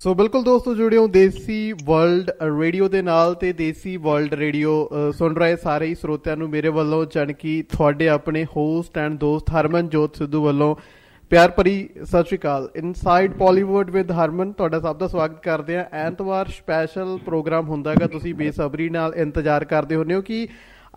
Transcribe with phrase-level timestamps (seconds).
[0.00, 4.70] ਸੋ ਬਿਲਕੁਲ ਦੋਸਤੋ ਜੁੜਿਓ ਦੇਸੀ world radio ਦੇ ਨਾਲ ਤੇ ਦੇਸੀ ਵਰਲਡ ਰੇਡੀਓ
[5.16, 10.16] ਸੁਣ ਰਹੇ ਸਾਰੇ ਹੀ ਸਰੋਤਿਆਂ ਨੂੰ ਮੇਰੇ ਵੱਲੋਂ ਚਣਕੀ ਤੁਹਾਡੇ ਆਪਣੇ ਹੋਸਟ ਐਂਡ ਦੋਸਤ ਹਰਮਨਜੋਤ
[10.16, 10.74] ਸਿੱਧੂ ਵੱਲੋਂ
[11.30, 15.84] ਪਿਆਰ ਭਰੀ ਸਤਿ ਸ਼੍ਰੀ ਅਕਾਲ। ਇਨਸਾਈਡ ਪੋਲੀਵੁੱਡ ਵਿਦ ਹਰਮਨ, ਤੁਹਾਡਾ ਸਭ ਦਾ ਸਵਾਗਤ ਕਰਦੇ ਆ
[16.06, 20.46] ਐਤਵਾਰ ਸਪੈਸ਼ਲ ਪ੍ਰੋਗਰਾਮ ਹੁੰਦਾ ਹੈਗਾ, ਤੁਸੀਂ ਬੇਸਬਰੀ ਨਾਲ ਇੰਤਜ਼ਾਰ ਕਰਦੇ ਹੁੰਦੇ ਹੋ ਕਿ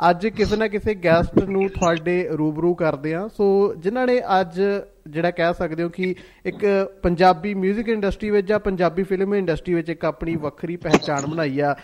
[0.09, 4.61] ਅੱਜ ਕਿਸੇ ਨਾ ਕਿਸੇ ਗੈਸਟ ਨੂੰ ਤੁਹਾਡੇ ਰੂਬਰੂ ਕਰਦੇ ਆ ਸੋ ਜਿਨ੍ਹਾਂ ਨੇ ਅੱਜ
[5.07, 6.15] ਜਿਹੜਾ ਕਹਿ ਸਕਦੇ ਹੋ ਕਿ
[6.45, 11.59] ਇੱਕ ਪੰਜਾਬੀ 뮤직 ਇੰਡਸਟਰੀ ਵਿੱਚ ਜਾਂ ਪੰਜਾਬੀ ਫਿਲਮ ਇੰਡਸਟਰੀ ਵਿੱਚ ਇੱਕ ਆਪਣੀ ਵੱਖਰੀ ਪਹਿਚਾਣ ਬਣਾਈ
[11.59, 11.75] ਆ।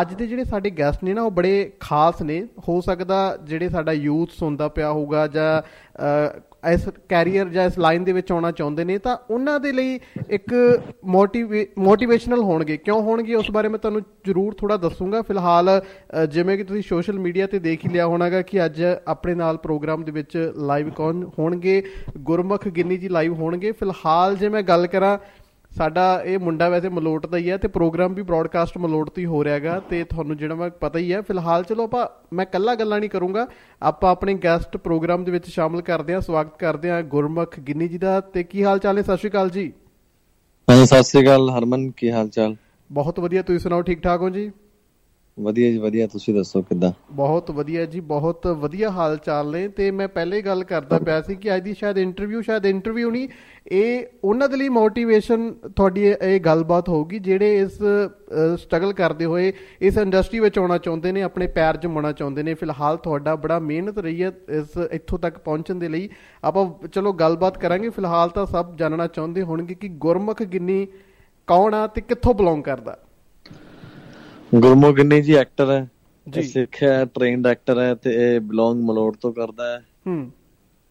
[0.00, 3.92] ਅੱਜ ਦੇ ਜਿਹੜੇ ਸਾਡੇ ਗੈਸਟ ਨੇ ਨਾ, ਉਹ ਬੜੇ ਖਾਸ ਨੇ। ਹੋ ਸਕਦਾ ਜਿਹੜੇ ਸਾਡਾ
[3.92, 5.62] ਯੂਥ ਸੁਣਦਾ ਪਿਆ ਹੋਊਗਾ ਜਾਂ
[6.62, 9.98] ਇਸ ਕੈਰੀਅਰ ਜਾਂ ਇਸ ਲਾਈਨ ਦੇ ਵਿੱਚ ਆਉਣਾ ਚਾਹੁੰਦੇ ਨੇ, ਤਾਂ ਉਹਨਾਂ ਦੇ ਲਈ
[10.30, 10.54] ਇੱਕ
[11.78, 15.70] ਮੋਟੀਵੇਸ਼ਨਲ ਹੋਣਗੇ। ਕਿਉਂ ਹੋਣਗੇ, ਉਸ ਬਾਰੇ ਮੈਂ ਤੁਹਾਨੂੰ ਜ਼ਰੂਰ ਥੋੜਾ ਦੱਸੂਗਾ। ਫਿਲਹਾਲ
[16.30, 20.04] ਜਿਵੇਂ ਕਿ ਤੁਸੀਂ ਸੋਸ਼ਲ ਮੀਡੀਆ ਤੇ ਦੇਖ ਹੀ ਲਿਆ ਹੋਣਾਗਾ ਕਿ ਅੱਜ ਆਪਣੇ ਨਾਲ ਪ੍ਰੋਗਰਾਮ
[20.04, 21.82] ਦੇ ਵਿੱਚ ਲਾਈਵ ਕੌਣ ਹੋਣਗੇ।
[22.18, 25.16] ਗੁਰਮੁਖ ਗਿੰਨੀ ਜੀ ਲਾਈਵ ਹੋਣਗੇ। ਫਿਲਹਾਲ ਜੇ ਮੈਂ ਗੱਲ ਕਰਾਂ
[25.76, 29.26] ਸਾਡਾ ਇਹ ਮੁੰਡਾ ਵੈਸੇ ਮਲੋਟ ਦਾ ਹੀ ਹੈ ਤੇ ਪ੍ਰੋਗਰਾਮ ਵੀ ਬ੍ਰਾਡਕਾਸਟ ਮਲੋਟ ਤੋਂ ਹੀ
[29.26, 33.00] ਹੋ ਰਿਹਾਗਾ ਤੇ ਤੁਹਾਨੂੰ ਜਿਹੜਾ ਮੈਂ ਪਤਾ ਹੀ ਹੈ ਫਿਲਹਾਲ ਚਲੋ ਆਪਾਂ ਮੈਂ ਕੱਲਾ ਗੱਲਾਂ
[33.00, 33.46] ਨਹੀਂ ਕਰੂੰਗਾ।
[33.82, 37.98] ਆਪਾਂ ਆਪਣੇ ਗੈਸਟ ਪ੍ਰੋਗਰਾਮ ਦੇ ਵਿੱਚ ਸ਼ਾਮਲ ਕਰਦੇ ਹਾਂ ਸਵਾਗਤ ਕਰਦੇ ਹਾਂ ਗੁਰਮੁਖ ਗਿੰਨੀ ਜੀ
[37.98, 39.72] ਦਾ। ਤੇ ਕੀ ਹਾਲ ਚਾਲ ਹੈ ਸਤਿ ਸ਼੍ਰੀ ਅਕਾਲ ਜੀ।
[40.70, 42.56] ਹਾਂਜੀ ਸਤਿ ਸ਼੍ਰੀ ਅਕਾਲ ਹਰਮਨ ਕੀ ਹਾਲ ਚਾਲ?
[42.92, 44.52] ਬਹੁਤ ਵਧੀਆ ਤੁਸੀਂ ਸੁਣਾਓ ਠੀਕ ਠਾਕ ਹੋ ਜੀ?
[45.38, 46.90] ਵਧੀਆ ਜੀ, ਵਧੀਆ। ਤੁਸੀਂ ਦੱਸੋ ਕਿੱਦਾਂ?
[47.12, 51.34] ਬਹੁਤ ਵਧੀਆ ਜੀ, ਬਹੁਤ ਵਧੀਆ ਹਾਲ ਚਾਲ ਨੇ। ਤੇ ਮੈਂ ਪਹਿਲੇ ਗੱਲ ਕਰਦਾ ਪਿਆ ਸੀ
[51.34, 53.28] ਕਿ ਅੱਜ ਦੀ ਸ਼ਾਇਦ ਇੰਟਰਵਿਊ ਸ਼ਾਇਦ ਇੰਟਰਵਿਊ ਨਹੀਂ,
[53.72, 57.78] ਇਹ ਉਹਨਾਂ ਦੇ ਲਈ ਮੋਟੀਵੇਸ਼ਨ ਤੁਹਾਡੀ ਇਹ ਗੱਲਬਾਤ ਹੋਊਗੀ, ਜਿਹੜੇ ਇਸ
[58.56, 62.96] ਸਟਰਗਲ ਕਰਦੇ ਹੋਏ ਇਸ ਇੰਡਸਟਰੀ ਵਿੱਚ ਆਉਣਾ ਚਾਹੁੰਦੇ ਨੇ, ਆਪਣੇ ਪੈਰ ਜਮਾਉਣਾ ਚਾਹੁੰਦੇ ਨੇ। ਫਿਲਹਾਲ
[62.96, 66.08] ਤੁਹਾਡਾ ਬੜਾ ਮਿਹਨਤ ਰਹੀ ਹੈ ਇਸ, ਇੱਥੋਂ ਤੱਕ ਪਹੁੰਚਣ ਦੇ ਲਈ।
[66.44, 70.86] ਆਪਾਂ ਚਲੋ ਗੱਲਬਾਤ ਕਰਾਂਗੇ। ਫਿਲਹਾਲ ਤਾਂ ਸਭ ਜਾਣਨਾ ਚਾਹੁੰਦੇ ਹੋਣਗੇ ਕਿ ਗੁਰਮੁਖ ਗਿੰਨੀ
[71.48, 72.98] ਕੌਣ ਆ ਤੇ ਕਿੱਥੋਂ ਬਿਲੋਂਗ ਕਰਦਾ।
[74.54, 75.90] ਗੁਰਮੁਖ ਗਿੰਨੀ ਜੀ ਐਕਟਰ ਹੈ।
[76.30, 80.30] ਜੀ। ਸਿੱਖਿਆ ਟ੍ਰੇਨਡ ਐਕਟਰ ਹੈ ਤੇ ਇਹ ਬਿਲੋਂਗ ਮਲੋੜ ਤੋਂ ਕਰਦਾ ਹੈ। ਹੂੰ।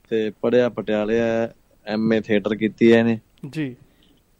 [0.09, 1.55] ਤੇ ਪੜਿਆ ਪਟਿਆਲੇ ਹੈ
[1.85, 3.75] ਐਮਏ ਥੀਏਟਰ ਕੀਤੀ ਹੈ ਇਹਨੇ। ਜੀ।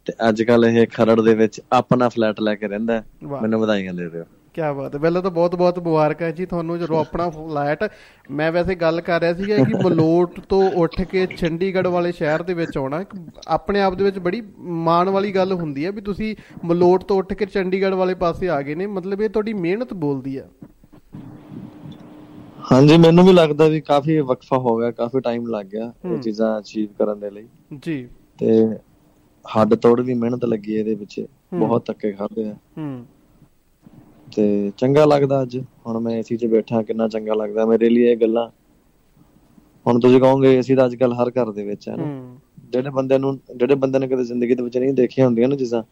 [0.06, 3.04] ਤੇ ਅੱਜ ਕੱਲ ਇਹ ਖਰੜ ਦੇ ਵਿੱਚ ਆਪਣਾ ਫਲੈਟ ਲੈ ਕੇ ਰਹਿੰਦਾ
[3.42, 4.24] ਮੈਨੂੰ ਵਧਾਈਆਂ ਦੇ ਦਿਓ।
[4.58, 7.92] ਕੀ ਬਾਤ ਹੈ। ਪਹਿਲਾਂ ਤਾਂ ਬਹੁਤ ਬਹੁਤ ਮੁਬਾਰਕਾਂ ਜੀ ਤੁਹਾਨੂੰ ਜਦੋਂ ਆਪਣਾ ਫਲੈਟ
[8.32, 12.54] ਮੈਂ ਵੈਸੇ ਗੱਲ ਕਰ ਰਿਹਾ ਸੀਗਾ ਕਿ ਮਲੋਟ ਤੋਂ ਉੱਠ ਕੇ ਚੰਡੀਗੜ੍ਹ ਵਾਲੇ ਸ਼ਹਿਰ ਦੇ
[12.54, 13.06] ਵਿੱਚ ਆਉਣਾ
[13.48, 16.36] ਆਪਣੇ ਆਪ ਦੇ ਵਿੱਚ ਬੜੀ ਮਾਣ ਵਾਲੀ ਗੱਲ ਹੁੰਦੀ ਹੈ ਵੀ ਤੁਸੀਂ
[16.66, 20.38] ਮਲੋਟ ਤੋਂ ਉੱਠ ਕੇ ਚੰਡੀਗੜ੍ਹ ਵਾਲੇ ਪਾਸੇ ਆ ਗਏ ਨੇ ਮਤਲਬ ਇਹ ਤੁਹਾਡੀ ਮਿਹਨਤ ਬੋਲਦੀ
[20.38, 20.48] ਆ
[22.72, 26.60] ਹਾਂਜੀ ਮੈਨੂੰ ਵੀ ਲੱਗਦਾ ਵੀ ਕਾਫੀ ਵਕਫਾ ਹੋ ਗਿਆ ਕਾਫੀ ਟਾਈਮ ਲੱਗ ਗਿਆ ਇਹ ਚੀਜ਼ਾਂ
[26.60, 27.48] ਅਚੀਵ ਕਰਨ ਦੇ ਲਈ।
[27.82, 28.08] ਜੀ।
[28.40, 28.78] ਤੇ
[29.46, 33.06] ਹੱਡ ਤੋੜ ਦੀ ਮਿਹਨਤ ਲੱਗੀ ਇਹਦੇ ਵਿੱਚ ਬਹੁਤ ਧੱਕੇ ਖਾਦੇ ਆ। ਹੂੰ।
[34.38, 38.18] ਤੇ ਚੰਗਾ ਲੱਗਦਾ ਅੱਜ। ਹੁਣ ਮੈਂ ਏਸੀ 'ਚ ਬੈਠਾ ਕਿੰਨਾ ਚੰਗਾ ਲੱਗਦਾ। ਮੇਰੇ ਲਈ ਇਹ
[38.18, 38.50] ਗੱਲਾਂ।
[39.86, 42.06] ਹੁਣ ਤੁਸੀਂ ਕਹੋਗੇ ਅਸੀਂ ਤਾਂ ਅੱਜ ਕੱਲ ਹਰ ਘਰ ਦੇ ਵਿੱਚ ਹੈ ਨਾ।
[42.70, 45.84] ਜਿਹੜੇ ਬੰਦੇ ਨੂੰ ਜਿਹੜੇ ਬੰਦੇ ਨੇ ਕਦੇ ਜ਼ਿੰਦਗੀ ਦੇ ਵਿੱਚ ਨਹੀਂ ਦੇਖੀਆਂ ਹੁੰਦੀਆਂ ਨਾ ਜਿਸਾਂ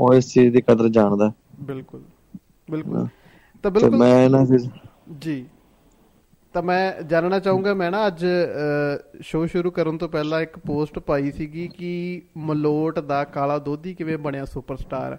[0.00, 2.02] ਉਹ ਇਸ ਚੀਜ਼ ਦੀ ਕਦਰ ਜਾਣਦਾ। ਬਿਲਕੁਲ।
[2.70, 3.06] ਬਿਲਕੁਲ।
[3.64, 4.44] ਤਾਂ ਬਿਲਕੁਲ ਮੈਂ ਨਾ
[5.18, 5.44] ਜੀ।
[6.54, 8.24] ਤਾਂ ਮੈਂ ਜਾਣਨਾ ਚਾਹੂੰਗਾ ਮੈਂ ਨਾ ਅੱਜ
[9.20, 14.18] ਸ਼ੋਅ ਸ਼ੁਰੂ ਕਰਨ ਤੋਂ ਪਹਿਲਾਂ ਇੱਕ ਪੋਸਟ ਪਾਈ ਸੀਗੀ ਕਿ ਮਲੋਟ ਦਾ ਕਾਲਾ ਦੋਧੀ ਕਿਵੇਂ
[14.18, 15.18] ਬਣਿਆ ਸੁਪਰਸਟਾਰ।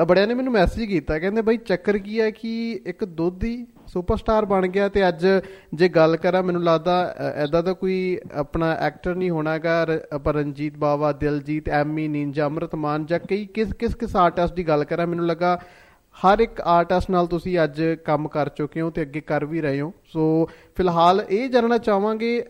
[0.00, 2.50] ਤਾਂ ਬੜਿਆਂ ਨੇ ਮੈਨੂੰ ਮੈਸੇਜ ਕੀਤਾ, ਕਹਿੰਦੇ ਬਾਈ ਚੱਕਰ ਕੀ ਹੈ ਕਿ
[2.86, 5.26] ਇੱਕ ਦੋਧੀ ਸੁਪਰਸਟਾਰ ਬਣ ਗਿਆ ਤੇ ਅੱਜ
[5.74, 6.94] ਜੇ ਗੱਲ ਕਰਾਂ, ਮੈਨੂੰ ਲੱਗਦਾ
[7.36, 7.96] ਐਦਾ ਦਾ ਕੋਈ
[8.34, 9.74] ਆਪਣਾ ਐਕਟਰ ਨਹੀਂ ਹੋਣਾਗਾ
[10.24, 14.84] ਪਰ ਰਣਜੀਤ ਬਾਵਾ, ਦਿਲਜੀਤ, ਐਮੀ, ਨਿੰਜਾ ਅਮਰਤਮਾਨ ਜਾਂ ਕਈ ਕਿਸ ਕਿਸ ਕਿਸ ਆਰਟਿਸਟ ਦੀ ਗੱਲ
[14.84, 15.58] ਕਰਾਂ, ਮੈਨੂੰ ਲੱਗਾ
[16.16, 19.80] ਹਰ ਇੱਕ ਆਰਟਿਸਟ ਨਾਲ ਤੁਸੀਂ ਅੱਜ ਕੰਮ ਕਰ ਚੁੱਕੇ ਹੋ ਤੇ ਅੱਗੇ ਕਰ ਵੀ ਰਹੇ
[19.80, 22.44] ਹੋ। ਸੋ, ਫਿਲਹਾਲ ਇਹ ਜਾਣਨਾ ਚਾਹਾਂਗੇ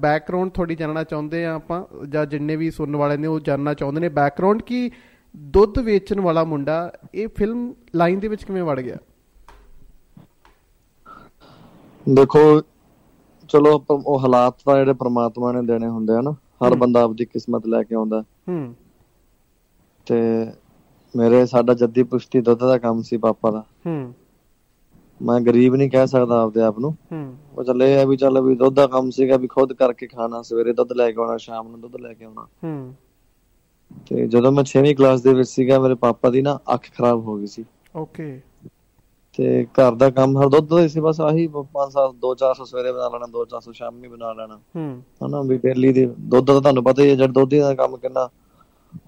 [0.00, 4.00] ਬੈਕਗ੍ਰਾਉਂਡ ਤੁਹਾਡੀ ਜਾਣਨਾ ਚਾਹੁੰਦੇ ਆ ਆਪਾਂ, ਜਾਂ ਜਿੰਨੇ ਵੀ ਸੁਣਨ ਵਾਲੇ ਨੇ ਉਹ ਜਾਣਨਾ ਚਾਹੁੰਦੇ
[4.00, 4.90] ਨੇ। ਬੈਕਗ੍ਰਾਉਂਡ ਕੀ
[5.38, 8.96] ਦੁੱਧ ਵੇਚਣ ਵਾਲਾ ਮੁੰਡਾ ਇਹ ਫਿਲਮ ਲਾਈਨ ਦੇ ਵਿੱਚ ਕਿਵੇਂ ਵੜ ਗਿਆ?
[12.14, 12.60] ਦੇਖੋ
[13.48, 17.66] ਚਲੋ ਉਹ ਹਾਲਾਤ ਤਾਂ ਜਿਹੜੇ ਪ੍ਰਮਾਤਮਾ ਨੇ ਦੇਣੇ ਹੁੰਦੇ ਆ ਨਾ ਹਰ ਬੰਦਾ ਆਪਦੀ ਕਿਸਮਤ
[17.66, 18.74] ਲੈ ਕੇ ਆਉਂਦਾ। ਹੂੰ।
[20.06, 20.46] ਤੇ
[21.16, 24.14] ਮੇਰੇ ਸਾਡਾ ਜੱਦੀ ਪੁਸ਼ਤੀ ਦੁੱਧ ਦਾ ਕੰਮ ਸੀ ਪਾਪਾ ਦਾ। ਹੂੰ।
[25.22, 28.54] ਮੈਂ ਗਰੀਬ ਨਹੀਂ ਕਹਿ ਸਕਦਾ ਆਪਦੇ ਆਪ ਨੂੰ। ਹੂੰ। ਉਹ ਚੱਲੇ ਆ ਵੀ ਚੱਲ ਵੀ
[28.54, 31.80] ਦੁੱਧ ਦਾ ਕੰਮ ਸੀਗਾ ਵੀ ਖੁਦ ਕਰਕੇ ਖਾਣਾ ਸਵੇਰੇ ਦੁੱਧ ਲੈ ਕੇ ਆਉਣਾ ਸ਼ਾਮ ਨੂੰ
[31.80, 32.94] ਦੁੱਧ ਲੈ ਕੇ ਆਉਣਾ। ਹੂੰ।
[33.90, 37.36] ਤੇ ਜਦੋਂ ਮੈਂ 6ਵੀਂ ਕਲਾਸ ਦੇ ਵਿੱਚ ਸੀਗਾ ਮੇਰੇ ਪਾਪਾ ਦੀ ਨਾ ਅੱਖ ਖਰਾਬ ਹੋ
[37.36, 37.64] ਗਈ ਸੀ।
[37.96, 38.28] ਓਕੇ
[39.38, 43.26] ਤੇ ਘਰ ਦਾ ਕੰਮ ਹਰ ਦੁੱਧ ਦਾ ਸੀ ਬਸ ਆਹੀ 500 2-400 ਸਵੇਰੇ ਬਣਾ ਲੈਣਾ
[43.32, 44.86] 2-400 ਸ਼ਾਮੀ ਬਣਾ ਲੈਣਾ। ਹੂੰ।
[45.24, 48.28] ਹਨਾ ਵੀ ਡੇਲੀ ਦੇ ਦੁੱਧ ਦਾ ਤੁਹਾਨੂੰ ਪਤਾ ਹੀ ਹੈ ਜਦ ਦੁੱਧ ਦਾ ਕੰਮ ਕਿੰਨਾ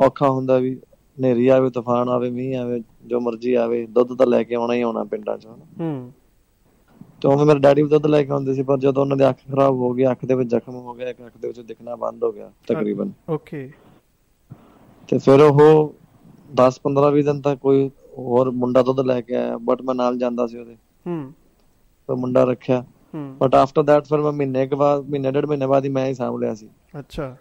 [0.00, 0.76] ਔਖਾ ਹੁੰਦਾ ਵੀ
[1.18, 4.82] ਨੇਰੀ ਆਵੇ ਤੂਫਾਨ ਆਵੇ ਮੀਂਹ ਆਵੇ ਜੋ ਮਰਜ਼ੀ ਆਵੇ ਦੁੱਧ ਤਾਂ ਲੈ ਕੇ ਆਉਣਾ ਹੀ
[4.82, 6.12] ਆਉਣਾ ਪਿੰਡਾਂ 'ਚ। ਹਨਾ ਹੂੰ।
[7.22, 9.76] ਤੇ ਮੇਰੇ ਡੈਡੀ ਵੀ ਦੁੱਧ ਲੈ ਕੇ ਆਉਂਦੇ ਸੀ ਪਰ ਜਦੋਂ ਉਹਨਾਂ ਦੀ ਅੱਖ ਖਰਾਬ
[9.76, 12.32] ਹੋ ਗਈ ਅੱਖ ਦੇ ਵਿੱਚ ਜ਼ਖਮ ਹੋ ਗਿਆ ਇੱਕ ਅੱਖ ਦੇ ਵਿੱਚ ਦਿਖਣਾ ਬੰਦ ਹੋ
[12.32, 13.70] ਗਿਆ ਤਕਰੀਬਨ। ਓਕੇ
[15.08, 15.94] ਤੇ ਫਿਰ ਉਹ
[16.54, 20.18] 10 15 20 ਦਿਨ ਤੱਕ ਕੋਈ ਹੋਰ ਮੁੰਡਾ ਦੁੱਧ ਲੈ ਕੇ ਆਇਆ ਬਟ ਮੈਂ ਨਾਲ
[20.18, 20.74] ਜਾਂਦਾ ਸੀ ਉਹਦੇ।
[21.06, 21.32] ਹੂੰ।
[22.08, 22.84] ਤੇ ਮੁੰਡਾ ਰੱਖਿਆ।
[23.16, 26.14] ਬਟ ਆਫਟਰ ਦੈਟ ਫਿਰ ਮੈਂ ਮਹੀਨੇ ਕੇ ਬਾਅਦ ਮਹੀਨੇ ਡੇਢ ਮਹੀਨੇ ਬਾਅਦ ਹੀ ਮੈਂ ਹੀ
[26.14, 26.68] ਸਾਂਭ ਲਿਆ ਸੀ।
[26.98, 27.36] ਅੱਛਾ।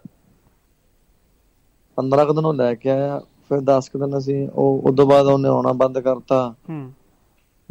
[1.96, 5.26] 15 ਕੁ ਦਿਨ ਉਹ ਲੈ ਕੇ ਆਇਆ ਫਿਰ 10 ਕੁ ਦਿਨ ਅਸੀਂ ਉਹ ਉਦੋਂ ਬਾਅਦ
[5.26, 6.92] ਉਹਨੇ ਆਉਣਾ ਬੰਦ ਕਰਤਾ। ਹੂੰ।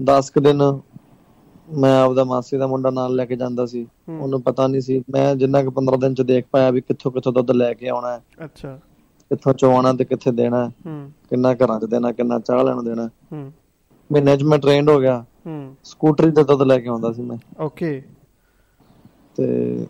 [0.03, 0.79] 10 ਕੁ ਦਿਨ
[1.77, 3.87] ਮੈਂ ਆਪਦਾ ਮਾਸੀ ਦਾ ਮੁੰਡਾ ਨਾਲ ਲੈ ਕੇ ਜਾਂਦਾ ਸੀ।
[4.19, 7.33] ਉਹਨੂੰ ਪਤਾ ਨਹੀਂ ਸੀ ਮੈਂ ਜਿੰਨਾ ਕਿ 15 ਦਿਨ ਚ ਦੇਖ ਪਾਇਆ ਵੀ ਕਿੱਥੋਂ ਕਿੱਥੋਂ
[7.33, 8.79] ਦੁੱਧ ਲੈ ਕੇ ਆਉਣਾ ਹੈ। ਅੱਛਾ।
[9.31, 13.51] ਇੱਥੋਂ ਚੋਣਾ ਤੇ ਕਿੱਥੇ ਦੇਣਾ ਹੂੰ ਕਿੰਨਾ ਘਰਾਂ 'ਚ ਦੇਣਾ ਕਿੰਨਾ ਚਾਹ ਲੈਣ ਦੇਣਾ ਹੂੰ।
[14.11, 18.03] ਮੈਨੇਜਮੈਂਟ ਟ੍ਰੇਨਡ ਹੋ ਗਿਆ। ਹੂੰ। ਸਕੂਟਰੀ ਤੇ ਦੁੱਧ ਲੈ ਕੇ ਆਉਂਦਾ ਸੀ ਮੈਂ। ਓਕੇ।
[19.35, 19.87] ਤੇ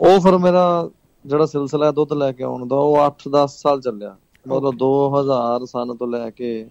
[0.00, 0.90] ਉਹ ਫਿਰ ਮੇਰਾ
[1.26, 4.16] ਜਿਹੜਾ ਸਿਲਸਿਲਾ ਦੁੱਧ ਲੈ ਕੇ ਆਉਣ ਦਾ ਉਹ 8-10 ਸਾਲ ਚੱਲਿਆ।
[4.48, 6.66] ਮਤਲਬ 2000 ਸਨ ਤੋਂ ਲੈ ਕੇ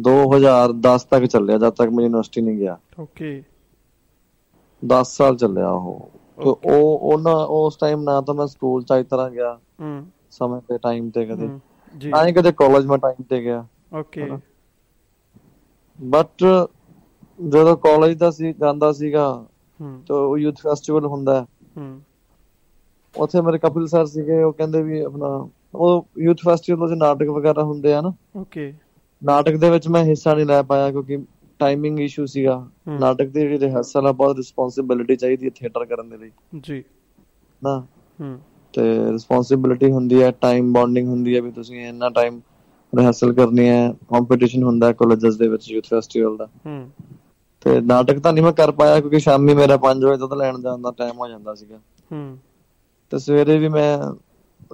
[0.00, 3.42] 2010 ਤੱਕ ਚੱਲਿਆ ਜਦ ਤੱਕ ਮੈਂ ਯੂਨੀਵਰਸਿਟੀ ਨਹੀਂ ਗਿਆ। ਓਕੇ।
[4.84, 9.30] 10 ਸਾਲ ਚੱਲਿਆ ਉਹ। ਉਹ ਉਹਨਾਂ ਉਸ ਟਾਈਮ ਨਾ ਤਾਂ ਮੈਂ ਸਕੂਲ ਚ ਆਈ ਤਰ੍ਹਾਂ
[9.30, 10.06] ਗਿਆ। ਹੂੰ।
[10.38, 11.48] ਸਮੇਂ ਤੇ ਟਾਈਮ ਤੇ ਕਦੇ।
[11.94, 14.30] ਜੀ। ਆਏ ਕਦੇ ਕਾਲਜ ਮੈਂ ਟਾਈਮ ਤੇ ਗਿਆ। ਓਕੇ
[15.98, 16.44] ਬਟ
[17.40, 19.28] ਜਦੋਂ ਕਾਲਜ ਦਾ ਸੀ ਜਾਂਦਾ ਸੀਗਾ
[19.80, 21.46] ਹੂੰ। ਤੇ ਉਹ ਯੂਥ ਫੈਸਟੀਵਲ ਹੁੰਦਾ
[21.76, 22.00] ਹੂੰ।
[23.14, 27.62] ਉੱਥੇ ਮੇਰੇ ਕਪਿਲ ਸਰ ਸੀਗੇ ਉਹ ਕਹਿੰਦੇ ਵੀ ਆਪਣਾ ਉਹ ਯੂਥ ਫੈਸਟੀਵਲ ਦੇ ਨਾਟਕ ਵਗੈਰਾ
[27.62, 28.72] ਹੁੰਦੇ ਆ ਨਾ। ਓਕੇ
[29.22, 31.18] ਨਾਟਕ ਦੇ ਵਿੱਚ ਮੈਂ ਹਿੱਸਾ ਨਹੀਂ ਲੈ ਪਾਇਆ ਕਿਉਂਕਿ
[31.58, 32.56] ਟਾਈਮਿੰਗ ਇਸ਼ੂ ਸੀਗਾ।
[32.88, 36.30] ਨਾਟਕ ਦੀ ਜਿਹੜੀ ਰਿਹਰਸਲ ਆ ਬਹੁਤ ਰਿਸਪੌਂਸਿਬਿਲਿਟੀ ਚਾਹੀਦੀ ਹੈ ਥੀਏਟਰ ਕਰਨ ਦੇ ਲਈ।
[36.60, 36.84] ਜੀ।
[37.62, 37.86] ਨਾ।
[38.20, 38.38] ਹੂੰ।
[38.76, 38.82] ਤੇ
[39.12, 42.40] ਰਿਸਪੌਂਸਿਬਿਲਿਟੀ ਹੁੰਦੀ ਹੈ ਟਾਈਮ ਬੌਂਡਿੰਗ ਹੁੰਦੀ ਹੈ ਵੀ ਤੁਸੀਂ ਇੰਨਾ ਟਾਈਮ
[42.92, 46.90] ਰਿਹਰਸਲ ਕਰਨੀ ਹੈ ਕੰਪੀਟੀਸ਼ਨ ਹੁੰਦਾ ਹੈ ਕਾਲਜਸ ਦੇ ਵਿੱਚ ਯੂਥ ਫੈਸਟੀਵਲ ਦਾ। ਹੂੰ।
[47.62, 50.80] ਤੇ ਨਾਟਕ ਤਾਂ ਨਹੀਂ ਮੈਂ ਕਰ ਪਾਇਆ ਕਿਉਂਕਿ ਸ਼ਾਮੀ ਮੇਰਾ 5 ਵਜੇ ਤੱਕ ਲੈਣ ਜਾਣ
[50.80, 51.78] ਦਾ ਟਾਈਮ ਹੋ ਜਾਂਦਾ ਸੀਗਾ।
[52.12, 52.38] ਹੂੰ।
[53.12, 53.98] ਤੇ ਸਵੇਰੇ ਵੀ ਮੈਂ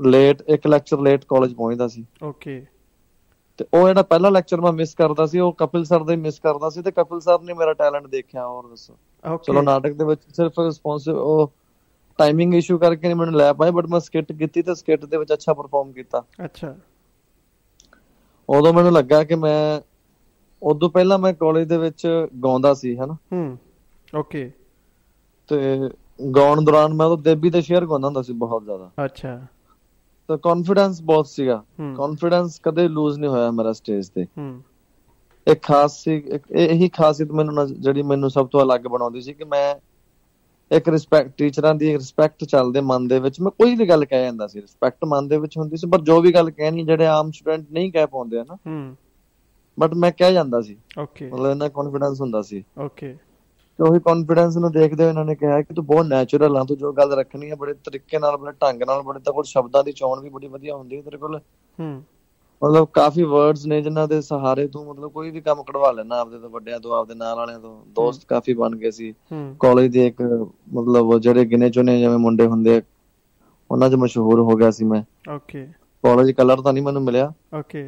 [0.06, 2.64] ਲੇਟ ਇੱਕ ਲੈਕਚਰ ਲੇਟ ਕਾਲਜ ਪਹੁੰਚਦਾ ਸੀ। ਓਕੇ
[3.58, 6.70] ਤੇ ਉਹ ਜਿਹੜਾ ਪਹਿਲਾ ਲੈਕਚਰ ਮੈਂ ਮਿਸ ਕਰਦਾ ਸੀ ਉਹ ਕਪਿਲ ਸਰ ਦਾ ਮਿਸ ਕਰਦਾ
[6.70, 8.96] ਸੀ ਤੇ ਕਪਿਲ ਸਰ ਨੇ ਮੇਰਾ ਟੈਲੈਂਟ ਦੇਖਿਆ ਹੋਰ ਦੱਸੋ।
[9.42, 11.50] ਚਲੋ ਨਾਟਕ ਦੇ ਵਿੱਚ ਸਿਰਫ ਰਿਸਪੌਂਸਿਵ ਉਹ
[12.18, 15.32] ਟਾਈਮਿੰਗ ਇਸ਼ੂ ਕਰਕੇ ਨਹੀਂ ਮੈਨੂੰ ਲੈ ਪਾਏ ਬਟ ਮੈਂ ਸਕਿੱਟ ਕੀਤੀ ਤੇ ਸਕਿੱਟ ਦੇ ਵਿੱਚ
[15.32, 16.72] ਅੱਛਾ ਪਰਫਾਰਮ ਕੀਤਾ। ਅੱਛਾ।
[18.48, 19.80] ਉਦੋਂ ਮੈਨੂੰ ਲੱਗਾ ਕਿ ਮੈਂ
[20.62, 22.06] ਉਦੋਂ ਪਹਿਲਾਂ ਮੈਂ ਕਾਲਜ ਦੇ ਵਿੱਚ
[22.44, 23.16] ਗਾਉਂਦਾ ਸੀ ਹਨਾ?
[23.28, 23.58] ਹੂੰ
[24.12, 24.50] ਓਕੇ
[25.48, 25.58] ਤੇ
[26.30, 29.34] ਗਾਉਣ ਦੌਰਾਨ ਮੈਂ ਉਹ ਦੇਬੀ ਤੇ ਸ਼ੇਅਰ ਗਾਉਂਦਾ ਹੁੰਦਾ ਸੀ ਬਹੁਤ ਜ਼ਿਆਦਾ। ਅੱਛਾ।
[30.28, 31.62] ਤਾਂ ਕੌਨਫੀਡੈਂਸ ਬਹੁਤ ਸੀਗਾ।
[31.94, 34.48] ਕੌਨਫੀਡੈਂਸ ਕਦੇ ਲੂਜ਼ ਨਹੀਂ ਹੋਇਆ ਮੇਰਾ ਸਟੇਜ ਤੇ। ਹੂੰ।
[35.46, 36.12] ਇੱਕ ਖਾਸ ਸੀ
[36.52, 39.74] ਇਹੀ ਖਾਸੀਅਤ ਮੈਨੂੰ ਜਿਹੜੀ ਮੈਨੂੰ ਸਭ ਤੋਂ ਅਲੱਗ ਬਣਾਉਂਦੀ ਸੀ ਕਿ ਮੈਂ
[40.72, 44.46] ਇੱਕ ਰਿਸਪੈਕਟ ਟੀਚਰਾਂ ਦੀ ਰਿਸਪੈਕਟ ਚੱਲਦੇ ਮਨ ਦੇ ਵਿੱਚ। ਮੈਂ ਕੋਈ ਵੀ ਗੱਲ ਕਹਿ ਜਾਂਦਾ
[44.46, 47.66] ਸੀ ਰਿਸਪੈਕਟ ਮਨ ਦੇ ਵਿੱਚ ਹੁੰਦੀ ਸੀ ਪਰ ਜੋ ਵੀ ਗੱਲ ਕਹਿਣੀ ਜਿਹੜੇ ਆਮ ਸਟੂਡੈਂਟ
[47.72, 48.96] ਨਹੀਂ ਕਹਿ ਪਾਉਂਦੇ ਹਨ। ਹੂੰ।
[49.78, 53.16] ਬਟ ਮੈਂ ਕਹਿ ਜਾਂਦਾ ਸੀ। ਓਕੇ ਮਤਲਬ ਇਹਨਾਂ ਕੌਨਫੀਡੈਂਸ ਹੁੰਦਾ ਸੀ। ਓਕੇ
[53.78, 56.76] ਤੇ ਉਹੀ ਕੌਨਫੀਡੈਂਸ ਨੂੰ ਦੇਖਦੇ ਹੋਏ ਇਹਨਾਂ ਨੇ ਕਿਹਾ ਕਿ ਤੂੰ ਬਹੁਤ ਨੈਚੁਰਲ ਆ ਤੂੰ
[56.76, 59.92] ਜੋ ਗੱਲ ਰੱਖਣੀ ਹੈ ਬੜੇ ਤਰੀਕੇ ਨਾਲ ਬੜੇ ਢੰਗ ਨਾਲ ਬੜੇ ਤਾਂ ਕੋਲ ਸ਼ਬਦਾਂ ਦੀ
[59.92, 61.40] ਚੋਣ ਵੀ ਬੜੀ ਵਧੀਆ ਹੁੰਦੀ ਹੈ ਤੇਰੇ ਕੋਲ।
[61.80, 62.02] ਹੂੰ।
[62.62, 66.38] ਮਤਲਬ ਕਾਫੀ ਵਰਡਸ ਨੇ ਜਿਨ੍ਹਾਂ ਦੇ ਸਹਾਰੇ ਤੂੰ ਮਤਲਬ ਕੋਈ ਵੀ ਕੰਮ ਕਢਵਾ ਲੈਣਾ ਆਪਦੇ
[66.38, 69.12] ਤੋਂ ਵੱਡਿਆਂ ਤੋਂ ਆਪਦੇ ਨਾਲ ਵਾਲਿਆਂ ਤੋਂ। ਦੋਸਤ ਕਾਫੀ ਬਣ ਗਏ ਸੀ।
[69.60, 70.22] ਕਾਲਜ ਦੇ ਇੱਕ
[70.74, 72.80] ਮਤਲਬ ਜਿਹੜੇ ਗਿਨੇ ਚੁਨੇ ਜਿਵੇਂ ਮੁੰਡੇ ਹੁੰਦੇ
[73.70, 75.64] ਉਹਨਾਂ 'ਚ ਮਸ਼ਹੂਰ ਹੋ ਗਿਆ ਸੀ ਮੈਂ। ਓਕੇ।
[76.04, 77.84] ਕਾਲਜ ਕਲਰ ਤਾਂ ਨਹੀਂ ਮੈਨੂੰ ਮਿਲਿਆ। ਓਕੇ।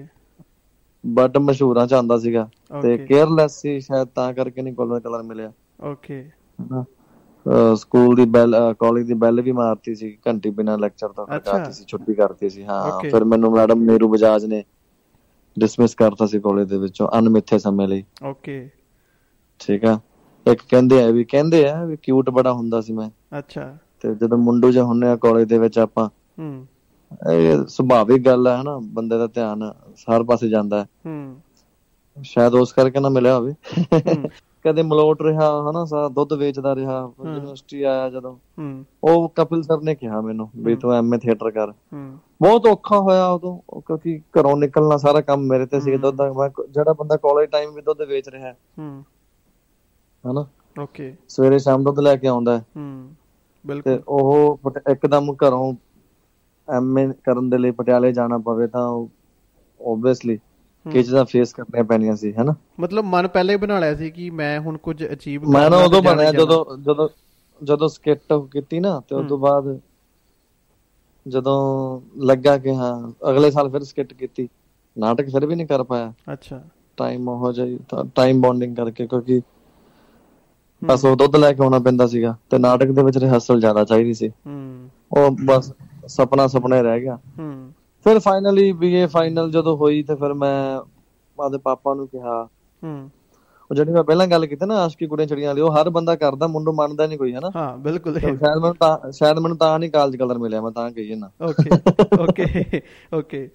[1.04, 2.48] ਬਟ ਮਸ਼ਹੂਰਾਂ 'ਚ ਆਂਦਾ ਸੀਗਾ।
[2.82, 6.18] ਤੇ ਕੇਅਰਲੈਸ ਸੀ ਸ਼ਾਇਦ ਤਾਂ ਕਰਕੇ ਨਹੀਂ ਕਾਲਜ ਕਲਰ ਮਿਲਿਆ। ਓਕੇ।
[7.76, 11.84] ਸਕੂਲ ਦੀ ਬੈਲ ਕਾਲਜ ਦੀ ਬੈਲ ਵੀ ਮਾਰਤੀ ਸੀ ਘੰਟੀ ਬਿਨਾ ਲੈਕਚਰ ਤੋਂ ਕਰਤੀ ਸੀ
[11.84, 14.62] ਛੁੱਟੀ ਕਰਤੀ ਸੀ ਹਾਂ। ਫਿਰ ਮੈਨੂੰ ਮੈਡਮ ਨੀਰੂ ਬਜਾਜ ਨੇ
[15.56, 18.68] ਡਿਸਮਿਸ ਕਰਤਾ ਸੀ ਕਾਲਜ ਦੇ ਵਿੱਚੋਂ ਅਨਮਿੱਥੇ ਸਮੇਂ ਲਈ। ਓਕੇ
[19.60, 19.98] ਠੀਕ ਆ?
[20.46, 23.08] ਇੱਕ ਕਹਿੰਦੇ ਆ ਵੀ ਕਹਿੰਦੇ ਆ ਵੀ ਕਿਊਟ ਬੜਾ ਹੁੰਦਾ ਸੀ ਮੈਂ।
[23.38, 23.64] ਅੱਛਾ।
[24.00, 26.08] ਤੇ ਜਦੋਂ ਮੁੰਡੂ ਜਿਹਾ ਹੁੰਨੇ ਆ ਕਾਲਜ ਦੇ ਵਿੱਚ ਆਪਾਂ
[26.38, 26.66] ਹੂੰ।
[27.30, 28.78] ਇਹ ਸੁਭਾਵਿਕ ਗੱਲ ਹੈ ਹਨਾ?
[28.84, 29.62] ਬੰਦੇ ਦਾ ਧਿਆਨ
[30.08, 31.42] ਹਰ ਪਾਸੇ ਜਾਂਦਾ। ਹੈ। ਹੂੰ
[32.16, 33.54] ਸ਼ਾਇਦ ਉਸ ਕਰਕੇ ਨਾ ਮਿਲਿਆ ਹੋਵੇ।
[34.64, 38.36] ਕਦੇ ਮਲੋਟ ਰਿਹਾ ਹਨਾ ਸਾ ਦੁੱਧ ਵੇਚਦਾ ਰਿਹਾ ਯੂਨੀਵਰਸਿਟੀ ਆਇਆ ਜਦੋਂ।
[39.04, 41.72] ਉਹ ਕਪਿਲ ਸਰ ਨੇ ਕਿਹਾ ਮੈਨੂੰ ਵੀ ਤੂੰ ਐਮਏ ਥੀਏਟਰ ਕਰ।
[42.40, 46.28] ਬਹੁਤ ਔਖਾ ਹੋਇਆ ਉਦੋਂ ਕਿਉਂਕਿ ਘਰੋਂ ਨਿਕਲਣਾ ਸਾਰਾ ਕੰਮ ਮੇਰੇ ਤੇ ਸੀ ਦੁੱਧ ਦਾ।
[46.60, 49.04] ਜਿਹੜਾ ਬੰਦਾ ਕਾਲਜ ਟਾਈਮ ਵੀ ਦੁੱਧ ਵੇਚ ਰਿਹਾ। ਹੂੰ।
[50.24, 50.44] ਹਨਾ?
[50.76, 53.14] ਓਕੇ। ਸਵੇਰੇ ਸ਼ਾਮ ਦੁੱਧ ਲੈ ਕੇ ਆਉਂਦਾ। ਹੂੰ।
[53.64, 55.72] ਬਿਲਕੁਲ। ਤੇ ਉਹ ਇੱਕਦਮ ਘਰੋਂ
[56.68, 58.86] ਐਮਏ ਕਰਨ ਦੇ ਲਈ ਪਟਿਆਲੇ ਜਾਣਾ ਪਵੇ ਤਾਂ
[59.80, 60.38] ਓਬਵੀਅਸਲੀ
[60.92, 62.54] ਕਿ ਚੀਜ਼ਾਂ ਫੇਸ ਕਰਨੀਆਂ ਪੈਣੀਆਂ ਸੀ ਹੈਨਾ?
[62.80, 66.02] ਮਤਲਬ ਮਨ ਪਹਿਲੇ ਹੀ ਬਣਾ ਲਿਆ ਸੀ ਕਿ ਮੈਂ ਹੁਣ ਕੁਝ ਅਚੀਵ ਮੈਂ ਨਾ ਉਦੋਂ
[66.02, 67.08] ਬਣਿਆ ਜਦੋਂ ਜਦੋਂ
[67.60, 69.78] ਜਦੋਂ ਸਕਿੱਟ ਕੀਤੀ ਨਾ ਤੇ ਉਸ ਤੋਂ ਬਾਅਦ
[71.26, 71.56] ਜਦੋਂ
[72.18, 74.48] ਲੱਗਾ ਕਿ ਹਾਂ ਅਗਲੇ ਸਾਲ ਫਿਰ ਸਕਿੱਟ ਕੀਤੀ।
[74.96, 76.62] ਨਾਟਕ ਫਿਰ ਵੀ ਨਹੀਂ ਕਰ ਪਾਇਆ। ਅੱਛਾ।
[76.96, 79.40] ਟਾਈਮ ਹੋ ਜਾਈ ਤਾਂ ਟਾਈਮ ਬੌਂਡਿੰਗ ਕਰਕੇ ਕਿਉਂਕਿ
[80.82, 84.14] ਬਸ ਉਹ ਦੁੱਧ ਲੈ ਕੇ ਆਉਣਾ ਪੈਂਦਾ ਸੀਗਾ ਤੇ ਨਾਟਕ ਦੇ ਵਿੱਚ ਰਿਹਰਸਲ ਜ਼ਿਆਦਾ ਚਾਹੀਦੀ
[84.14, 85.72] ਸੀ। ਹੂੰ। ਉਹ ਬਸ
[86.06, 87.72] ਸੁਪਨਾ ਸੁਪਨੇ ਰਹਿ ਗਿਆ। ਹੂੰ।
[88.04, 90.80] ਫਿਰ ਫਾਈਨਲੀ ਬੀਏ ਫਾਈਨਲ ਜਦੋਂ ਹੋਈ ਤੇ ਫਿਰ ਮੈਂ
[91.38, 92.48] ਆਦੇ ਪਾਪਾ ਨੂੰ ਕਿਹਾ।
[92.84, 93.10] ਹੂੰ।
[93.70, 96.46] ਉਹ ਜਿਹੜੀ ਮੈਂ ਪਹਿਲਾਂ ਗੱਲ ਕੀਤੀ ਨਾ ਆਸ਼ਕੀ ਕੁੜੀਆਂ ਛੜੀਆਂ ਵਾਲੀ ਉਹ ਹਰ ਬੰਦਾ ਕਰਦਾ
[96.46, 97.50] ਮੁੰਡੋ ਮੰਨਦਾ ਨਹੀਂ ਕੋਈ ਹਨਾ?
[97.56, 101.14] ਹਾਂ ਬਿਲਕੁਲ। ਸ਼ਾਇਦ ਮੈਨੂੰ ਤਾਂ ਸ਼ਾਇਦ ਮੈਨੂੰ ਤਾਂ ਨਹੀਂ ਕਾਲਜ ਕਲਰ ਮਿਲਿਆ ਮੈਂ ਤਾਂ ਕਹੀ
[101.14, 101.70] ਨਾ ਓਕੇ
[102.20, 102.82] ਓਕੇ
[103.14, 103.48] ਓਕੇ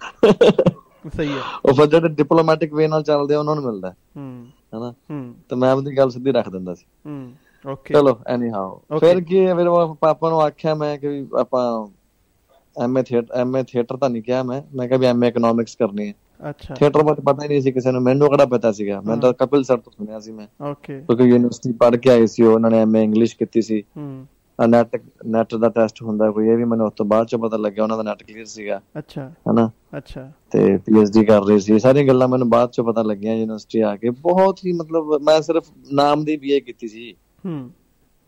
[1.16, 4.90] ਸਹੀ ਹੈ। ਉਹ ਫਿਰ ਜਿਹੜੇ ਡਿਪਲੋਮੈਟਿਕ ਵੇ ਨਾਲ ਚੱਲਦੇ ਆ ਉਹਨਾਂ ਨੂੰ ਮਿਲਦਾ। ਹੂੰ। ਹਨਾ?
[5.10, 7.32] ਹੂੰ। ਤੇ ਮੈਂ ਆਪਣੀ ਗੱਲ ਸਿੱਧੀ ਰੱਖ ਦਿੰਦਾ ਸੀ। ਹੂੰ
[7.72, 9.68] ਓਕੇ ਚਲੋ ਐਨੀ ਹਾਓ ਫਿਰ ਕੀ ਮੇਰੇ
[10.00, 11.88] ਪਾਪਾ ਨੂੰ ਆਖਿਆ ਮੈਂ ਕਿ ਆਪਾਂ
[12.76, 16.14] ਐਮਏ ਥੀਏਟਰ ਐਮਏ ਥੀਏਟਰ ਤਾਂ ਨਹੀਂ ਕਿਹਾ ਮੈਂ। ਮੈਂ ਕਿਹਾ ਵੀ ਐਮਏ ਇਕਨੋਮਿਕਸ ਕਰਨੀ ਹੈ।
[16.50, 19.00] ਅੱਛਾ। ਥੀਏਟਰ ਬਾਰੇ ਪਤਾ ਹੀ ਨਹੀਂ ਸੀ ਕਿਸੇ ਨੂੰ। ਮੈਨੂੰ ਕਿਹੜਾ ਪਤਾ ਸੀਗਾ?
[19.00, 22.42] ਮੈਂ ਤਾਂ ਕਪਿਲ ਸਰ ਤੋਂ ਸੁਣਿਆ ਸੀ ਮੈਂ। ਓਕੇ ਕਿਉਂਕਿ ਯੂਨੀਵਰਸਿਟੀ ਪੜ੍ਹ ਕੇ ਆਏ ਸੀ
[22.42, 24.26] ਉਹਨਾਂ ਨੇ ਐਮਏ ਇੰਗਲਿਸ਼ ਕੀਤੀ ਸੀ। ਹੂੰ।
[24.58, 24.96] ਨੈਟ
[25.26, 27.96] ਨੈਟ ਦਾ ਟੈਸਟ ਹੁੰਦਾ ਕੋਈ ਇਹ ਵੀ ਮੈਨੂੰ ਉਸ ਤੋਂ ਬਾਅਦ ਚ ਪਤਾ ਲੱਗਿਆ ਉਹਨਾਂ
[27.96, 29.70] ਦਾ ਨੈਟ ਕਲੀਅਰ ਸੀਗਾ। ਅੱਛਾ। ਹਨਾ?
[29.98, 33.96] ਅੱਛਾ। ਤੇ ਪੀਐਚਡੀ ਕਰ ਰਹੀ ਸੀ। ਸਾਰੀਆਂ ਗੱਲਾਂ ਮੈਨੂੰ ਬਾਅਦ ਚ ਪਤਾ ਲੱਗੀਆਂ ਯੂਨੀਵਰਸਿਟੀ ਆ
[33.96, 37.14] ਕੇ। ਬਹੁਤ ਹੀ ਮਤਲਬ ਮੈਂ ਸਿਰਫ ਨਾਮ ਦੀ ਬੀਏ ਕੀਤੀ ਸੀ।
[37.46, 37.70] ਹੂੰ।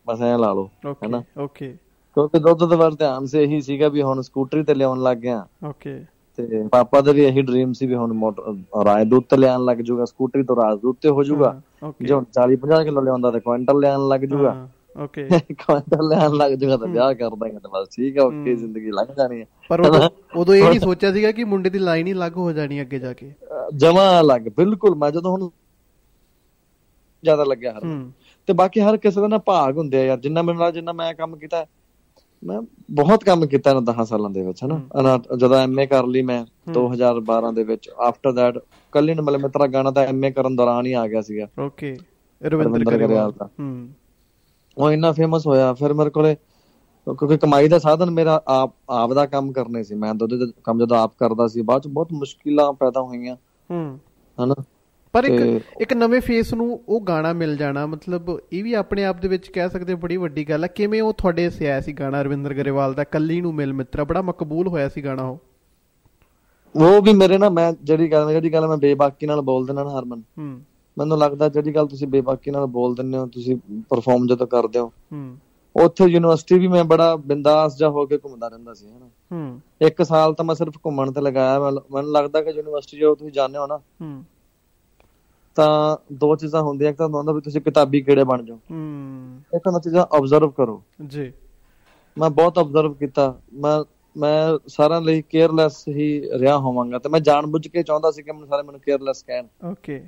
[0.07, 0.69] ਬਸ ਐ ਲਾ ਲਓ
[1.03, 1.21] ਹੈਨਾ?
[1.37, 1.77] ਓਕੇ
[2.17, 5.45] ਕਿਉਂਕਿ ਦੁੱਧ ਦੇ ਵੱਲ ਧਿਆਨ ਸੀ ਇਹੀ ਸੀਗਾ ਵੀ ਹੁਣ ਸਕੂਟਰੀ ਤੇ ਲਿਆਉਣ ਲੱਗ ਗਿਆ।
[5.63, 5.99] ਓਕੇ
[6.37, 10.05] ਤੇ ਪਾਪਾ ਦਾ ਵੀ ਇਹੀ ਡ੍ਰੀਮ ਸੀ ਵੀ ਹੁਣ ਮੋਟਰ ਰਾਜਦੂਤ ਤੇ ਲਿਆਉਣ ਲੱਗ ਜਾਊਗਾ
[10.05, 11.59] ਸਕੂਟਰੀ ਤੋਂ ਰਾਜਦੂਤ ਤੇ ਹੋ ਜਾਊਗਾ।
[12.01, 14.55] ਜੇ ਹੁਣ 40 50 ਕਿਲੋ ਲਿਆਉਂਦਾ ਤੇ ਕੁਇੰਟਲ ਲਿਆਉਣ ਲੱਗ ਜਾਊਗਾ।
[14.95, 15.27] ਓਕੇ
[15.59, 19.13] ਕੁਇੰਟਲ ਲਿਆਉਣ ਲੱਗ ਜਾਊਗਾ ਤਾਂ ਵਿਆਹ ਕਰ ਦਾਂਗੇ ਤਾਂ ਬਸ ਠੀਕ ਹੈ। ਓਕੇ ਜ਼ਿੰਦਗੀ ਲੰਘ
[19.17, 19.81] ਜਾਣੀ ਹੈ ਪਰ
[20.37, 23.13] ਉਦੋਂ ਇਹ ਨਹੀਂ ਸੋਚਿਆ ਸੀਗਾ ਕਿ ਮੁੰਡੇ ਦੀ ਲਾਈਨ ਹੀ ਲੱਗ ਹੋ ਜਾਣੀ ਅੱਗੇ ਜਾ
[23.13, 23.31] ਕੇ।
[23.75, 25.49] ਜਮਾ ਲੱਗ ਬਿਲਕੁਲ ਮੈਂ ਜਦੋਂ ਹੁਣ
[27.23, 27.81] ਜ਼ਿਆਦਾ ਲੱਗਿਆ ਹਰ
[28.47, 31.13] ਤੇ ਬਾਕੀ ਹਰ ਕਿਸੇ ਦਾ ਨਾ ਭਾਗ ਹੁੰਦੇ ਆ ਯਾਰ ਜਿੰਨਾ ਮੇਰੇ ਨਾਲ ਜਿੰਨਾ ਮੈਂ
[31.13, 31.65] ਕੰਮ ਕੀਤਾ
[32.43, 35.19] ਮੈਂ ਬਹੁਤ ਕੰਮ ਕੀਤਾ ਇਹਨਾਂ 10 ਸਾਲਾਂ ਦੇ ਵਿੱਚ ਹਨਾ?
[35.37, 38.59] ਜਦੋਂ ਐਮਏ ਕਰ ਲਈ ਮੈਂ 2012 ਦੇ ਵਿੱਚ। ਆਫਟਰ ਥੈਟ
[38.91, 41.97] ਕੱਲੀ ਨਮਲ ਮਿੱਤਰਾ ਗਾਣਾ ਤਾਂ ਐਮਏ ਕਰਨ ਦੌਰਾਨ ਹੀ ਆ ਗਿਆ ਸੀਗਾ। ਓਕੇ
[42.43, 43.89] ਰਵਿੰਦਰ ਗਰੇਵਾਲ ਦਾ। ਹੂੰ।
[44.77, 46.35] ਉਹ ਇੰਨਾ ਫੇਮਸ ਹੋਇਆ। ਫਿਰ ਮੇਰੇ ਕੋਲੇ
[47.09, 50.85] ਕਿਉਂਕਿ ਕਮਾਈ ਦਾ ਸਾਧਨ ਮੇਰਾ ਆਪ ਆਪ ਦਾ ਕੰਮ ਕਰਨੇ ਸੀ। ਮੈਂ ਦੁੱਧ ਦਾ ਕੰਮ
[50.85, 53.35] ਜਦੋਂ ਆਪ ਕਰਦਾ ਸੀ ਬਾਅਦ ਚ ਬਹੁਤ ਮੁਸ਼ਕਿਲਾਂ ਪੈਦਾ ਹੋਈਆਂ।
[53.71, 53.99] ਹੂੰ।
[54.43, 54.55] ਹਨਾ?
[55.13, 59.21] ਪਰ ਇੱਕ ਇੱਕ ਨਵੇਂ ਫੇਸ ਨੂੰ ਉਹ ਗਾਣਾ ਮਿਲ ਜਾਣਾ ਮਤਲਬ ਇਹ ਵੀ ਆਪਣੇ ਆਪ
[59.21, 62.21] ਦੇ ਵਿੱਚ ਕਹਿ ਸਕਦੇ ਬੜੀ ਵੱਡੀ ਗੱਲ ਹੈ ਕਿਵੇਂ ਉਹ ਤੁਹਾਡੇ ਸੇ ਆਇਆ ਸੀ ਗਾਣਾ
[62.21, 63.03] ਰਵਿੰਦਰ ਗਰੇਵਾਲ ਦਾ?
[63.03, 65.37] ਕੱਲੀ ਨੂੰ ਮਿਲ ਮਿੱਤਰਾ ਬੜਾ ਮਕਬੂਲ ਹੋਇਆ ਸੀ ਗਾਣਾ ਉਹ।
[66.75, 69.99] ਉਹ ਵੀ ਮੇਰੇ ਨਾ ਮੈਂ ਜਿਹੜੀ ਗੱਲ ਜਿਹੜੀ ਗੱਲ ਮੈਂ ਬੇਬਾਕੀ ਨਾਲ ਬੋਲ ਦਿੰਦਾ ਨਾ
[69.99, 70.61] ਹਰਮਨ ਹੂੰ।
[70.97, 73.57] ਮੈਨੂੰ ਲੱਗਦਾ ਜਿਹੜੀ ਗੱਲ ਤੁਸੀਂ ਬੇਬਾਕੀ ਨਾਲ ਬੋਲ ਦਿੰਦੇ ਹੋ ਤੁਸੀਂ
[73.89, 75.37] ਪਰਫਾਰਮ ਜਦੋਂ ਕਰਦੇ ਹੋ। ਹੂੰ।
[75.75, 80.03] ਉੱਥੇ ਯੂਨੀਵਰਸਿਟੀ ਵੀ ਮੈਂ ਬੜਾ ਬਿੰਦਾਸ ਜਾ ਹੋ ਕੇ ਘੁੰਮਦਾ ਰਹਿੰਦਾ ਸੀ ਹਨਾ। ਹੂੰ। ਇੱਕ
[80.03, 83.57] ਸਾਲ ਤਾਂ ਮੈਂ ਸਿਰਫ ਘੁੰਮਣ ਤੇ ਲਗਾਇਆ ਮੈਨੂੰ- ਮੈਨੂੰ ਲੱਗਦਾ ਕਿ ਯੂਨੀਵਰਸਿਟੀ ਜਦੋਂ ਤੁਸੀਂ ਜਾਂਦੇ
[83.57, 84.23] ਹੋ ਨਾ ਹੂੰ।
[85.55, 89.67] ਤਾਂ ਦੋ ਚੀਜ਼ਾਂ ਹੁੰਦੀਆਂ ਇੱਕ ਤਾਂ ਹੁੰਦਾ ਵੀ ਤੁਸੀਂ ਕਿਤਾਬੀ ਕੀੜੇ ਬਣ ਜਾਓ। ਹੂੰ। ਇੱਕ
[89.67, 91.31] ਹੁੰਦਾ ਚੀਜ਼ਾਂ ਆਬਜ਼ਰਵ ਕਰੋ। ਜੀ।
[92.17, 93.83] ਮੈਂ ਬਹੁਤ ਆਬਜ਼ਰਵ ਕੀਤਾ। ਮੈਂ
[94.15, 96.07] ਮੈਂ ਸਾਰਿਆਂ ਲਈ ਕੇਅਰਲੈਸ ਹੀ
[96.39, 99.99] ਰਿਹਾ ਹੋਵਾਂਗਾ ਤੇ ਮੈਂ ਜਾਣਬੁੱਝ ਕੇ ਚਾਹੁੰਦਾ ਸੀ ਕਿ ਮੈਨੂੰ ਸਾਰੇ ਮੈਨੂੰ ਕੇਅਰਲੈਸ ਕਹਿਣ। ਓਕੇ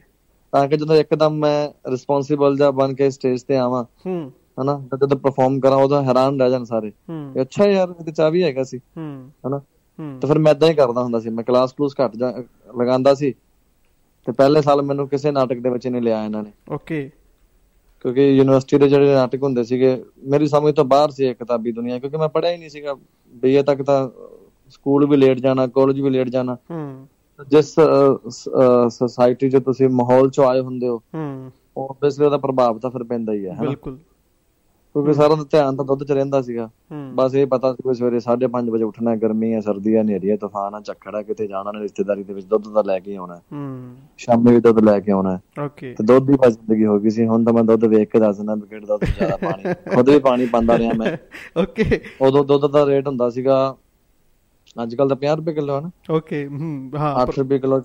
[0.54, 5.18] ਤਾਂ ਕਿ ਜਦੋਂ ਇੱਕਦਮ ਮੈਂ ਰਿਸਪੌਂਸਿਬਲ ਜਾ ਬਣ ਕੇ ਸਟੇਜ ਤੇ ਆਵਾਂ ਹੂੰ। ਹਨਾ ਜਦੋਂ
[5.18, 6.92] ਪਰਫਾਰਮ ਕਰਾਂ ਉਦੋਂ ਹੈਰਾਨ ਰਹਿ ਜਾਣ ਸਾਰੇ।
[7.42, 9.60] ਅੱਛਾ ਯਾਰ ਇਹ ਤੇ ਵੀ ਹੈਗਾ ਸੀ ਹੂੰ। ਹਨਾ।
[10.22, 12.32] ਤੇ ਫਿਰ ਮੈਂ ਇਦਾਂ ਹੀ ਕਰਦਾ ਹੁੰਦਾ ਸੀ। ਮੈਂ ਕਲਾਸ ਕਲੂਸ ਘੱਟ ਜਾ
[12.80, 13.34] ਲਗਾਉਂਦਾ ਸੀ।
[14.28, 17.10] ਤੇ ਪਹਿਲੇ ਸਾਲ ਮੈਨੂੰ ਕਿਸੇ ਨਾਟਕ ਦੇ ਵਿੱਚ ਨਹੀਂ ਲਿਆ ਇਹਨਾਂ ਨੇ। ਓਕੇ।
[18.06, 22.00] ਕਿਉਂਕਿ ਯੂਨੀਵਰਸਿਟੀ ਦੇ ਜਿਹੜੇ ਨਾਟਕ ਹੁੰਦੇ ਸੀਗੇ ਮੇਰੀ ਸਮਝ ਤੋਂ ਬਾਹਰ ਸੀ ਇਹ ਕਿਤਾਬੀ ਦੁਨੀਆ
[22.00, 22.96] ਕਿਉਂਕਿ ਮੈਂ ਪੜ੍ਹਿਆ ਹੀ ਨਹੀਂ ਸੀਗਾ।
[23.34, 24.08] ਬੀਏ ਤੱਕ ਤਾਂ
[24.70, 27.08] ਸਕੂਲ ਵੀ ਲੇਟ ਜਾਣਾ ਕਾਲਜ ਵੀ ਲੇਟ ਜਾਣਾ। ਹੂੰ।
[27.48, 27.74] ਜਿਸ
[28.90, 33.34] ਸੋਸਾਇਟੀ 'ਚ ਤੁਸੀਂ ਮਾਹੌਲ 'ਚ ਆਏ ਹੁੰਦੇ ਹੋ ਹੂੰ। ਆਬਵੀਅਸਲੀ ਉਹਦਾ ਪ੍ਰਭਾਵ ਤਾਂ ਫਿਰ ਪੈਂਦਾ
[33.34, 33.98] ਹੀ ਹੈ ਬਿਲਕੁਲ।
[34.96, 36.70] ਕਿਉਂਕਿ ਸਾਰਾ ਦਾ ਧਿਆਨ ਤਾਂ ਦੁੱਧ 'ਚ ਰਹਿੰਦਾ ਸੀਗਾ।
[37.14, 40.76] ਬਸ ਇਹ ਪਤਾ ਸੀ ਸਵੇਰੇ 5:30 ਵਜੇ ਉੱਠਣਾ ਗਰਮੀ ਹੈ ਸਰਦੀ ਹੈ ਹਨੇਰੀ ਹੈ ਤੂਫਾਨ
[40.76, 43.40] ਹੈ ਝੱਖੜ ਹੈ ਕਿਤੇ ਜਾਣਾ ਨੇ ਰਿਸ਼ਤੇਦਾਰੀ ਦੇ ਵਿੱਚ ਦੁੱਧ ਤਾਂ ਲੈ ਕੇ ਆਉਣਾ
[44.20, 47.26] ਸ਼ਾਮੀ ਵੀ ਦੁੱਧ ਲੈ ਕੇ ਆਉਣਾ। ਓਕੇ। ਤੇ ਦੁੱਧ ਦੀ ਬਸ ਜ਼ਿੰਦਗੀ ਹੋ ਗਈ ਸੀ।
[47.28, 49.64] ਹੁਣ ਤਾਂ ਮੈਂ ਦੁੱਧ ਵੇਖ ਕੇ ਦੱਸ ਦਿੰਦਾ ਵੀ ਕਿਹੜਾ ਦੁੱਧ ਜ਼ਿਆਦਾ ਪਾਣੀ
[49.96, 51.16] ਖੁਦ ਵੀ ਪਾਣੀ ਪਾਉਂਦਾ ਰਿਹਾ ਮੈਂ।
[51.58, 53.58] ਓਕੇ। ਉਦੋਂ ਦੁੱਧ ਦਾ ਰੇਟ ਹੁੰਦਾ ਸੀਗਾ
[54.76, 57.82] ਅੱਜ ਕੱਲ ਤਾਂ 50 ਰੁਪਏ ਕਿਲੋ ਹੈ ਨਾ। ਓਕੇ ਹੂੰ ਹਾਂ 8 ਰੁਪਏ ਕਿਲੋ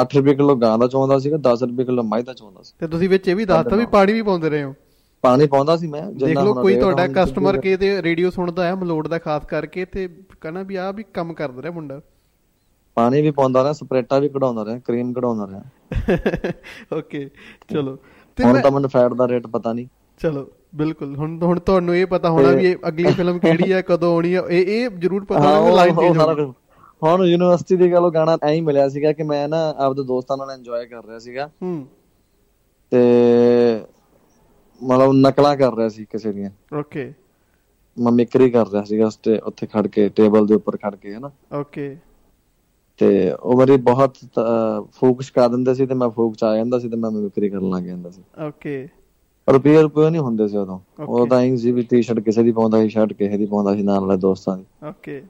[0.00, 2.86] 8 ਰੁਪਏ ਕਿਲੋ ਗਾਂ ਦਾ ਚੋਂਦਾ ਸੀਗਾ 10 ਰੁਪਏ ਕਿਲੋ ਮੱਝ ਦਾ ਚੋਂਦਾ ਸੀ। ਤੇ
[2.88, 4.74] ਤੁਸੀਂ ਵਿੱਚ ਇਹ ਵੀ ਦੱਸਤਾ ਵੀ ਪਾਣੀ ਵੀ ਪਾਉਂਦੇ ਰਹੇ ਹੋ।
[5.22, 9.08] ਪਾਣੀ ਪਾਉਂਦਾ ਸੀ ਮੈਂ ਦੇਖ ਲਓ ਕੋਈ ਤੁਹਾਡਾ ਕਸਟਮਰ ਕੇ ਤੇ ਰੇਡੀਓ ਸੁਣਦਾ ਹੈ ਮਲੋੜ
[9.08, 10.08] ਦਾ ਖਾਸ ਕਰਕੇ ਤੇ
[10.40, 12.00] ਕਹਣਾ ਵੀ ਆ ਵੀ ਕੰਮ ਕਰਦਾ ਰਿਹਾ ਮੁੰਡਾ।
[12.94, 15.62] ਪਾਣੀ ਵੀ ਪਾਉਂਦਾ ਰਿਹਾ ਸਪਰੇਟਾ ਵੀ ਕਢਾਉਂਦਾ ਰਿਹਾ ਕਰੀਮ ਕਢਾਉਂਦਾ ਰਿਹਾ।
[16.98, 17.30] ਓਕੇ
[17.68, 17.98] ਚਲੋ।
[18.36, 19.86] ਤੇ ਹੁਣ ਮੈਂ ਤਾਂ ਮੈਨੂੰ ਫੈਟ ਦਾ ਰੇਟ ਪਤਾ ਨਹੀਂ।
[20.18, 24.14] ਚਲੋ ਬਿਲਕੁਲ ਹੁਣ ਹੁਣ ਤੁਹਾਨੂੰ ਇਹ ਪਤਾ ਹੋਣਾ ਵੀ ਇਹ ਅਗਲੀ ਫਿਲਮ ਕਿਹੜੀ ਹੈ ਕਦੋਂ
[24.14, 26.52] ਆਉਣੀ ਹੈ ਇਹ ਇਹ ਜ਼ਰੂਰ ਪਤਾ ਹੋਣਾ ਲਾਈਨ ਚੇਂਜ ਹੋਣੀ।
[27.02, 30.50] ਹੁਣ ਯੂਨੀਵਰਸਿਟੀ ਦੀ ਗੱਲ ਗਾਣਾ ਐਂ ਹੀ ਮਿਲਿਆ ਸੀਗਾ ਕਿ ਮੈਂ ਨਾ ਆਪਦੇ ਦੋਸਤਾਂ ਨਾਲ
[30.50, 31.86] ਇੰਜੋਏ ਕਰ ਰਿਹਾ ਸੀਗਾ। ਹੂੰ।
[32.90, 33.00] ਤੇ
[34.80, 37.04] ਮਤਲਬ ਨਕਲਾਂ ਕਰ ਰਿਹਾ ਸੀ ਕਿਸੇ ਦੀਆਂ। ਓਕੇ
[37.96, 39.08] ਮੈਂ ਮਿਕਰੀ ਕਰ ਰਿਹਾ ਸੀਗਾ
[39.42, 41.30] ਉੱਥੇ ਖੜ ਕੇ ਟੇਬਲ ਦੇ ਉੱਪਰ ਖੜ ਕੇ ਹਨਾ?
[41.52, 41.86] ਓਕੇ
[43.00, 46.78] ਤੇ ਉਹ ਮੇਰੀ ਬਹੁਤ ਅਹ, ਫੂਕ ਛਕਾ ਦਿੰਦੇ ਸੀ ਤੇ ਮੈਂ ਫੂਕ ਚ ਆ ਜਾਂਦਾ
[46.78, 48.74] ਸੀ ਤੇ ਮੈਂ ਮਿਕਰੀ ਕਰਨ ਲੱਗ ਜਾਂਦਾ ਸੀ। ਓਕੇ
[49.48, 50.78] ਰੁਪਏ ਰੁਪਏ ਨਹੀਂ ਹੁੰਦੇ ਸੀ ਉਦੋਂ.
[51.00, 53.82] ਉਹ ਤਾਂ ਇੰਜ ਸੀ ਵੀ ਟੀ-ਸ਼ਰਟ ਕਿਸੇ ਦੀ ਪਾਉਂਦਾ ਸੀ ਸ਼ਰਟ ਕਿਸੇ ਦੀ ਪਾਉਂਦਾ ਸੀ
[53.82, 55.20] ਨਾਲ ਵਾਲੇ ਦੋਸਤਾਂ ਦੀ। ਓਕੇ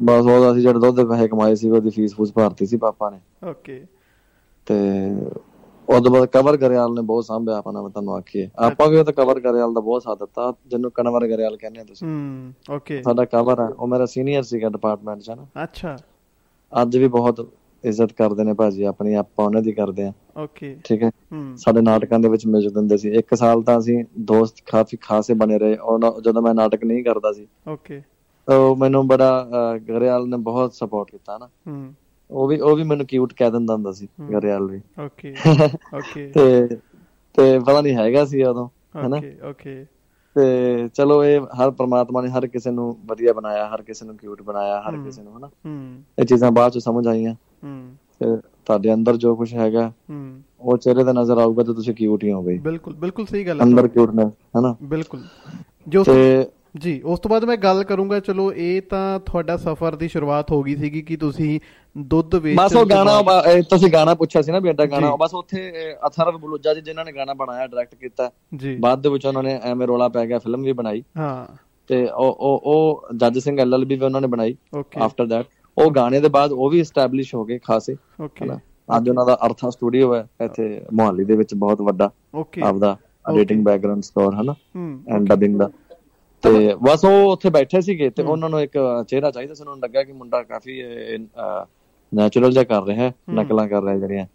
[0.00, 3.10] ਬਸ ਉਹਦਾ ਅਸੀਂ ਜਿਹੜੇ ਦੁੱਧ ਦੇ ਪੈਸੇ ਕਮਾਏ ਸੀ ਉਹਦੀ ਫੀਸ ਫੂਸ ਭਰਤੀ ਸੀ ਪਾਪਾ
[3.10, 3.78] ਨੇ। ਓਕੇ
[4.66, 4.74] ਤੇ
[5.88, 9.12] ਉਹਦੇ ਬਾਅਦ ਕਵਰ ਗਰੇਵਾਲ ਨੇ ਬਹੁਤ ਸਾਂਭਿਆ ਆਪਣਾ ਮੈਂ ਤੁਹਾਨੂੰ ਆਖੀਏ। ਆਪਾਂ ਵੀ ਉਹ ਤਾਂ
[9.12, 13.24] ਕਵਰ ਗਰੇਵਾਲ ਦਾ ਬਹੁਤ ਸਾਥ ਦਿੱਤਾ ਜਿਹਨੂੰ ਕਨਵਰ ਗਰੇਵਾਲ ਕਹਿੰਦੇ ਆ ਤੁਸੀਂ। ਹੂੰ ਓਕੇ ਸਾਡਾ
[13.24, 15.96] ਕਵਰ ਹੈ ਉਹ ਮੇਰਾ ਸੀਨੀਅਰ ਸੀਗਾ ਡਿਪਾਰਟਮੈਂਟ 'ਚ ਨਾ। ਅੱਛਾ।
[16.72, 17.46] ਅੱਜ ਵੀ ਬਹੁਤ
[17.84, 21.10] ਇੱਜ਼ਤ ਕਰਦੇ ਨੇ ਭਾਜੀ ਆਪਣੀ ਆਪਾਂ ਉਹਨਾਂ ਦੀ ਕਰਦੇ ਆ। ਓਕੇ ਠੀਕ ਹੈ?
[21.56, 25.58] ਸਾਡੇ ਨਾਟਕਾਂ ਦੇ ਵਿੱਚ ਮਿਲ ਦਿੰਦੇ ਸੀ। ਇੱਕ ਸਾਲ ਤਾਂ ਅਸੀਂ ਦੋਸਤ ਕਾਫੀ ਖਾਸੇ ਬਣੇ
[25.58, 28.02] ਰਹੇ। ਔਰ ਜਦੋਂ ਮੈਂ ਨਾਟਕ ਨਹੀਂ ਕਰਦਾ ਸੀ। ਓਕੇ
[28.48, 29.48] ਉਹ ਮੈਨੂੰ ਬੜਾ
[29.88, 31.94] ਗਰੇਵਾਲ ਨੇ ਬਹੁਤ ਸਪੋਰਟ ਕੀਤਾ ਨਾ। ਹੂੰ।
[32.30, 35.32] ਉਹ ਵੀ ਉਹ ਵੀ ਮੈਨੂੰ ਕਿਊਟ ਕਹਿ ਦਿੰਦਾ ਹੁੰਦਾ ਸੀ ਗਰੇਵਾਲ ਵੀ। ਓਕੇ
[35.92, 36.76] ਓਕੇ ਤੇ
[37.34, 38.68] ਤੇ ਪਤਾ ਨਹੀਂ ਹੈਗਾ ਸੀ ਉਦੋਂ
[38.98, 39.20] ਹਨਾ?
[39.20, 39.74] ਓਕੇ ਓਕੇ
[40.36, 44.42] ਤੇ ਚਲੋ ਇਹ ਹਰ ਪ੍ਰਮਾਤਮਾ ਨੇ ਹਰ ਕਿਸੇ ਨੂੰ ਵਧੀਆ ਬਣਾਇਆ ਹਰ ਕਿਸੇ ਨੂੰ ਕਿਊਟ
[44.42, 45.50] ਬਣਾਇਆ ਹਰ ਕਿਸੇ ਨੂੰ ਹਨਾ?
[45.58, 47.72] ਹੂੰ। ਇਹ ਚੀਜ਼ਾਂ ਬਾਅਦ ਚ ਸਮਝ ਆਈਆਂ। ਹੂੰ।
[48.20, 52.24] ਤੇ ਤੁਹਾਡੇ ਅੰਦਰ ਜੋ ਕੁਝ ਹੈਗਾ ਹੂੰ। ਉਹ ਚਿਹਰੇ ਤੇ ਨਜ਼ਰ ਆਊਗਾ ਤੇ ਤੁਸੀਂ ਕਿਊਟ
[52.24, 54.74] ਹੀ ਹੋ ਬਈ ਬਿਲਕੁਲ ਬਿਲਕੁਲ ਸਹੀ ਗੱਲ ਹੈ ਅੰਦਰ ਕਿਊਟਨੈਸ ਹਨਾ?
[54.84, 55.22] ਬਿਲਕੁਲ।
[55.86, 56.14] ਜੋ ਤੇ
[56.76, 60.62] ਜੀ ਉਸ ਤੋਂ ਬਾਅਦ ਮੈਂ ਗੱਲ ਕਰੂੰਗਾ ਚਲੋ ਇਹ ਤਾਂ ਤੁਹਾਡਾ ਸਫ਼ਰ ਦੀ ਸ਼ੁਰੂਆਤ ਹੋ
[60.62, 61.58] ਗਈ ਸੀਗੀ ਕਿ ਤੁਸੀਂ
[61.96, 63.20] ਦੁੱਧ ਵੇਚ ਬਸ ਉਹ ਗਾਣਾ
[63.70, 65.70] ਤੁਸੀਂ ਗਾਣਾ ਪੁੱਛਿਆ ਸੀ ਨਾ ਵੀ ਐਡਾ ਗਾਣਾ ਬਸ ਉੱਥੇ
[66.06, 69.58] ਅਥਰਵ ਬਲੂਜਾ ਜੀ ਜਿਨ੍ਹਾਂ ਨੇ ਗਾਣਾ ਬਣਾਇਆ ਡਾਇਰੈਕਟ ਕੀਤਾ। ਜੀ। ਬਾਅਦ ਦੇ ਵਿੱਚ ਉਹਨਾਂ ਨੇ
[69.62, 71.46] ਐਵੇਂ ਰੋਲਾ ਪੈ ਗਿਆ ਫਿਲਮ ਵੀ ਬਣਾਈ। ਹਾਂ।
[71.90, 74.56] ਤੇ ਉਹ ਉਹ ਉਹ ਜੱਜ ਸਿੰਘ ਐਲਐਲਬੀ ਵੀ ਉਹਨਾਂ ਨੇ ਬਣਾਈ
[74.98, 78.50] ਆਫਟਰ ਦੈਟ ਉਹ ਗਾਣੇ ਦੇ ਬਾਅਦ ਉਹ ਵੀ ਐਸਟੈਬਲਿਸ਼ ਹੋ ਗਏ ਖਾਸੇ। ਓਕੇ
[78.88, 82.10] ਅੱਜ ਉਹਨਾਂ ਦਾ ਅਰਥਾ ਸਟੂਡੀਓ ਹੈ ਇੱਥੇ ਮੁਹਾਲੀ ਦੇ ਵਿੱਚ ਬਹੁਤ ਵੱਡਾ
[82.64, 84.54] ਆਪਦਾ ਐਡੀਟਿੰਗ ਬੈਕਗ੍ਰਾਉਂਡ ਸਕੋਰ ਹਨਾ?
[85.08, 85.70] ਐਂਡ ਡਬਿੰਗ ਦਾ।
[86.42, 88.78] ਤੇ ਬਸ ਉਹ ਉੱਥੇ ਬੈਠੇ ਸੀਗੇ ਤੇ ਉਹਨਾਂ ਨੂੰ ਇੱਕ
[89.08, 90.82] ਚਿਹਰਾ ਚਾਹੀਦਾ ਸੀ ਉਹਨਾਂ ਨੂੰ ਲੱਗਾ ਕਿ ਮੁੰਡਾ ਕਾਫੀ
[92.12, 94.26] ਨੈਚੁਰਲ ਜਿਹਾ ਕਰ ਰਿਹਾ ਹੈ। ਨਕਲਾਂ ਕਰ ਰਿਹਾ ਜਿਹੜੀਆਂ।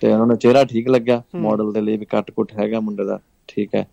[0.00, 3.18] ਤੇ ਉਹਨਾਂ ਨੂੰ ਚਿਹਰਾ ਠੀਕ ਲੱਗਿਆ ਮਾਡਲ ਦੇ ਲਈ ਵੀ ਕੱਟ ਕੁੱਟ ਹੈਗਾ ਮੁੰਡੇ ਦਾ
[3.48, 3.86] ਠੀਕ ਹੈ।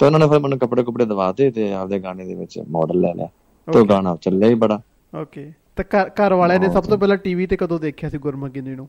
[0.00, 3.14] ਤੇ ਉਹਨਾਂ ਨੇ ਫਿਰ ਮੈਨੂੰ ਕੱਪੜੇ ਕੁਪੜੇ ਦਵਾਤੇ ਤੇ ਆਪਦੇ ਗਾਣੇ ਦੇ ਵਿੱਚ ਮਾਡਲ ਲੈ
[3.14, 3.28] ਲਿਆ।
[3.68, 4.80] ਤੇ ਗਾਣਾ ਚੱਲਿਆ ਹੀ ਬੜਾ।
[5.12, 5.84] ਓਕੇ ਤੇ
[6.20, 8.88] ਘਰ ਵਾਲਿਆਂ ਨੇ ਸਭ ਤੋਂ ਪਹਿਲਾਂ ਟੀਵੀ ਤੇ ਕਦੋਂ ਦੇਖਿਆ ਸੀ ਗੁਰਮੁਖ ਗਿੰਦੀ ਨੂੰ?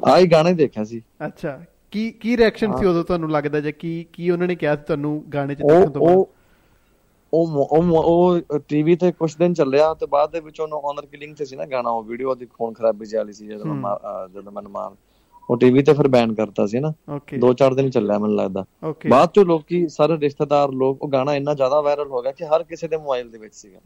[0.00, 1.60] ਆਈ ਗਾਣੇ ਦੇਖਿਆ ਸੀ। ਅੱਛਾ।
[1.92, 5.24] ਕੀ ਕੀ ਰਿਐਕਸ਼ਨ ਸੀ ਉਦੋਂ ਤੁਹਾਨੂੰ ਲੱਗਦਾ ਜੇ ਕੀ ਕੀ ਉਹਨਾਂ ਨੇ ਕਿਹਾ ਸੀ ਤੁਹਾਨੂੰ
[5.34, 6.16] ਗਾਣੇ 'ਚ ਦੇਖਣ ਤੋਂ ਬਾਅਦ?
[6.16, 6.28] ਉਹ
[7.32, 11.44] ਉਹ ਉਹ ਟੀਵੀ ਤੇ ਕੁਝ ਦਿਨ ਚੱਲਿਆ ਤੇ ਬਾਅਦ ਦੇ ਵਿੱਚ ਉਹਨੂੰ ਆਨਰ ਕਿਲਿੰਗ ਤੇ
[11.44, 13.74] ਸੀ ਨਾ ਗਾਣਾ ਉਹ ਵੀਡੀਓ ਦੀ ਖੂਨ ਖਰਾਬੀ ਵਾਲੀ ਸੀ ਜਦੋਂ
[14.34, 14.90] ਜਦੋਂ ਮੈਨੂੰ ਮਾਰ
[15.50, 16.92] ਉਹ ਟੀਵੀ ਤੇ ਫਿਰ ਬੈਨ ਕਰਤਾ ਸੀ ਨਾ।
[17.38, 18.64] ਦੋ ਚਾਰ ਦਿਨ ਚੱਲਿਆ ਮੈਨੂੰ ਲੱਗਦਾ।
[19.10, 22.62] ਬਾਅਦ ਚ ਲੋਕੀ ਸਾਰੇ ਰਿਸ਼ਤੇਦਾਰ ਲੋਕ ਉਹ ਗਾਣਾ ਇੰਨਾ ਜ਼ਿਆਦਾ ਵਾਇਰਲ ਹੋ ਗਿਆ ਕਿ ਹਰ
[22.62, 23.78] ਕਿਸੇ ਦੇ ਮੋਬਾਈਲ ਦੇ ਵਿੱਚ ਸੀਗਾ।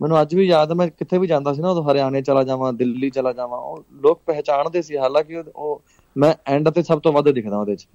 [0.00, 2.72] ਮੈਨੂੰ ਅੱਜ ਵੀ ਯਾਦ ਹੈ ਮੈਂ ਕਿੱਥੇ ਵੀ ਜਾਂਦਾ ਸੀ ਨਾ ਉਹ ਹਰਿਆਣੇ ਚਲਾ ਜਾਵਾਂ
[2.72, 5.82] ਦਿੱਲੀ ਚਲਾ ਜਾਵਾਂ ਉਹ ਲੋਕ ਪਹਿਚਾਣਦੇ ਸੀ ਹਾਲਾਂਕਿ ਉਹ
[6.16, 7.86] ਮੈਂ ਐਂਡ ਤੇ ਸਭ ਤੋਂ ਵੱਧ ਦਿਖਦਾ ਉਹਦੇ ਚ।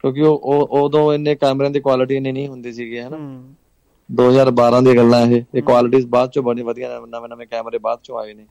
[0.00, 3.16] ਕਿਉਂਕਿ ਉਹ ਉਦੋਂ ਇੰਨੇ ਕੈਮਰਿਆਂ ਦੀ ਕੁਆਲਿਟੀ ਇੰਨੀ ਨਹੀਂ ਹੁੰਦੀ ਸੀਗੀ ਹਨਾ
[4.10, 8.18] 2012 ਦੀਆਂ ਗੱਲਾਂ ਇਹ। ਇਹ ਕੁਆਲਿਟੀਆਂ ਬਾਅਦ ਚੋਂ ਬੜੀ ਵਧੀਆ ਨਵੇਂ ਨਵੇਂ ਕੈਮਰੇ ਬਾਅਦ ਚੋਂ
[8.18, 8.46] ਆਏ ਨੇ।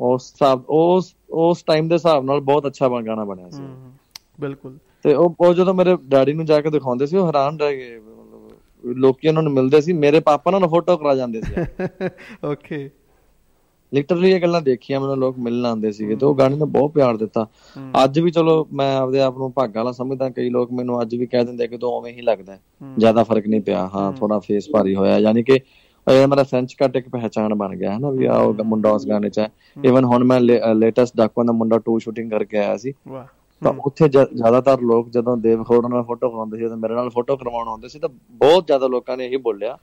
[0.00, 3.62] ਉਸ ਹਿਸਾਬ ਉਸ ਉਸ ਟਾਈਮ ਦੇ ਹਿਸਾਬ ਨਾਲ ਬਹੁਤ ਅੱਛਾ ਬਣ ਗਾਣਾ ਬਣਿਆ ਸੀ।
[4.40, 7.76] ਬਿਲਕੁਲ। ਤੇ ਉਹ ਉਹ ਜਦੋਂ ਮੇਰੇ ਡੈਡੀ ਨੂੰ ਜਾ ਕੇ ਦਿਖਾਉਂਦੇ ਸੀ ਉਹ ਹੈਰਾਨ ਰਹਿ
[7.76, 8.00] ਗਏ।
[8.84, 11.54] ਲੋਕੀ ਉਹਨਾਂ ਨੂੰ ਮਿਲਦੇ ਸੀ। ਮੇਰੇ ਪਾਪਾ ਨਾਲ ਫੋਟੋ ਕਰਾ ਜਾਂਦੇ ਸੀ।
[12.44, 12.90] ਓਕੇ
[13.92, 17.16] ਲਿਟਰਲੀ ਇਹ ਗੱਲਾਂ ਦੇਖੀਆਂ ਮੈਨੂੰ ਲੋਕ ਮਿਲਣ ਆਉਂਦੇ ਸੀਗੇ ਤੇ ਉਹ ਗਾਣੇ ਨੇ ਬਹੁਤ ਪਿਆਰ
[17.16, 17.46] ਦਿੱਤਾ।
[18.04, 21.26] ਅੱਜ ਵੀ ਚਲੋ ਮੈਂ ਆਪਦੇ ਆਪ ਨੂੰ ਭਾਗਾ ਵਾਲਾ ਸਮਝਦਾ ਕਈ ਲੋਕ ਮੈਨੂੰ ਅੱਜ ਵੀ
[21.26, 22.56] ਕਹਿ ਦਿੰਦੇ ਕਿ ਤੂੰ ਉਵੇਂ ਹੀ ਲੱਗਦਾ
[22.98, 25.60] ਜ਼ਿਆਦਾ ਫ਼ਰਕ ਨਹੀਂ ਪਿਆ। ਹਾਂ ਥੋੜਾ ਫੇਸ ਭਾਰੀ ਹੋਇਆ ਯਾਨੀ ਕਿ
[26.06, 29.28] ਇਹ ਮੇਰਾ ਸੈਂਚ ਕੱਟ ਇੱਕ ਪਹਿਚਾਨ ਬਣ ਗਿਆ ਹੈ ਨਾ ਵੀ ਆਹ ਮੁੰਡਾ ਉਸ ਗਾਣੇ
[29.30, 29.48] 'ਚ ਹੈ।
[29.84, 33.26] ਇਵਨ ਹੁਣ ਮੈਂ ਲੇਟੈਸਟ ਡਾਕੂਆਂ ਦਾ ਮੁੰਡਾ 2 ਸ਼ੂਟਿੰਗ ਕਰਕੇ ਆਇਆ ਸੀ। ਵਾਹ।
[33.62, 37.36] ਤਾਂ ਉੱਥੇ ਜ਼ਿਆਦਾਤਰ ਲੋਕ ਜਦੋਂ ਦੇਵ ਖੋਰ ਨਾਲ ਫੋਟੋ ਕਰਾਉਂਦੇ ਸੀ ਤਾਂ ਮੇਰੇ ਨਾਲ ਫੋਟੋ
[37.36, 39.76] ਕਰਵਾਉਣ ਆਉਂਦੇ ਸੀ ਤਾਂ ਬਹੁਤ ਜ਼ਿਆਦਾ ਲੋਕਾਂ ਨੇ ਇਹੀ ਬੋਲਿਆ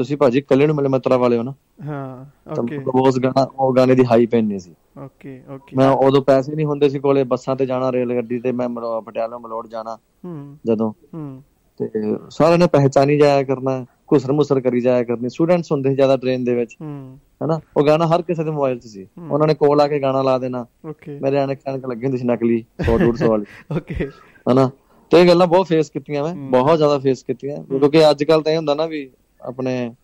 [0.00, 1.54] ਤੁਸੀਂ ਭਾਜੀ ਕੱਲੇ ਨੂੰ ਮਿਲੇ ਮਤਰਾ ਵਾਲੇ ਹੋ ਨਾ।
[1.84, 2.26] ਹਾਂ
[2.60, 6.52] ਓਕੇ ਉਸ ਗਾਣਾ ਉਹ ਗਾਣੇ ਦੀ ਹਾਈ ਪੈਨ ਨਹੀਂ ਸੀ। ਓਕੇ ਓਕੇ ਮੈਂ ਉਦੋਂ ਪੈਸੇ
[6.52, 8.68] ਨਹੀਂ ਹੁੰਦੇ ਸੀ ਕੋਲੇ ਬੱਸਾਂ ਤੇ ਜਾਣਾ ਰੇਲ ਗੱਡੀ ਤੇ ਮੈਂ
[9.00, 11.42] ਪਟਿਆਲਾ ਮਲੋੜ ਜਾਣਾ। ਹੂੰ ਜਦੋਂ। ਹੂੰ।
[11.78, 11.88] ਤੇ
[12.30, 16.54] ਸਾਰਿਆਂ ਨੇ ਪਹਿਚਾਨੀ ਜਾਇਆ ਕਰਨਾ ਘੁਸਰ ਮੁਸਰ ਕਰੀ ਜਾਇਆ ਕਰਨੀ। ਸਟੂਡੈਂਟਸ ਹੁੰਦੇ ਜ਼ਿਆਦਾ ਟ੍ਰੇਨ ਦੇ
[16.54, 17.60] ਵਿੱਚ। ਹੂੰ। ਹਨਾ?
[17.76, 20.38] ਉਹ ਗਾਣਾ ਹਰ ਕਿਸੇ ਦੇ ਮੋਬਾਈਲ 'ਚ ਸੀ। ਉਹਨਾਂ ਨੇ ਕੋਲ ਆ ਕੇ ਗਾਣਾ ਲਾ
[20.38, 23.44] ਦੇਣਾ। ਓਕੇ ਮੇਰੇ ਆਣੇ ਕਣਕ ਲੱਗੇ ਹੁੰਦੀ ਸੀ ਨਕਲੀ 100 150 ਵਾਲੀ।
[23.76, 24.10] ਓਕੇ
[24.52, 24.70] ਹਨਾ?
[25.10, 28.56] ਤੇ ਗੱਲਾਂ ਬਹੁਤ ਫੇਸ ਕੀਤੀਆਂ ਮੈਂ। ਬਹੁਤ ਜ਼ਿਆਦਾ ਫੇਸ ਕੀਤੀਆਂ। ਕਿਉਂਕਿ ਅੱਜ ਕੱਲ ਤਾਂ ਇਹ
[28.56, 29.94] ਹੁੰਦਾ ਨਾ ਵੀ ਆਪਣੇ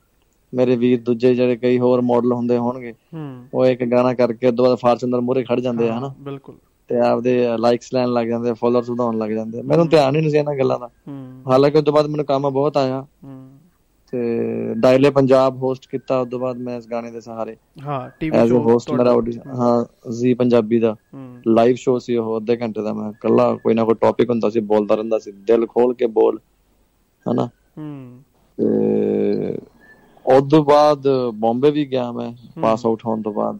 [0.56, 2.94] ਮੇਰੇ ਵੀਰ ਦੂਜੇ ਜਿਹੜੇ ਕਈ ਹੋਰ ਮਾਡਲ ਹੁੰਦੇ ਹੋਣਗੇ
[3.52, 6.14] ਉਹ ਇੱਕ ਗਾਣਾ ਕਰਕੇ ਦੋ ਬਾਅਦ ਫਾਰਚੂਨਰ ਮੂਰੇ ਖੜ ਜਾਂਦੇ ਆ ਹਨਾ?
[6.20, 6.58] ਬਿਲਕੁਲ।
[6.90, 10.38] ਤੇ ਆਪਦੇ ਲਾਈਕਸ ਲੈਣ ਲੱਗ ਜਾਂਦੇ ਫਾਲੋਅਰਸ ਵਧਾਉਣ ਲੱਗ ਜਾਂਦੇ। ਮੈਨੂੰ ਧਿਆਨ ਹੀ ਨਹੀਂ ਸੀ
[10.38, 10.90] ਇਹਨਾਂ ਗੱਲਾਂ ਦਾ।
[11.46, 13.04] ਹਾਲਾਂਕਿ ਉਸ ਤੋਂ ਬਾਅਦ ਮੈਨੂੰ ਕੰਮ ਬਹੁਤ ਆਇਆ।
[14.12, 18.40] ਤੇ ਡਾਇਲੇ ਪੰਜਾਬ ਹੋਸਟ ਕੀਤਾ ਉਸ ਤੋਂ ਬਾਅਦ ਮੈਂ ਇਸ ਗਾਣੇ ਦੇ ਸਹਾਰੇ। ਹਾਂ ਟੀਵੀ
[18.40, 19.14] ਐਜ਼ ਅ ਹੋਸਟ ਮੇਰਾ
[19.56, 20.96] ਹਾਂ ਜ਼ੀ ਪੰਜਾਬੀ ਦਾ।
[21.48, 24.60] ਲਾਈਵ ਸ਼ੋਅ ਸੀ ਉਹ ਅੱਧੇ ਘੰਟੇ ਦਾ ਮੈਂ ਕੱਲਾ ਕੋਈ ਨਾ ਕੋਈ ਟੌਪਿਕ ਹੁੰਦਾ ਸੀ
[24.64, 26.38] ਬੋਲਦਾ ਰਹਿੰਦਾ ਸੀ। ਦਿਲ ਖੋਲ ਕੇ ਬੋਲ
[27.26, 27.48] ਹਨਾ?
[27.76, 28.24] ਹੂੰ।
[30.25, 33.59] ਤੇ ਉਸ ਤੋਂ ਬਾਅਦ ਬੰਬੇ भी गया मैं पास आउट होने तो बाद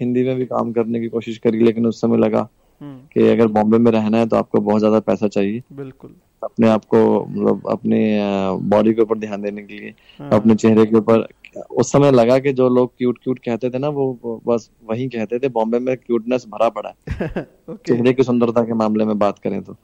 [0.00, 2.48] हिंदी में भी काम करने की कोशिश करी लेकिन उस समय लगा
[2.80, 6.84] कि अगर बॉम्बे में रहना है तो आपको बहुत ज्यादा पैसा चाहिए बिल्कुल अपने आप
[6.84, 8.20] को मतलब अपने
[8.52, 9.94] बॉडी के ऊपर ध्यान देने के लिए
[10.32, 11.26] अपने चेहरे के ऊपर
[11.72, 14.04] उस समय लगा कि जो लोग क्यूट क्यूट कहते थे ना वो
[14.46, 19.04] बस वही कहते थे बॉम्बे में क्यूटनेस भरा पड़ा है चेहरे की सुंदरता के मामले
[19.04, 19.76] में बात करें तो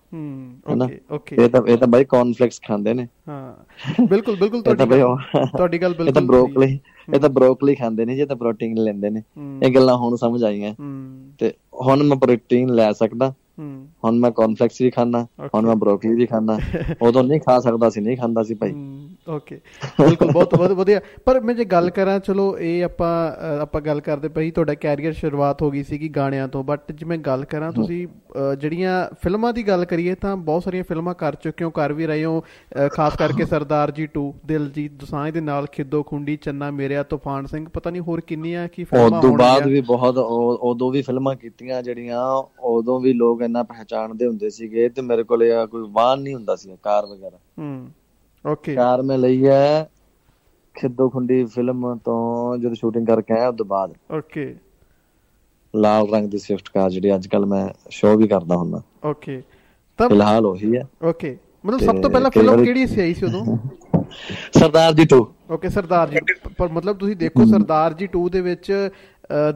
[0.66, 0.88] है ना
[1.32, 4.84] ਇਹ ਤਾਂ ਇਹ ਤਾਂ ਬਾਈ ਕੌਰਨਫਲੈਕਸ ਖਾਂਦੇ ਨੇ ਹਾਂ ਬਿਲਕੁਲ ਬਿਲਕੁਲ ਤੁਹਾਡੀ
[5.56, 6.78] ਤੁਹਾਡੀ ਗੱਲ ਬਿਲਕੁਲ ਇਹ ਤਾਂ ਬ੍ਰੋਕਲੀ
[7.08, 9.22] ਇਹ ਤਾਂ ਬ੍ਰੋਕਲੀ ਖਾਂਦੇ ਨੇ ਜੇ ਤਾਂ ਪ੍ਰੋਟੀਨ ਲੈਂਦੇ ਨੇ
[9.62, 10.74] ਇਹ ਗੱਲਾਂ ਹੁਣ ਸਮਝ ਆਈਆਂ
[11.40, 11.52] ਤੇ
[11.82, 13.32] ਹੁਣ ਮੈਂ ਪ੍ਰੋਟੀਨ ਲੈ ਸਕਦਾ
[14.04, 16.58] ਹੁਣ ਮੈਂ ਕੌਰਨਫਲੈਕਸ ਵੀ ਖਾਣਾ ਹੁਣ ਮੈਂ ਬ੍ਰੋਕਲੀ ਵੀ ਖਾਣਾ
[17.02, 18.72] ਉਦੋਂ ਨਹੀਂ ਖਾ ਸਕਦਾ ਸੀ ਨਹੀਂ ਖਾਂਦਾ ਸੀ ਭਾਈ
[19.27, 19.59] ਓਕੇ
[19.99, 23.11] ਬਿਲਕੁਲ ਬਹੁਤ ਬਹੁਤ ਵਧੀਆ। ਪਰ ਮੈਂ ਜੇ ਗੱਲ ਕਰਾਂ ਚਲੋ ਇਹ ਆਪਾਂ
[23.61, 27.17] ਆਪਾਂ ਗੱਲ ਕਰਦੇ ਪਈ ਤੁਹਾਡਾ ਕੈਰੀਅਰ ਸ਼ੁਰੂਆਤ ਹੋ ਗਈ ਸੀਗੀ ਗਾਣਿਆਂ ਤੋਂ ਬਟ ਜੇ ਮੈਂ
[27.17, 28.07] ਗੱਲ ਕਰਾਂ ਤੁਸੀਂ
[28.59, 32.25] ਜਿਹੜੀਆਂ ਫਿਲਮਾਂ ਦੀ ਗੱਲ ਕਰੀਏ ਤਾਂ ਬਹੁਤ ਸਾਰੀਆਂ ਫਿਲਮਾਂ ਕਰ ਚੁੱਕੇ ਹੋ ਕਰ ਵੀ ਰਹੇ
[32.25, 32.43] ਹੋ
[32.93, 37.67] ਖਾਸ ਕਰਕੇ ਸਰਦਾਰ ਜੀ 2 ਦਿਲਜੀਤ ਦੋਸਾਂਝ ਦੇ ਨਾਲ ਖਿੱਦੋ ਖੁੰਡੀ ਚੰਨਾ ਮੇਰਿਆ ਤੂਫਾਨ ਸਿੰਘ
[37.73, 41.81] ਪਤਾ ਨਹੀਂ ਹੋਰ ਕਿੰਨੀਆਂ ਕੀ ਫਿਲਮਾਂ ਹੋਣਗੀਆਂ। ਉਦੋਂ ਬਾਅਦ ਵੀ ਬਹੁਤ ਉਦੋਂ ਵੀ ਫਿਲਮਾਂ ਕੀਤੀਆਂ
[41.83, 42.21] ਜਿਹੜੀਆਂ
[42.67, 46.77] ਉਦੋਂ ਵੀ ਲੋਕ ਇੰਨਾ ਪਹਿਚਾਣਦੇ ਹੁੰਦੇ ਸੀਗੇ ਤੇ ਮੇਰੇ ਕੋਲੇ ਕੋਈ ਵਾਹਨ ਨਹੀਂ ਹੁੰਦਾ ਸੀ
[46.83, 47.91] ਕਾਰ ਵਗੈਰਾ। ਹੂੰ।
[48.45, 49.89] ਓਕੇ ਕਾਰ ਮੈਂ ਲਈ ਹੈ
[50.75, 54.45] ਖਿੱਦੋ ਖੁੰਡੀ ਫਿਲਮ ਤੋਂ ਜਦੋਂ ਸ਼ੂਟਿੰਗ ਕਰਕੇ ਆਇਆ ਉਸ ਤੋਂ ਬਾਅਦ। ਓਕੇ
[55.73, 59.41] ਲਾਲ ਰੰਗ ਦੀ ਸਵਿਫਟ ਕਾਰ ਜਿਹੜੀ ਅੱਜ ਕੱਲ ਮੈਂ ਸ਼ੋਅ ਵੀ ਕਰਦਾ ਹੁੰਦਾ। ਓਕੇ
[59.99, 63.45] ਤਾਂ ਫਿਲਹਾਲ ਉਹੀ ਹੈ। ਓਕੇ ਮਤਲਬ ਸਭ ਤੋਂ ਪਹਿਲਾਂ ਫਿਲਮ ਕਿਹੜੀ ਸੀ ਆਈ ਸੀ ਉਦੋਂ?
[64.53, 66.19] ਸਰਦਾਰ ਜੀ 2 ਓਕੇ ਸਰਦਾਰ ਜੀ
[66.57, 68.71] ਪਰ ਮਤਲਬ ਤੁਸੀਂ ਦੇਖੋ ਸਰਦਾਰ ਜੀ 2 ਦੇ ਵਿੱਚ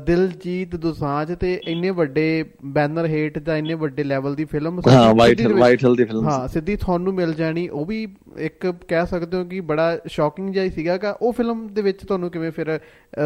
[0.06, 5.42] ਦਿਲਜੀਤ ਦੋਸਾਂਝ ਤੇ ਇੰਨੇ ਵੱਡੇ ਬੈਨਰ ਹੇਟ ਦਾ ਇੰਨੇ ਵੱਡੇ ਲੈਵਲ ਦੀ ਫਿਲਮ ਹਾਂ ਵਾਈਟ
[5.42, 9.44] ਵਾਈਟ ਹਿਲ ਦੀ ਫਿਲਮ ਹਾਂ ਸਿੱਧੀ ਤੁਹਾਨੂੰ ਮਿਲ ਜਾਣੀ। ਉਹ ਵੀ ਇੱਕ ਕਹਿ ਸਕਦੇ ਹੋ
[9.44, 12.80] ਕਿ ਬੜਾ ਸ਼ੌਕਿੰਗ ਜਿਹਾ ਸੀਗਾਗਾ ਉਹ ਫਿਲਮ ਦੇ ਵਿੱਚ ਤੁਹਾਨੂੰ ਕਿਵੇਂ ਫਿਰ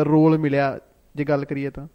[0.03, 0.79] ਰੋਲ ਮਿਲਿਆ
[1.15, 1.87] ਜੇ ਗੱਲ ਕਰੀਏ ਤਾਂ?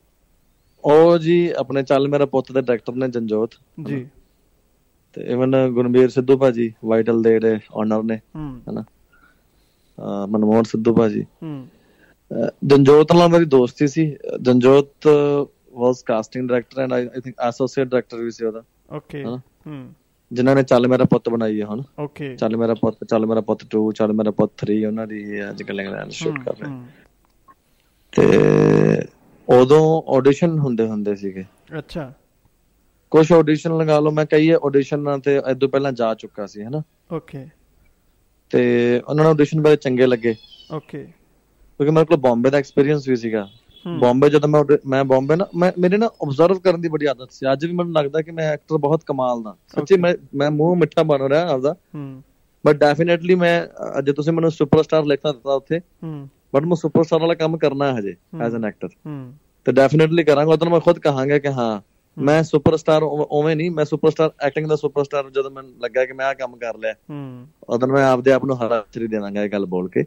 [0.85, 3.51] ਉਹ ਜੀ ਆਪਣੇ ਚੱਲ ਮੇਰਾ ਪੁੱਤ ਦੇ ਡਾਇਰੈਕਟਰ ਨੇ ਜੰਜੋਤ।
[3.87, 4.07] ਜੀ।
[5.13, 8.21] ਤੇ ਇਵਨ ਗੁਰਮੀਰ ਸਿੱਧੂ ਭਾਜੀ ਵਾਈਟਲ ਦੇ ਜਿਹੜੇ ਓਨਰ ਨੇ
[8.71, 8.85] ਹਨਾ।
[10.27, 11.67] ਮਨਮੋਹਨ ਸਿੱਧੂ ਭਾਜੀ। ਹੂੰ।
[12.65, 14.07] ਜੰਜੋਤ ਨਾਲ ਮੇਰੀ ਦੋਸਤੀ ਸੀ।
[14.41, 15.07] Janjot
[15.73, 18.63] was casting director and I think associate director ਵੀ ਸੀ ਉਹਦਾ।
[18.93, 19.95] ਓਕੇ ਹੂੰ।
[20.31, 23.65] ਜਿਨ੍ਹਾਂ ਨੇ ਚੱਲ ਮੇਰਾ ਪੁੱਤ ਬਣਾਈ ਹੈ ਹੁਣ। ਓਕੇ ਚੱਲ ਮੇਰਾ ਪੁੱਤ ਚੱਲ ਮੇਰਾ ਪੁੱਤ
[23.77, 26.71] 2 ਚੱਲ ਮੇਰਾ ਪੁੱਤ 3 ਉਹਨਾਂ ਦੀ ਅੱਜ ਕੱਲ੍ਹ ਇੰਗਲੈਂਡ ਸ਼ੂਟ ਕਰ ਰਹੇ।
[28.13, 29.07] ਤੇ
[29.49, 31.45] ਉਦੋਂ ਆਡੀਸ਼ਨ ਹੁੰਦੇ ਹੁੰਦੇ ਸੀਗੇ।
[31.79, 32.13] ਅੱਛਾ।
[33.13, 36.83] ਕੁਝ ਆਡੀਸ਼ਨ ਲਗਾ ਲਓ ਮੈਂ ਕਈ ਆਡੀਸ਼ਨਾਂ ਤੇ ਇਦੋਂ ਪਹਿਲਾਂ ਜਾ ਚੁੱਕਾ ਸੀ ਹੈਨਾ?
[37.13, 37.47] ਓਕੇ
[38.51, 38.63] ਤੇ
[39.09, 40.35] ਉਹਨਾਂ ਨੂੰ ਆਡੀਸ਼ਨ ਬੜੇ ਚੰਗੇ ਲੱਗੇ।
[40.73, 41.07] ਓਕੇ
[41.79, 43.49] ਕਿਉਂਕਿ ਮੇਰੇ ਕੋਲ ਬੰਬੇ ਦਾ ਐਕਸਪੀਰੀਅੰਸ ਵੀ ਸੀਗਾ।
[44.01, 47.53] ਬੰਬੇ ਜਦੋਂ ਮੈਂ ਮੈਂ ਬੰਬੇ ਨਾ ਮੈਂ ਮੇਰੇ ਨਾ ਆਬਜ਼ਰਵ ਕਰਨ ਦੀ ਬੜੀ ਆਦਤ ਸੀ।
[47.53, 51.03] ਅੱਜ ਵੀ ਮੈਨੂੰ ਲੱਗਦਾ ਕਿ ਮੈਂ ਐਕਟਰ ਬਹੁਤ ਕਮਾਲ ਦਾ। ਸੱਚੀ ਮੈਂ ਮੈਂ ਮੂੰਹ ਮਿੱਠਾ
[51.03, 52.23] ਬਣ ਰਿਹਾ ਆਪਦਾ। ਹੂੰ।
[52.67, 53.67] ਬਟ ਡੈਫੀਨਿਟਲੀ ਮੈਂ
[53.99, 57.99] ਅੱਜ ਤੁਸੀਂ ਮੈਨੂੰ ਸੁਪਰਸਟਾਰ ਲਿਖਣਾ ਦਿੱਤਾ ਉੱਥੇ। ਹੂੰ। ਬਟ ਮੈਂ ਸੁਪਰਸਟਾਰ ਵਾਲਾ ਕੰਮ ਕਰਨਾ ਹੈ।
[57.99, 59.33] ਹਜੇ ਐਜ਼ ਐਨ ਐਕਟਰ ਹੂੰ।
[59.65, 61.81] ਤੇ ਡੈਫੀਨਿਟਲੀ ਕਰਾਂਗਾ। ਉਦੋਂ ਮੈਂ ਖੁਦ ਕਹਾਂਗਾ ਕਿ ਹਾਂ
[62.21, 66.35] ਮੈਂ ਸੁਪਰਸਟਾਰ ਉਵੇਂ ਨਹੀਂ ਮੈਂ ਸੁਪਰਸਟਾਰ ਐਕਟਿੰਗ ਦਾ ਸੁਪਰਸਟਾਰ ਜਦੋਂ ਮੈਨੂੰ ਲੱਗਾ ਕਿ ਮੈਂ ਆ
[66.35, 69.89] ਕੰਮ ਕਰ ਲਿਆ। ਹੂੰ। ਉਦੋਂ ਮੈਂ ਆਪਦੇ ਆਪ ਨੂੰ ਹਰਾ ਚਰੀ ਦੇਵਾਂਗਾ ਇਹ ਗੱਲ ਬੋਲ
[69.89, 70.05] ਕੇ।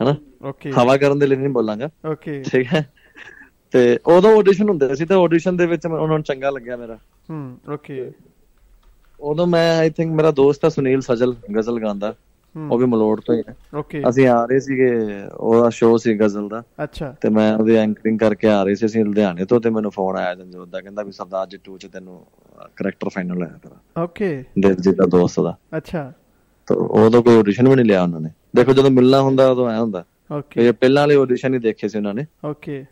[0.00, 0.14] ਹਨਾ?
[0.42, 2.84] ਓਕੇ ਹਵਾ ਕਰਨ ਦੇ ਲਈ ਨਹੀਂ ਬੋਲਾਂਗਾ। ਓਕੇ ਠੀਕ ਹੈ?
[3.72, 6.98] ਤੇ ਉਦੋਂ ਆਡੀਸ਼ਨ ਹੁੰਦੇ ਸੀ ਤੇ ਆਡੀਸ਼ਨ ਦੇ ਵਿੱਚ ਉਹਨਾਂ ਨੂੰ ਚੰਗਾ ਲੱਗਿਆ ਮੇਰਾ।
[7.30, 8.10] ਹੂੰ ਓਕੇ
[9.20, 12.14] ਉਦੋਂ ਮੈਂ ਆਈ ਥਿੰਕ ਮੇਰਾ ਦੋਸਤ ਹੈ ਸੁਨੀਲ ਸਜਲ ਗਜ਼ਲ ਗਾਉਂਦਾ।
[12.54, 14.90] ਉਹ ਵੀ ਮਲੋੜ ਤੋਂ ਹੀ ਹੈ। ਓਕੇ ਅਸੀਂ ਆ ਰਹੇ ਸੀਗੇ
[15.34, 19.04] ਉਹਦਾ ਸ਼ੋਅ ਸੀ ਗਜ਼ਲ ਦਾ। ਅੱਛਾ। ਤੇ ਮੈਂ ਉਹਦੀ ਐਂਕਰਿੰਗ ਕਰਕੇ ਆ ਰਹੀ ਸੀ ਅਸੀਂ
[19.04, 22.24] ਲੁਧਿਆਣੇ ਤੋਂ ਤੇ ਮੈਨੂੰ ਫੋਨ ਆਇਆ ਜੰਜੋਤ ਦਾ ਕਹਿੰਦਾ ਵੀ ਸਰਦਾਰ ਜੀ 2 ਚ ਤੈਨੂੰ
[22.76, 26.12] ਕਰੈਕਟਰ ਫਾਈਨਲ ਹੋਇਆ ਤੇਰਾ। ਓਕੇ ਦਿਲਜੀਤ ਦਾ ਦੋਸਤ ਦਾ। ਅੱਛਾ।
[26.68, 29.78] ਤਾਂ ਉਦੋਂ ਕੋਈ ਆਡੀਸ਼ਨ ਵੀ ਨਹੀਂ ਲਿਆ ਉਹਨਾਂ ਨੇ। ਦੇਖੋ ਜਦੋਂ ਮਿਲਣਾ ਹੁੰਦਾ ਉਦੋਂ ਐ
[29.78, 30.04] ਹੁੰਦਾ।
[30.38, 32.84] ਓਕੇ ਇਹ ਪਹਿਲਾਂ ਵਾਲੇ ਆਡੀਸ਼ਨ ਹੀ ਦੇਖੇ ਸੀ ਉਹਨਾਂ ਨੇ। ਓਕੇ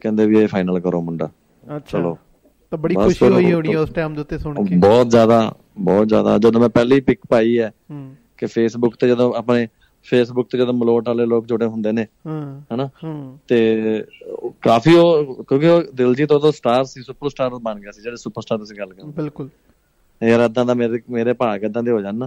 [0.00, 1.30] ਕਹਿੰਦੇ ਵੀ ਇਹ ਫਾਈਨਲ ਕਰੋ ਮੁੰਡਾ।
[1.76, 2.18] ਅੱਛਾ। ਚਲੋ।
[2.70, 6.38] ਤਾਂ ਬੜੀ ਖੁਸ਼ੀ ਹੋਈ ਹੋਣੀ ਉਸ ਟਾਈਮ ਦੇ ਉੱਤੇ ਸੁਣ ਕੇ। ਬਹੁਤ ਜ਼ਿਆਦਾ ਬਹੁਤ ਜ਼ਿਆਦਾ।
[6.38, 7.72] ਜਦੋਂ ਮੈਂ ਪਹਿਲੀ ਪਿਕ ਪਾਈ ਹੈ
[8.38, 9.68] ਕਿ ਫੇਸਬੁੱਕ ਤੇ ਜਦੋਂ ਆਪਣੇ
[10.04, 12.88] ਫੇਸਬੁੱਕ ਤੇ ਜਦੋਂ ਮਲੋਟ ਵਾਲੇ ਲੋਕ ਜੁੜੇ ਹੁੰਦੇ ਨੇ ਹਾਂ। ਹਨਾ?
[13.48, 13.78] ਤੇ
[14.62, 18.76] ਕਾਫੀ ਉਹ ਕਿਉਂਕਿ ਉਹ ਦਿਲਜੀਤ ਉਦੋਂ ਸਟਾਰ ਸੀ ਸੁਪਰਸਟਾਰ ਬਣ ਗਿਆ ਸੀ ਜਿਹੜੇ ਸੁਪਰਸਟਾਰ ਤੁਸੀਂ
[18.78, 19.48] ਗੱਲ ਕਰਦੇ ਬਿਲਕੁਲ।
[20.22, 22.26] ਯਾਰ ਇਦਾਂ ਦਾ ਮੇਰੇ ਮੇਰੇ ਭਾਗ ਇਦਾਂ ਦੇ ਹੋ ਜਾਣ ਨਾ।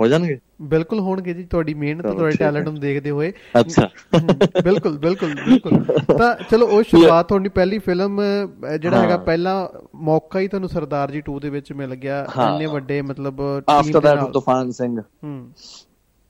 [0.00, 0.38] ਹੂੰ ਜਾਣਗੇ?
[0.62, 3.88] ਬਿਲਕੁਲ ਹੋਣਗੇ ਜੀ ਤੁਹਾਡੀ ਮਿਹਨਤ ਤੁਹਾਡੇ। ਟੈਲੈਂਟ ਨੂੰ ਦੇਖਦੇ ਹੋਏ। ਅੱਛਾ।
[4.64, 5.78] ਬਿਲਕੁਲ ਬਿਲਕੁਲ ਬਿਲਕੁਲ।
[6.18, 8.20] ਤਾਂ ਚਲੋ ਉਹ ਸ਼ੁਰੂਆਤ ਤੁਹਾਡੀ ਪਹਿਲੀ ਫਿਲਮ
[8.80, 13.02] ਜਿਹੜਾ ਹੈਗਾ। ਪਹਿਲਾ ਮੌਕਾ ਹੀ ਤੁਹਾਨੂੰ ਸਰਦਾਰ ਜੀ 2 ਦੇ ਵਿੱਚ ਮਿਲ ਗਿਆ। ਇੰਨੇ ਵੱਡੇ
[13.02, 15.50] ਮਤਲਬ ਆਫਟਰ ਦੈਟ ਤੂਫਾਨ ਸਿੰਘ। ਹੂੰ।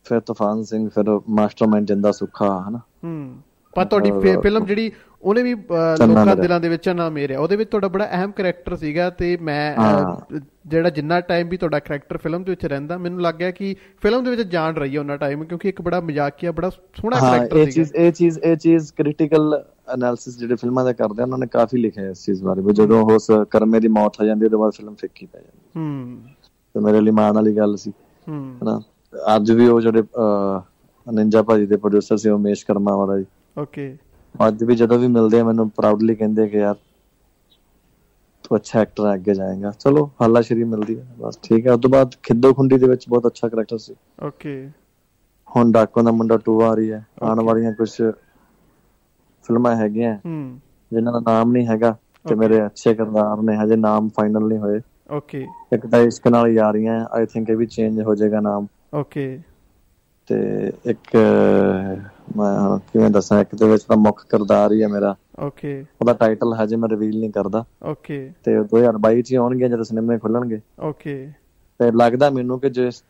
[0.05, 2.79] ਫਿਰ ਤੂਫਾਨ ਸਿੰਘ ਫਿਰ ਮਾਸਟਰਮਾਈਂਡ ਜਿੰਦਾ ਸੁੱਖਾ ਹਨਾ?
[3.05, 3.37] ਹੂੰ।
[3.77, 4.11] ਪਰ ਤੁਹਾਡੀ
[4.41, 8.33] ਫਿਲਮ ਜਿਹੜੀ ਉਹਨੇ ਵੀ ਲੋਕਾਂ। ਦਿਲਾਂ ਦੇ ਵਿੱਚ ਨਾਮ ਮੇਰਿਆ। ਉਹਦੇ ਵਿੱਚ ਤੁਹਾਡਾ ਬੜਾ ਅਹਿਮ
[8.33, 9.77] ਕੈਰੈਕਟਰ ਸੀਗਾ ਤੇ ਮੈਂ।
[10.67, 14.25] ਜਿਹੜਾ ਜਿੰਨਾ ਟਾਈਮ ਵੀ ਤੁਹਾਡਾ ਕੈਰੈਕਟਰ ਫਿਲਮ ਦੇ ਵਿੱਚ ਰਹਿੰਦਾ ਮੈਨੂੰ ਲੱਗ ਗਿਆ ਕਿ ਫਿਲਮ
[14.25, 17.71] ਦੇ ਵਿੱਚ ਜਾਣ ਰਹੀ ਹੈ ਉਹਨਾਂ ਟਾਈਮ ਕਿਉਂਕਿ ਇੱਕ ਬੜਾ ਮਜ਼ਾਕੀਆ ਬੜਾ ਸੋਹਣਾ ਕੈਰੈਕਟਰ ਇਹ
[17.71, 21.79] ਸੀਗਾ। ਚੀਜ਼ ਇਹ ਚੀਜ਼ ਇਹ ਚੀਜ਼ ਕ੍ਰਿਟੀਕਲ ਐਨਾਲਿਸਿਸ ਜਿਹੜੇ ਫਿਲਮਾਂ ਦਾ ਕਰਦੇ ਉਹਨਾਂ ਨੇ ਕਾਫੀ
[21.79, 24.95] ਲਿਖਿਆ ਇਸ ਚੀਜ਼ ਬਾਰੇ ਵੀ ਜਦੋਂ ਉਸ ਕਰਮੇ ਦੀ ਮੌਤ ਹੋ ਜਾਂਦੀ ਉਹਦੇ ਬਾਅਦ ਫਿਲਮ
[24.95, 26.23] ਫਿੱਕੀ ਪੈ ਜਾਂਦੀ ਹੂੰ।
[26.75, 27.91] ਤੇ ਮੇਰੇ ਲਈ ਮਾਣ ਵਾਲੀ ਗੱਲ ਸੀ।
[28.29, 28.81] ਹੂੰ। ਹਨਾ?
[29.37, 30.03] ਅੱਜ ਵੀ ਉਹ ਜਿਹੜੇ
[31.13, 33.25] ਨਿੰਜਾ ਭਾਜੀ ਦੇ ਪ੍ਰੋਡਿਊਸਰ ਸੀ ਉਮੇਸ਼ ਕਰਮਾ ਵਾਲਾ ਜੀ।
[33.57, 33.87] ਓਕੇ
[34.35, 36.75] ਅੱਜ ਵੀ ਜਦੋਂ ਵੀ ਮਿਲਦੇ ਆ ਮੈਨੂੰ ਪ੍ਰਾਊਡਲੀ ਕਹਿੰਦੇ ਕਿ ਯਾਰ
[38.45, 41.91] ਤੂੰ ਅੱਛਾ ਐਕਟਰ ਅੱਗੇ ਜਾਏਗਾ। ਚਲੋ ਹਾਲਾ ਸ਼ਰੀ ਮਿਲਦੀ ਹੈ ਬਸ ਠੀਕ ਹੈ ਉਸ ਤੋਂ
[41.91, 44.55] ਬਾਅਦ ਖਿੱਦੋ ਖੁੰਡੀ ਦੇ ਵਿੱਚ ਬਹੁਤ ਅੱਛਾ ਕਰੈਕਟਰ ਸੀ। ਓਕੇ
[45.49, 47.91] ਹੁਣ ਡਾਕੋ ਦਾ ਮੁੰਡਾ 2 ਆ ਰਹੀ ਹੈ। ਆਉਣ ਵਾਲੀਆਂ ਕੁਝ
[49.45, 50.37] ਫਿਲਮਾਂ ਹੈਗੀਆਂ। ਹੂੰ।
[50.93, 51.91] ਜਿਨ੍ਹਾਂ ਦਾ ਨਾਮ ਨਹੀਂ ਹੈਗਾ
[52.25, 52.35] ਤੇ.
[52.35, 57.05] ਮੇਰੇ ਅੱਛੇ ਕਿਰਦਾਰ ਨੇ ਹਜੇ ਨਾਮ ਫਾਈਨਲ ਨਹੀਂ ਹੋਏ। ਓਕੇ ਇੱਕ ਤਾਂ ਇਸ਼ਕ ਨਾਲ ਯਾਰੀਆਂ
[57.11, 59.27] ਆਈ ਥਿੰਕ ਇਹ ਵੀ ਚੇਂਜ ਹੋ ਜਾਏਗਾ ਨਾਮ। ਓਕੇ
[60.31, 60.37] ਤੇ
[60.87, 61.17] ਇੱਕ
[62.37, 66.55] ਮੈਂ ਕਿਵੇਂ ਦੱਸਾਂ ਇੱਕ ਦੇ ਵਿੱਚ ਤਾਂ ਮੁੱਖ ਕਿਰਦਾਰ ਹੀ ਹੈ ਮੇਰਾ। ਓਕੇ ਉਹਦਾ ਟਾਈਟਲ
[66.55, 71.15] ਹਜੇ ਮੈਂ ਰਿਵੀਲ ਨਹੀਂ ਕਰਦਾ। ਓਕੇ ਤੇ 2022 ਚ ਆਉਣਗੇ ਜਦੋਂ ਸਿਨੇਮੇ ਖੁੱਲਣਗੇ। ਓਕੇ
[71.81, 73.03] ਤੇ ਲੱਗਦਾ ਮੈਨੂੰ ਕਿ ਜਿਸ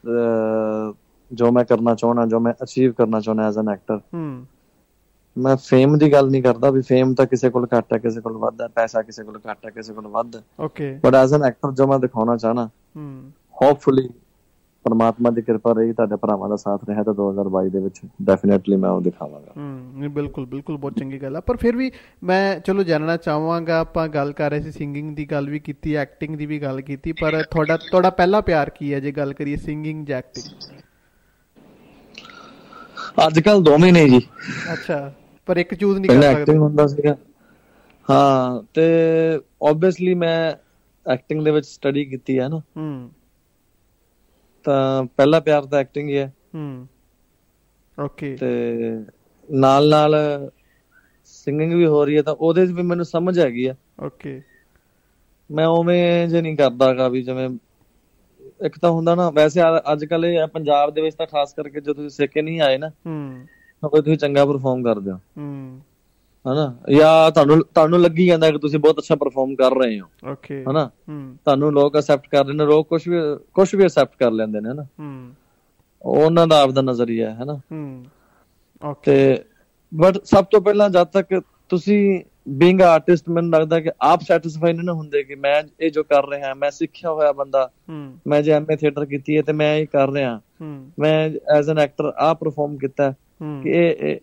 [1.31, 4.47] ਜੋ ਮੈਂ ਕਰਨਾ ਚਾਹਣਾ ਜੋ ਮੈਂ ਅਚੀਵ ਕਰਨਾ ਚਾਹਣਾ ਐਜ਼ ਐਨ ਐਕਟਰ ਹੂੰ।
[5.37, 8.37] ਮੈਂ ਫੇਮ ਦੀ ਗੱਲ ਨਹੀਂ ਕਰਦਾ ਵੀ ਫੇਮ ਤਾਂ ਕਿਸੇ ਕੋਲ ਘੱਟ ਹੈ ਕਿਸੇ ਕੋਲ
[8.39, 11.45] ਵੱਧ ਹੈ ਪੈਸਾ ਕਿਸੇ ਕੋਲ ਘੱਟ ਹੈ ਕਿਸੇ ਕੋਲ ਵੱਧ। ਹੈ okay but as an
[11.45, 14.09] actor ਜੋ ਮੈਂ ਦਿਖਾਉਣਾ ਚਾਹਣਾ ਹੂੰ। ਹੋਪਫੁਲੀ
[14.87, 18.90] ਪਰਮਾਤਮਾ ਦੀ ਕਿਰਪਾ ਰਹੀ ਤੁਹਾਡੇ ਭਰਾਵਾਂ ਦਾ ਸਾਥ ਰਿਹਾ ਤਾਂ 2022 ਦੇ ਵਿੱਚ ਡੈਫੀਨਿਟਲੀ ਮੈਂ
[18.90, 21.90] ਉਹ ਦਿਖਾਵਾਂਗਾ। ਹੂੰ ਨਹੀਂ ਬਿਲਕੁਲ ਬਿਲਕੁਲ ਬਹੁਤ ਚੰਗੀ ਗੱਲ ਆ। ਪਰ ਫਿਰ ਵੀ
[22.25, 26.37] ਮੈਂ ਚਲੋ ਜਾਣਨਾ ਚਾਹਾਂਗਾ ਆਪਾਂ ਗੱਲ ਕਰ ਰਹੇ ਸੀ ਸਿੰਗਿੰਗ ਦੀ ਗੱਲ ਵੀ ਕੀਤੀ ਐਕਟਿੰਗ
[26.37, 30.07] ਦੀ ਵੀ ਗੱਲ ਕੀਤੀ ਪਰ ਤੁਹਾਡਾ ਤੁਹਾਡਾ ਪਹਿਲਾ ਪਿਆਰ ਕੀ ਹੈ ਜੇ ਗੱਲ ਕਰੀਏ ਸਿੰਗਿੰਗ
[30.07, 30.79] ਜਾਂ ਐਕਟਿੰਗ
[33.27, 34.18] ਅੱਜ ਕੱਲ ਦੋਵੇਂ ਨੇ ਜੀ।
[34.72, 35.12] ਅੱਛਾ
[35.46, 37.16] ਪਰ ਇੱਕ ਚੂਜ਼ ਨਹੀਂ ਕਰ ਐਕਟਿੰਗ ਸਕਦੇ। ਹੁੰਦਾ ਸੀਗਾ।
[38.11, 38.83] ਹਾਂ ਤੇ
[39.68, 40.53] ਆਬਵੀਅਸਲੀ ਮੈਂ
[41.12, 43.11] ਐਕਟਿੰਗ ਦੇ ਵਿੱਚ ਸਟੱਡੀ ਕੀਤੀ ਹੈ ਨਾ। ਹੂੰ।
[44.67, 46.63] ਤਾਂ ਪਹਿਲਾ ਪਿਆਰ ਤਾਂ ਐਕਟਿੰਗ ਹੀ ਹੈ। ਹੂੰ।
[47.99, 48.49] ਓਕੇ ਤੇ
[49.49, 50.15] ਨਾਲ ਨਾਲ
[51.27, 54.35] ਸਿੰਗਿੰਗ ਵੀ ਹੋ ਰਹੀ ਹੈ ਤਾਂ ਉਹਦੇ 'ਚ ਵੀ ਮੈਨੂੰ ਸਮਝ ਹੈਗੀ ਆ। ਓਕੇ
[55.51, 57.49] ਮੈਂ ਉਵੇਂ ਜੇ ਨਹੀਂ ਕਰਦਾਗਾ ਵੀ ਜਿਵੇਂ
[58.61, 59.61] ਇੱਕ ਤਾਂ ਹੁੰਦਾ ਨਾ ਵੈਸੇ
[59.93, 62.79] ਅੱਜ ਕੱਲ ਇਹ ਪੰਜਾਬ ਦੇ ਵਿੱਚ ਤਾਂ ਖਾਸ ਕਰਕੇ ਜਦੋਂ ਤੁਸੀਂ ਸਿੱਖ ਕੇ ਨਹੀਂ ਆਏ
[62.79, 63.15] ਨਾ ਹੂੰ।
[63.83, 65.47] ਤਾਂ ਤੁਸੀਂ ਚੰਗਾ ਪਰਫਾਰਮ ਕਰਦੇ ਹੋ। ਹੂੰ।
[66.49, 66.77] ਹਨਾ?
[66.91, 70.91] ਜਾਂ ਤੁਹਾਨੂੰ ਤੁਹਾਨੂੰ ਲੱਗੀ ਜਾਂਦਾ ਕਿ ਤੁਸੀਂ ਬਹੁਤ ਅੱਛਾ ਪਰਫਾਰਮ ਕਰ ਰਹੇ ਹੋ। ਓਕੇ ਹਨਾ?
[71.45, 73.17] ਤੁਹਾਨੂੰ ਲੋਕ ਅਸੈਪਟ ਕਰ ਰਹੇ ਨੇ ਲੋਕ ਕੁਝ ਵੀ
[73.55, 74.83] ਕੁਝ ਵੀ ਅਸੈਪਟ ਕਰ ਲੈਂਦੇ ਨੇ ਹਨਾ?
[74.83, 75.31] ਹੂੰ।
[76.03, 77.55] ਉਹਨਾਂ ਦਾ ਆਪਦਾ ਨਜ਼ਰੀਆ ਹੈ ਹਨਾ?
[77.73, 78.05] ਹੂੰ।
[78.85, 79.45] ਓਕੇ ਤੇ
[79.95, 84.89] ਬਟ ਸਭ ਤੋਂ ਪਹਿਲਾਂ ਜਦ ਤੱਕ ਤੁਸੀਂ ਬੀਇੰਗ ਆਰਟਿਸਟ ਮੈਨੂੰ ਲੱਗਦਾ ਕਿ ਆਪ ਸੈਟੀਸਫਾਈ ਨਹੀਂ
[84.89, 87.71] ਹੁੰਦੇ ਕਿ ਮੈਂ ਇਹ ਜੋ ਕਰ ਰਿਹਾ ਮੈਂ ਸਿੱਖਿਆ ਹੋਇਆ ਬੰਦਾ
[88.27, 90.41] ਮੈਂ ਜੇ ਐਮਏ ਥੀਏਟਰ ਕੀਤੀ ਹੈ ਤੇ ਮੈਂ ਇਹ ਕਰ ਰਿਹਾ।
[90.99, 93.15] ਮੈਂ ਐਜ਼ ਐਨ ਐਕਟਰ ਆ ਪਰਫਾਰਮ ਕੀਤਾ
[93.63, 94.21] ਕਿ ਇਹ-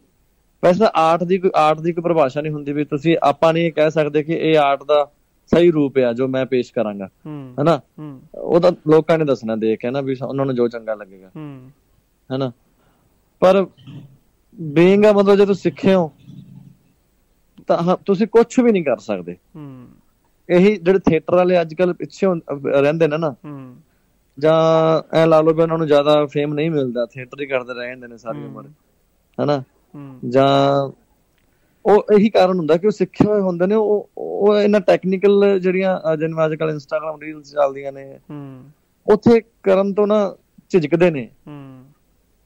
[0.64, 3.92] ਵੈਸੇ ਆਰਟ ਦੀ ਕੋਈ ਆਰਟ ਦੀ ਕੋਈ ਪਰਿਭਾਸ਼ਾ ਨਹੀਂ ਹੁੰਦੀ ਵੀ ਤੁਸੀਂ ਆਪਾਂ ਨਹੀਂ ਕਹਿ
[3.92, 5.06] ਸਕਦੇ ਕਿ ਇਹ ਆਰਟ ਦਾ
[5.52, 7.08] ਸਹੀ ਰੂਪ ਆ ਜੋ ਮੈਂ ਪੇਸ਼ ਕਰਾਂਗਾ।
[7.60, 7.80] ਹੈਨਾ?
[8.36, 11.30] ਉਹ ਤਾਂ ਲੋਕਾਂ ਨੇ ਦੱਸਣਾ ਦੇਖ ਕੇ ਨਾ ਵੀ ਉਹਨਾਂ ਨੂੰ ਜੋ ਚੰਗਾ ਲੱਗੇਗਾ।
[12.30, 12.52] ਹੈਨਾ?
[13.42, 13.66] ਪਰ
[14.60, 16.12] ਬੀਇੰਗ ਆ ਮਤਲਬ ਜੇ ਤੁਸੀਂ ਸਿੱਖੇ ਹੋ
[17.70, 19.36] ਤਾਂ ਤੁਸੀਂ ਕੁਝ ਵੀ ਨਹੀਂ ਕਰ ਸਕਦੇ।
[20.50, 22.28] ਇਹੀ ਜਿਹੜੇ ਥੀਏਟਰ ਵਾਲੇ ਅੱਜ ਕੱਲ ਪਿੱਛੇ
[22.82, 23.36] ਰਹਿੰਦੇ ਨੇ ਨਾ
[24.38, 24.56] ਜਾਂ
[25.14, 28.08] ਐ ਲਾ ਲਓ ਵੀ ਉਹਨਾਂ ਨੂੰ ਜ਼ਿਆਦਾ ਫੇਮ ਨਹੀਂ ਮਿਲਦਾ ਥੀਏਟਰ ਹੀ ਕਰਦੇ ਰਹਿ ਜਾਂਦੇ
[28.08, 28.64] ਨੇ ਸਾਰੀ ਉਮਰ।
[29.38, 29.64] ਹੈਨਾ?
[30.30, 30.90] ਜਾਂ
[31.86, 36.18] ਉਹ ਇਹੀ ਕਾਰਨ ਹੁੰਦਾ ਕਿ ਉਹ ਸਿੱਖੇ ਹੋਏ ਹੁੰਦੇ ਨੇ ਉਹ ਉਹ ਇਹਨਾਂ ਟੈਕਨੀਕਲ ਜਿਹੜੀਆਂ
[36.18, 38.20] ਜਿਵੇਂ ਅੱਜ ਕੱਲ ਇੰਸਟਾਗ੍ਰam ਰੀਲਸ ਚੱਲਦੀਆਂ ਨੇ
[39.08, 40.36] ਉੱਥੇ ਕਰਨ ਤੋਂ ਨਾ
[40.70, 41.30] ਝਿਜਕਦੇ ਨੇ।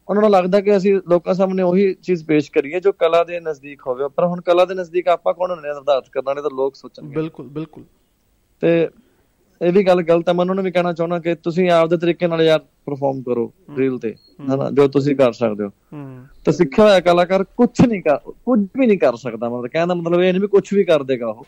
[0.08, 3.82] ਉਹਨਾਂ ਨੂੰ ਲੱਗਦਾ ਕਿ ਅਸੀਂ ਲੋਕਾਂ ਸਾਹਮਣੇ ਉਹੀ ਚੀਜ਼ ਪੇਸ਼ ਕਰੀਏ ਜੋ ਕਲਾ ਦੇ ਨਜ਼ਦੀਕ
[3.88, 7.16] ਹੋਵੇ। ਪਰ ਹੁਣ ਕਲਾ ਦੇ ਨਜ਼ਦੀਕ ਆਪਾਂ ਕੌਣ ਹੁੰਨੇ ਨਿਰਧਾਰਤ ਕਰਨਾ ਨੇ ਤਾਂ ਲੋਕ ਸੋਚਣਗੇ।
[7.16, 7.84] ਬਿਲਕੁਲ ਬਿਲਕੁਲ।
[8.62, 8.90] ਤੇ
[9.62, 12.28] ਇਹ ਵੀ ਗੱਲ ਗਲਤ ਹੈ ਮੈਂ ਉਹਨਾਂ ਨੂੰ ਵੀ ਕਹਿਣਾ ਚਾਹੁੰਦਾ ਕਿ ਤੁਸੀਂ ਆਪਦੇ ਤਰੀਕੇ
[12.28, 15.70] ਨਾਲ ਯਾਰ ਪਰਫਾਰਮ ਕਰੋ ਰੀਲ ਤੇ ਹਨਾ ਜੋ ਤੁਸੀਂ ਕਰ ਸਕਦੇ ਹੋ।
[16.46, 20.22] ਤਾਂ ਸਿੱਖਿਆ ਹੋਇਆ ਕਲਾਕਾਰ ਕੁਝ ਨਹੀਂ ਕਰ ਕੁਝ ਵੀ ਨਹੀਂ ਕਰ ਸਕਦਾ ਮਤਲਬ ਕਹਿੰਦਾ ਮਤਲਬ
[20.22, 21.46] ਇਹ ਨਹੀਂ ਵੀ ਕੁਝ ਵੀ ਕਰ ਦੇਗਾ ਉਹ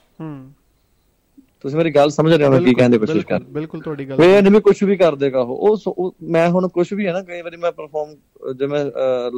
[1.61, 4.51] ਤੁਸੀਂ ਮੇਰੀ ਗੱਲ ਸਮਝ ਰਹੇ ਹੋ ਕੀ ਕਹਿੰਦੇ ਕੋਸ਼ਿਸ਼ ਕਰ ਬਿਲਕੁਲ ਤੁਹਾਡੀ ਗੱਲ ਇਹ ਨਹੀਂ
[4.51, 7.57] ਵੀ ਕੁਝ ਵੀ ਕਰ ਦੇਗਾ ਉਹ ਉਹ ਮੈਂ ਹੁਣ ਕੁਝ ਵੀ ਹੈ ਨਾ ਕਈ ਵਾਰੀ
[7.57, 8.15] ਮੈਂ ਪਰਫਾਰਮ
[8.53, 8.85] ਜਿਵੇਂ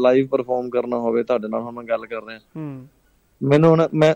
[0.01, 2.39] ਲਾਈਵ ਪਰਫਾਰਮ ਕਰਨਾ ਹੋਵੇ ਤੁਹਾਡੇ ਨਾਲ ਹੁਣ ਮੈਂ ਗੱਲ ਕਰ ਰਿਹਾ।
[3.41, 4.15] ਮੈਨੂੰ ਹੁਣ ਮੈਂ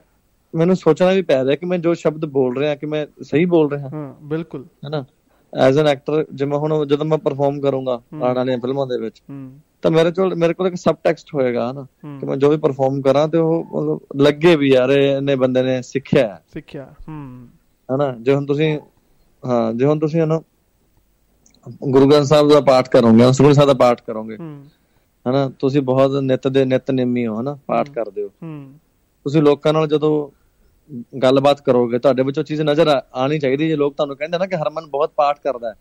[0.56, 3.72] ਮੈਨੂੰ ਸੋਚਣਾ ਵੀ ਪੈ ਰਿਹਾ ਕਿ ਮੈਂ ਜੋ ਸ਼ਬਦ ਬੋਲ ਰਿਹਾ ਕਿ ਮੈਂ ਸਹੀ ਬੋਲ
[3.72, 5.06] ਰਿਹਾ। ਹਾਂ ਬਿਲਕੁਲ। ਹੈਨਾ?
[5.54, 9.22] ਐਜ਼ ਐਨ ਐਕਟਰ ਜਿਵੇਂ ਹੁਣ ਜਦੋਂ ਮੈਂ ਪਰਫਾਰਮ ਕਰੂੰਗਾ ਆਉਣ ਵਾਲੀਆਂ ਫਿਲਮਾਂ ਦੇ ਵਿੱਚ
[9.82, 11.86] ਤਾਂ ਮੇਰੇ ਕੋਲ ਮੇਰੇ ਕੋਲ ਇੱਕ ਸਬ ਟੈਕਸਟ ਹੋਏਗਾ ਹਨਾ?
[12.20, 16.40] ਕਿ ਮੈਂ ਜੋ ਵੀ ਪਰਫਾਰਮ ਕਰਾਂ ਤੇ ਉਹ ਲੱਗੇ ਵੀ ਯਾਰ ਇਹਨੇ ਬੰਦੇ ਨੇ ਸਿੱਖਿਆ
[16.54, 17.48] ਸਿੱਖਿਆ ਹੂੰ।
[17.96, 18.16] ਹਨਾ?
[18.22, 18.80] ਜੇ ਹੁਣ ਤੁਸੀਂ
[19.44, 20.42] ਹਾਂ ਜੇ ਹੁਣ ਤੁਸੀਂ ਹਨਾ
[21.84, 24.38] ਗੁਰੂ ਗ੍ਰੰਥ ਸਾਹਿਬ ਦਾ ਪਾਠ ਕਰੋਗੇ ਸੁਖਮਨੀ ਸਾਹਿਬ ਦਾ ਪਾਠ ਕਰੋਗੇ
[25.26, 25.52] ਹਨਾ?
[25.60, 27.58] ਤੁਸੀਂ ਬਹੁਤ ਨਿਤ ਦੇ ਨਿਤ ਨਿੰਮੀ ਹੋ ਹਨਾ?
[27.68, 28.30] ਪਾਠ ਕਰਦੇ ਹੋ।
[29.24, 30.45] ਤੁਸੀਂ ਲੋਕਾਂ ਨਾਲ ਜਦੋਂ
[31.24, 34.86] ਗੱਲਬਾਤ ਕਰੋਗੇ ਤੁਹਾਡੇ ਵਿੱਚੋਂ ਚੀਜ਼ ਨਜ਼ਰ ਆਣੀ ਚਾਹੀਦੀ ਜੇ ਲੋਕ ਤੁਹਾਨੂੰ ਕਹਿੰਦੇ ਨਾ ਕਿ ਹਰਮਨ
[34.86, 35.76] ਬਹੁਤ ਪਾਠ ਕਰਦਾ ਹੈ।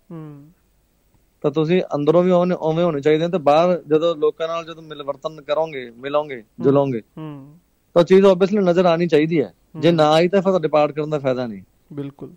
[1.43, 5.91] ਤਾਂ ਤੁਸੀਂ ਅੰਦਰੋਂ ਵੀ ਉਵੇਂ ਹੋਣੇ ਚਾਹੀਦੇ ਤੇ ਬਾਹਰ ਜਦੋਂ ਲੋਕਾਂ ਨਾਲ ਜਦੋਂ ਮਿਲਵਰਤਨ ਕਰੋਗੇ
[5.97, 7.03] ਮਿਲੋਗੇ ਜੁਲੋਗੇ
[7.95, 11.11] ਤਾਂ ਚੀਜ਼ ਆਬਵੀਅਸਲੀ ਨਜ਼ਰ ਆਣੀ ਚਾਹੀਦੀ ਹੈ। ਜੇ ਨਾ ਆਈ ਤਾਂ ਫਿਰ ਤੁਹਾਡੇ ਪਾਠ ਕਰਨ
[11.11, 11.63] ਦਾ ਫਾਇਦਾ ਨਹੀਂ।
[11.93, 12.31] ਬਿਲਕੁਲ।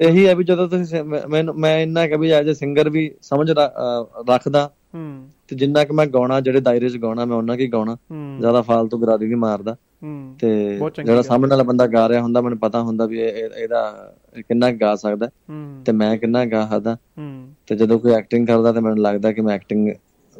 [0.00, 4.70] ਇਹੀ ਹੈ ਵੀ ਜਦੋਂ ਤੁਸੀਂ ਮੈਂ ਮੈਂ ਇੰਨਾ ਕਿ ਵੀ ਐਜ਼ ਸਿੰਗਰ ਵੀ ਸਮਝ ਰੱਖਦਾ।
[4.94, 7.96] ਹੂੰ। ਤੇ ਜਿੰਨਾ ਕਿ ਮੈਂ ਗਾਉਣਾ ਜਿਹੜੇ ਦਾਇਰੇ 'ਚ ਗਾਉਣਾ ਮੈਂ ਉਹਨਾਂ ਕੀ ਗਾਉਣਾ।
[8.40, 9.76] ਜ਼ਿਆਦਾ ਫਾਲਤੂ ਗਰਾਰੀ ਨਹੀਂ ਮਾਰਦਾ।
[10.38, 14.96] ਤੇ ਜਿਹੜਾ ਸਾਹਮਣੇ ਵਾਲਾ ਬੰਦਾ ਗਾ ਰਿਹਾ ਹੁੰਦਾ ਮੈਨੂੰ ਪਤਾ ਹੁੰਦਾ ਵੀ ਇਹਦਾ ਕਿੰਨਾ ਗਾ
[14.96, 15.28] ਸਕਦਾ।
[15.84, 16.96] ਤੇ ਮੈਂ ਕਿੰਨਾ ਗਾ ਸਕਦਾ।
[17.66, 19.88] ਤੇ ਜਦੋਂ ਕੋਈ ਐਕਟਿੰਗ ਕਰਦਾ ਤੇ ਮੈਨੂੰ ਲੱਗਦਾ ਕਿ ਮੈਂ ਐਕਟਿੰਗ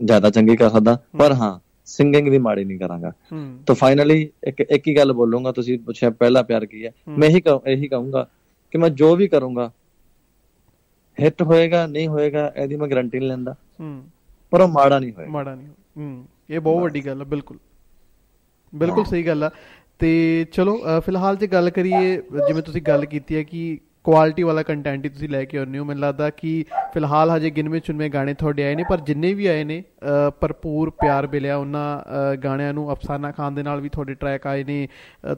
[0.05, 3.13] ਜ਼ਿਆਦਾ ਚੰਗੀ ਕਰ ਸਕਦਾ। ਪਰ ਹਾਂ ਸਿੰਗਿੰਗ ਦੀ ਮਾੜੀ ਨਹੀਂ ਕਰਾਂਗਾ।
[3.67, 7.43] ਤਾਂ ਫਾਈਨਲੀ ਇੱਕ ਇੱਕ ਹੀ ਗੱਲ ਬੋਲੂੰਗਾ ਤੁਸੀਂ ਪੁੱਛਿਆ ਪਹਿਲਾ ਪਿਆਰ ਕੀ ਹੈ। ਮੈਂ ਇਹੀ
[7.67, 8.29] ਇਹੀ ਕਹੂੰਗਾ
[8.71, 9.71] ਕਿ ਮੈਂ ਜੋ ਵੀ ਕਰੂੰਗਾ
[11.21, 13.55] ਹਿੱਟ ਹੋਏਗਾ ਨਹੀਂ ਹੋਏਗਾ ਇਹਦੀ ਮੈਂ ਗਾਰੰਟੀ ਨਹੀਂ ਲੈਂਦਾ।
[14.53, 17.59] ਪਰ ਉਹ ਮਾੜਾ ਨਹੀਂ ਹੋਏਗਾ ਮਾੜਾ ਨਹੀਂ ਹੂੰ ਇਹ ਬਹੁਤ ਵੱਡੀ ਗੱਲ ਹੈ ਬਿਲਕੁਲ।
[18.73, 19.51] ਬਿਲਕੁਲ ਸਹੀ ਗੱਲ ਆ।
[19.99, 20.11] ਤੇ
[20.53, 25.11] ਚਲੋ ਫਿਲਹਾਲ ਜੇ ਗੱਲ ਕਰੀਏ ਜਿਵੇਂ ਤੁਸੀਂ ਗੱਲ ਕੀਤੀ ਹੈ ਕਿ ਕੁਆਲਿਟੀ ਵਾਲਾ ਕੰਟੈਂਟ ਹੀ
[25.11, 28.75] ਤੁਸੀਂ ਲੈ ਕੇ ਆਉਂਦੇ ਹੋ ਮੈਨੂੰ ਲੱਗਦਾ ਕਿ ਫਿਲਹਾਲ ਹਜੇ ਗਿਣਵੇਂ ਚੁਣਵੇਂ ਗਾਣੇ ਤੁਹਾਡੇ ਆਏ
[28.75, 29.83] ਨੇ ਪਰ ਜਿੰਨੇ ਵੀ ਆਏ ਨੇ
[30.41, 34.87] ਭਰਪੂਰ ਪਿਆਰ ਮਿਲਿਆ ਉਹਨਾਂ ਗਾਣਿਆਂ ਨੂੰ। ਅਫਸਾਨਾ ਖਾਨ ਦੇ ਨਾਲ ਵੀ ਤੁਹਾਡੇ ਟਰੈਕ ਆਏ ਨੇ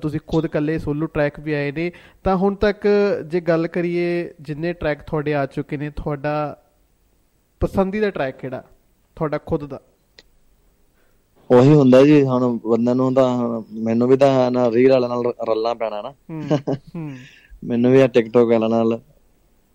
[0.03, 1.91] ਤੁਸੀਂ ਖੁਦ ਇਕੱਲੇ ਸੋਲੋ ਟਰੈਕ ਵੀ ਆਏ ਨੇ।
[2.25, 2.89] ਤਾਂ ਹੁਣ ਤੱਕ
[3.27, 4.07] ਜੇ ਗੱਲ ਕਰੀਏ
[4.41, 6.37] ਜਿੰਨੇ ਟਰੈਕ ਤੁਹਾਡੇ ਆ ਚੁੱਕੇ ਨੇ ਤੁਹਾਡਾ
[7.61, 8.63] ਪਸੰਦੀਦਾ ਟਰੈਕ ਕਿਹੜਾ?
[9.17, 9.81] ਤੁਹਾਡਾ ਖੁਦ ਦਾ।
[11.51, 13.29] ਉਹੀ ਹੁੰਦਾ ਜੀ ਹੁਣ ਬੰਦਿਆਂ ਨੂੰ ਤਾਂ
[13.79, 16.13] ਮੈਨੂੰ ਵੀ ਤਾਂ ਨਾ ਰੀਲ ਵਾਲੇ ਨਾਲ ਰੱਲਣਾ ਪੈਣਾ ਨਾ।
[17.65, 18.99] ਮੈਨੂੰ ਵੀ ਆ ਟਿਕਟੋਕ ਵਾਲਾ ਨਾਲ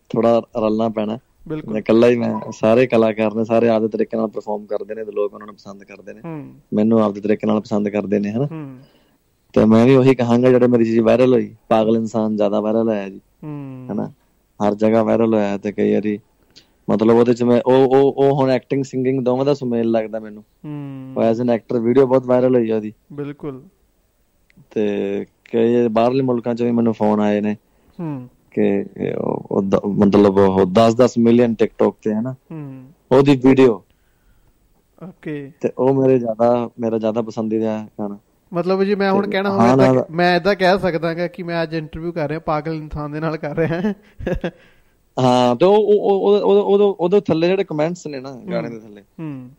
[0.10, 4.28] ਥੋੜਾ ਰਲਣਾ ਪੈਣਾ। ਬਿਲਕੁਲ। ਮੈਂ ਇਕੱਲਾ ਹੀ ਮੈਂ ਸਾਰੇ ਕਲਾਕਾਰ ਨੇ ਸਾਰੇ ਆਪਦੇ ਤਰੀਕੇ ਨਾਲ
[4.28, 6.22] ਪਰਫਾਰਮ ਕਰਦੇ ਨੇ ਤੇ ਲੋਕ ਉਹਨਾਂ ਨੂੰ ਪਸੰਦ ਕਰਦੇ ਨੇ।
[6.74, 8.48] ਮੈਨੂੰ ਆਪਦੇ ਤਰੀਕੇ ਨਾਲ ਪਸੰਦ ਕਰਦੇ ਨੇ ਹਨਾ।
[9.54, 13.10] ਤੇ ਮੈਂ ਵੀ ਉਹੀ ਕਹਾਂਗਾ ਜਿਹੜੇ ਮੇਰੀ ਚੀਜ਼ ਵਾਇਰਲ ਹੋਈ ਪਾਗਲ ਇਨਸਾਨ ਜ਼ਿਆਦਾ ਵਾਇਰਲ ਹੋਇਆ
[13.10, 13.20] ਜੀ।
[13.92, 14.12] ਹਨਾ।
[14.60, 16.20] ਹਰ ਜਗ੍ਹਾ ਵਾਇਰਲ ਹੋਇਆ ਤੇ ਕਈ ਵਾਰੀ
[16.90, 20.44] ਮਤਲਬ ਉਹਦੇ ਚ ਮੈਂ ਉਹ ਉਹ ਉਹ ਹੁਣ ਐਕਟਿੰਗ ਸਿੰਗਿੰਗ ਦੋਵਾਂ ਦਾ ਸੁਮੇਲ ਲੱਗਦਾ ਮੈਨੂੰ।
[20.66, 23.64] ਹੂੰ। ਐਜ਼ ਐਨ ਐਕਟਰ ਵੀਡੀਓ ਬਹੁਤ ਵਾਇਰਲ ਹੋਈ ਉਹਦੀ। ਬਿਲਕੁਲ।
[24.72, 27.58] ਤੇ ਕਈ ਬਾਹਰਲੇ ਮੁਲਕਾਂ ਚ ਵੀ ਮੈਨੂੰ ਫੋਨ ਆਏ ਨੇ
[28.00, 28.86] ਹੂੰ। ਕਿ
[29.18, 33.84] ਉਹ ਮਤਲਬ ਉਹ 10-10 ਮਿਲੀਅਨ ਟਿਕਟੌਕ ਤੇ ਹੈ ਨਾ ਹੂੰ। ਉਹਦੀ ਵੀਡੀਓ
[35.10, 38.20] ਓਕੇ। ਤੇ ਉਹ ਮੇਰੇ ਜ਼ਿਆਦਾ ਮੇਰਾ ਜ਼ਿਆਦਾ ਪਸੰਦੀਦਾ ਗਾਣਾ।
[38.54, 42.12] ਮਤਲਬ ਜੇ ਮੈਂ ਹੁਣ ਕਹਿਣਾ ਹੋਵੇ ਤਾਂ ਮੈਂ ਇਦਾਂ ਕਹਿ ਸਕਦਾਗਾ ਕਿ ਮੈਂ ਅੱਜ ਇੰਟਰਵਿਊ
[42.12, 43.94] ਕਰ ਰਿਹਾ ਪਾਗਲ ਇਨਸਾਨ ਦੇ ਨਾਲ ਕਰ ਰਿਹਾ।
[45.20, 49.50] ਹਾਂ ਤੇ ਉਹ ਉਹ ਉਹ ਉਹਦੇ ਥੱਲੇ ਜਿਹੜੇ ਕਮੈਂਟਸ ਨੇ ਨਾ ਗਾਣੇ ਦੇ ਥੱਲੇ ਹੂੰ।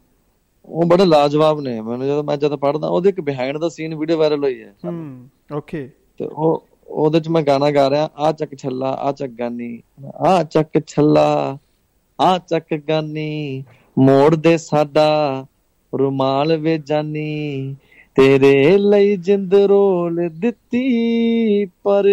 [0.64, 4.16] ਉਹ ਬੜੇ ਲਾਜਵਾਬ ਨੇ। ਮੈਨੂੰ ਜਦੋਂ ਮੈਂ ਜਦ ਪੜਦਾ ਉਹਦੇ ਇੱਕ behind the scene video
[4.18, 8.55] viral ਹੋਈ ਹੈ ਹੂੰ ਓਕੇ ਤੇ ਉਹ ਉਹਦੇ ਚ ਮੈਂ ਗਾਣਾ ਗਾ ਰਿਹਾ ਆ ਚੱਕ
[8.55, 9.81] ਛੱਲਾ ਆ ਚੱਕ ਗਾਨੀ
[10.16, 11.59] ਆ ਚੱਕ ਛੱਲਾ
[12.18, 13.62] ਆ ਚੱਕ ਗਾਨੀ
[13.99, 15.46] ਮੋੜ ਦੇ ਸਾਡਾ
[15.92, 17.75] ਰੁਮਾਲ ਵੇ ਜਾਨੀ
[18.16, 22.09] ਤੇਰੇ ਲਈ ਜਿੰਦ ਰੋਲ ਦਿੱਤੀ ਪਰ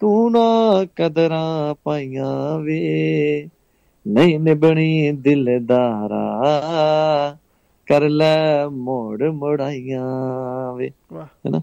[0.00, 3.48] ਤੂੰ ਨਾ ਕਦਰਾਂ ਪਾਈਆਂ ਵੇ।
[4.06, 6.22] ਨਹੀਂ ਨਿਬਣੀ ਦਿਲਦਾਰਾ
[7.88, 11.60] ਕਰ ਲੈ ਮੋੜ ਮੋੜਾਈਆਂ ਵੇ। ਹੈਨਾ?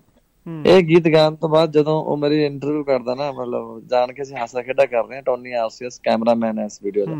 [0.65, 4.35] ਇਹ ਗੀਤ ਗਾਣ ਤੋਂ ਬਾਅਦ ਜਦੋਂ ਉਹ ਮੇਰੀ ਇੰਟਰਵਿਊ ਕਰਦਾ ਨਾ ਮਤਲਬ ਜਾਣ ਕੇ ਅਸੀਂ
[4.35, 7.15] ਹਾਸਾ ਖੇਡਾ ਕਰ ਰਹੇ ਹਾਂ ਟੋਨੀ ਆਰਸੀਐਸ ਕੈਮਰਾਮੈਨ ਹੈ ਇਸ ਵੀਡੀਓ ਦਾ।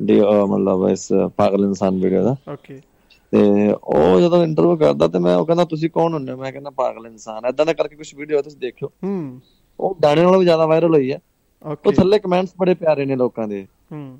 [0.00, 2.80] ਦੀ ਮਤਲਬ ਇਸ ਪਾਗਲ ਇਨਸਾਨ ਵੀਡੀਓ ਦਾ। ਓਕੇ
[3.32, 3.40] ਤੇ
[3.72, 7.44] ਉਹ ਜਦੋਂ ਇੰਟਰਵਿਊ ਕਰਦਾ ਤੇ ਮੈਂ ਉਹ ਕਹਿੰਦਾ ਤੁਸੀਂ ਕੌਣ ਹੁੰਦੇ ਮੈਂ ਕਹਿੰਦਾ ਪਾਗਲ ਇਨਸਾਨ
[7.46, 9.40] ਐਦਾਂ ਦਾ ਕਰਕੇ ਕੁਝ ਵੀਡੀਓ ਤੁਸੀਂ ਦੇਖਿਓ। ਹੂੰ।
[9.80, 11.18] ਉਹ ਗਾਣੇ ਨਾਲੋਂ ਵੀ ਜ਼ਿਆਦਾ ਵਾਇਰਲ ਹੋਈ ਹੈ
[11.84, 13.66] ਉਹ ਥੱਲੇ ਕਮੈਂਟਸ ਬੜੇ ਪਿਆਰੇ ਨੇ ਲੋਕਾਂ ਦੇ।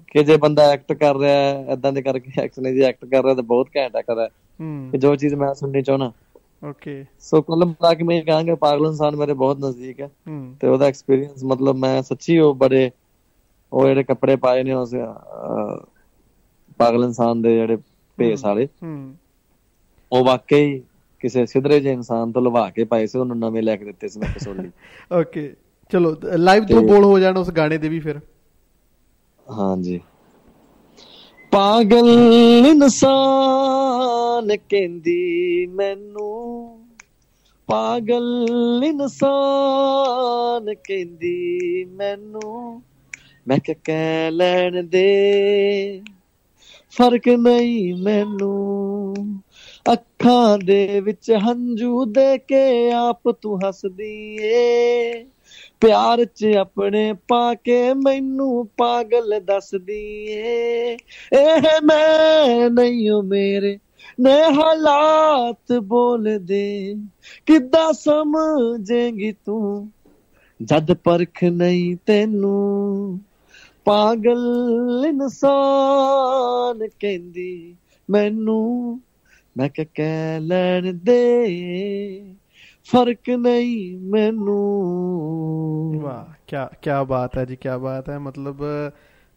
[0.09, 3.35] ਕਿ ਜੇ ਬੰਦਾ ਐਕਟ ਕਰ ਰਿਹਾ ਹੈ ਐਦਾਂ ਦੇ ਕਰਕੇ ਐਕਸ਼ਨ ਜੀ ਐਕਟ ਕਰ ਰਿਹਾ
[3.35, 4.29] ਤਾਂ ਬਹੁਤ ਘੈਂਟ ਐਕਟ ਹੈ।
[4.91, 6.13] ਕਿ ਜੋ ਚੀਜ਼ ਮੈਂ ਸੁਣਨੀ ਚਾਹਣਾ
[6.63, 10.11] ਓਕੇ ਸੋ ਕੁੱਲ ਮਿਲਾ ਕੇ ਮੈਂ ਕਹਾਂਗਾ ਪਾਗਲ ਇਨਸਾਨ ਮੇਰੇ ਬਹੁਤ ਨਜ਼ਦੀਕ ਹੈ।
[10.61, 12.91] ਤੇ ਉਹਦਾ ਐਕਸਪੀਰੀਅੰਸ ਮਤਲਬ ਮੈਂ ਸੱਚੀ ਉਹ ਬੜੇ
[13.73, 14.95] ਉਹ ਜਿਹੜੇ ਕੱਪੜੇ ਪਾਏ ਨੇ ਉਸ
[16.81, 17.77] ਪਾਗਲ ਇਨਸਾਨ ਦੇ ਜਿਹੜੇ
[18.19, 18.69] ਭੇਸ ਵਾਲੇ।
[20.13, 20.81] ਉਹ ਵਾਕਈ
[21.23, 24.21] ਕਿਸੇ ਸਿਧਰੇ ਜਿਹੇ ਇਨਸਾਨ ਤੋਂ ਲਵਾ ਕੇ ਪਾਏ ਸੀ ਉਹਨੂੰ ਨਵੇਂ ਲੈ ਕੇ ਦਿੱਤੇ ਸੀ
[24.21, 24.71] ਮੈਂ ਕਸੋਲੀ।
[25.13, 25.55] ਓਕੇ
[25.93, 28.21] ਚਲੋ ਲਾਈਵ ਦੋ ਬੋਲ ਹੋ ਜਾਣ ਉਸ ਗਾਣੇ ਦੇ ਵੀ ਫਿਰ।
[29.47, 30.01] ਹਾਂਜੀ।
[31.53, 32.09] ਪਾਗਲ
[32.67, 36.31] ਇਨਸਾਨ ਕਹਿੰਦੀ ਮੈਨੂੰ
[37.69, 42.83] ਪਾਗਲ ਇਨਸਾਨ ਕਹਿੰਦੀ ਮੈਨੂੰ
[43.47, 46.03] ਮੈਂ ਕਿ ਕਹਿ ਲੈਣ ਦੇ
[46.93, 48.55] ਫ਼ਰਕ ਨਹੀਂ ਮੈਨੂੰ।
[49.93, 55.25] ਅੱਖਾਂ ਦੇ ਵਿੱਚ ਹੰਝੂ ਦੇ ਕੇ ਆਪ ਤੂੰ ਹੱਸਦੀ ਏ।
[55.81, 60.93] ਪਿਆਰ 'ਚ ਆਪਣੇ ਪਾ ਕੇ ਮੈਨੂੰ ਪਾਗਲ ਦੱਸਦੀ ਏ।
[61.35, 63.79] ਇਹ ਮੈਂ ਨਹੀਂ ਓ ਮੇਰੇ
[64.21, 66.95] ਨੇ ਹਾਲਾਤ ਬੋਲਦੇ।
[67.47, 69.93] ਕਿੱਦਾਂ ਸਮਝੇਂਗੀ ਤੂੰ?
[70.63, 73.21] ਜਦ ਪਰਖ ਨਹੀਂ ਤੈਨੂੰ,
[73.85, 77.77] ਪਾਗਲ ਇਨਸਾਨ ਕਹਿੰਦੀ,
[78.11, 79.01] ਮੈਨੂੰ
[79.57, 81.21] ਮੈਂ ਕਹਿ ਲੈਣ ਦੇ
[82.85, 84.59] ਫ਼ਰਕ ਨਹੀਂ ਮੈਨੂੰ।
[86.03, 88.63] ਵਾਹ ਕੀ ਕੀ ਬਾਤ ਹੈ ਜੀ ਕੀ ਬਾਤ ਹੈ। ਮਤਲਬ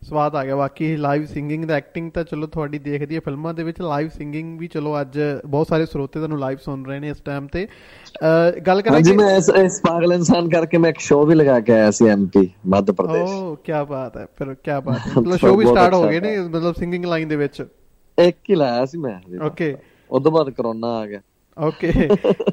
[0.01, 3.63] ਸਵਾਦ ਆ ਗਿਆ। ਬਾਕੀ ਲਾਈਵ ਸਿੰਗਿੰਗ ਦਾ ਐਕਟਿੰਗ ਤਾਂ ਚਲੋ ਤੁਹਾਡੀ ਦੇਖਦੀ ਹੈ। ਫਿਲਮਾਂ ਦੇ
[3.63, 7.21] ਵਿੱਚ ਲਾਈਵ ਸਿੰਗਿੰਗ ਵੀ ਚਲੋ ਅੱਜ ਬਹੁਤ ਸਾਰੇ ਸਰੋਤੇ ਤੁਹਾਨੂੰ ਲਾਈਵ ਸੁਣ ਰਹੇ ਨੇ ਇਸ
[7.25, 7.67] ਟਾਈਮ ਤੇ।
[8.67, 11.73] ਗੱਲ ਕਰਾਂਗੇ ਹਾਂਜੀ ਮੈਂ ਇਸ ਇਸ ਪਾਗਲ ਇਨਸਾਨ ਕਰਕੇ ਮੈਂ ਇੱਕ ਸ਼ੋਅ ਵੀ ਲਗਾ ਕੇ
[11.73, 15.57] ਆਇਆ ਸੀ ਐਮਪੀ ਮੱਧ ਪ੍ਰਦੇਸ਼। ਓ ਕੀ ਬਾਤ ਹੈ। ਫਿਰ ਕੀ ਬਾਤ ਹੈ। ਮਤਲਬ ਸ਼ੋਅ
[15.57, 17.63] ਵੀ ਸਟਾਰਟ ਹੋ ਗਏ ਨੇ ਮਤਲਬ ਸਿੰਗਿੰਗ ਲਾਈਨ ਦੇ ਵਿੱਚ।
[18.17, 19.75] ਇੱਕ ਹੀ ਲਾਇਆ ਸੀ ਮੈਂ। ਓਕੇ
[20.13, 21.19] ਉਦੋਂ ਬਾਅਦ ਕਰੋਨਾ ਆ ਗਿਆ।
[21.57, 21.91] ਓਕੇ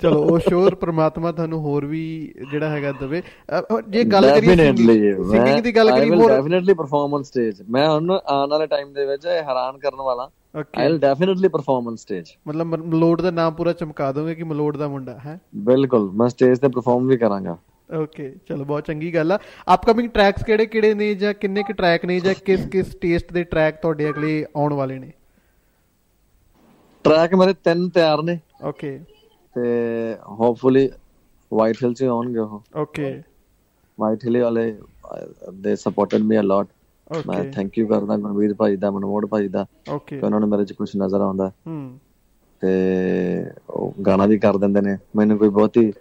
[0.00, 2.02] ਚਲੋ ਉਹ ਸ਼ੋਰ ਪ੍ਰਮਾਤਮਾ ਤੁਹਾਨੂੰ ਹੋਰ ਵੀ
[2.50, 3.22] ਜਿਹੜਾ ਹੈਗਾ ਦਵੇ।
[3.88, 8.50] ਜੇ ਗੱਲ ਕਰੀਏ ਸਿੰਗਿੰਗ ਦੀ ਗੱਲ ਕਰੀਏ ਹੋਰ ਡੈਫੀਨਿਟਲੀ ਪਰਫਾਰਮ ਔਨ ਸਟੇਜ ਮੈਂ ਹੁਣ ਆਉਣ
[8.50, 13.20] ਵਾਲੇ ਟਾਈਮ ਦੇ ਵਿੱਚ ਹੈਰਾਨ ਕਰਨ ਵਾਲਾ। I will definitely perform on stage ਮਤਲਬ ਮਲੋਡ
[13.20, 15.38] ਦਾ ਨਾਮ ਪੂਰਾ ਚਮਕਾ ਦੋਗੇ ਕਿ ਮਲੋਡ ਦਾ ਮੁੰਡਾ ਹੈ?
[15.66, 17.56] ਬਿਲਕੁਲ ਮੈਂ ਸਟੇਜ ਤੇ ਪਰਫਾਰਮ ਵੀ ਕਰਾਂਗਾ।
[18.00, 19.38] ਓਕੇ ਚਲੋ ਬਹੁਤ ਚੰਗੀ ਗੱਲ ਆ।
[19.74, 23.44] ਅਪਕਮਿੰਗ ਟਰੈਕਸ ਕਿਹੜੇ ਕਿਹੜੇ ਨੇ ਜਾਂ ਕਿੰਨੇ ਕਿ ਟਰੈਕ ਨੇ ਜਾਂ ਕਿਸ ਕਿਸ ਟੇਸਟ ਦੇ
[23.44, 25.12] ਟਰੈਕ ਤੁਹਾਡੇ ਅਗਲੇ ਆਉਣ ਵਾਲੇ ਨੇ?
[27.04, 28.92] ਟਰੈਕ ਮੇਰੇ ਤਿੰਨ ਤਿਆਰ ਨੇ। ਓਕੇ
[29.56, 30.88] ਤੇ ਹੋਪਫੁਲੀ
[31.52, 33.08] ਵਾਈਟ ਹਿਲ ਚ ਆਉਣਗੇ ਉਹ। ਓਕੇ
[33.98, 34.62] ਵਾਈਟ ਹਿਲ ਵਾਲੇ
[35.54, 36.68] ਦੇ ਸਪੋਰਟਡ ਮੀ ਅ ਲੋਟ
[37.24, 40.72] ਮੈਂ ਥੈਂਕ ਯੂ ਕਰਦਾ ਗੁਰਵੀਰ ਭਾਈ ਦਾ ਮਨਮੋੜ ਭਾਈ ਦਾ। ਓਕੇ ਉਹਨਾਂ ਨੂੰ ਮੇਰੇ ਚ
[40.72, 41.76] ਕੁਝ ਨਜ਼ਰ ਆਉਂਦਾ। ਹੂੰ।
[42.62, 42.70] ਤੇ
[43.70, 45.92] ਉਹ ਗਾਣਾ ਵੀ ਕਰ ਦਿੰਦੇ ਨੇ। ਮੈਨੂੰ ਕੋਈ ਬਹੁਤੀ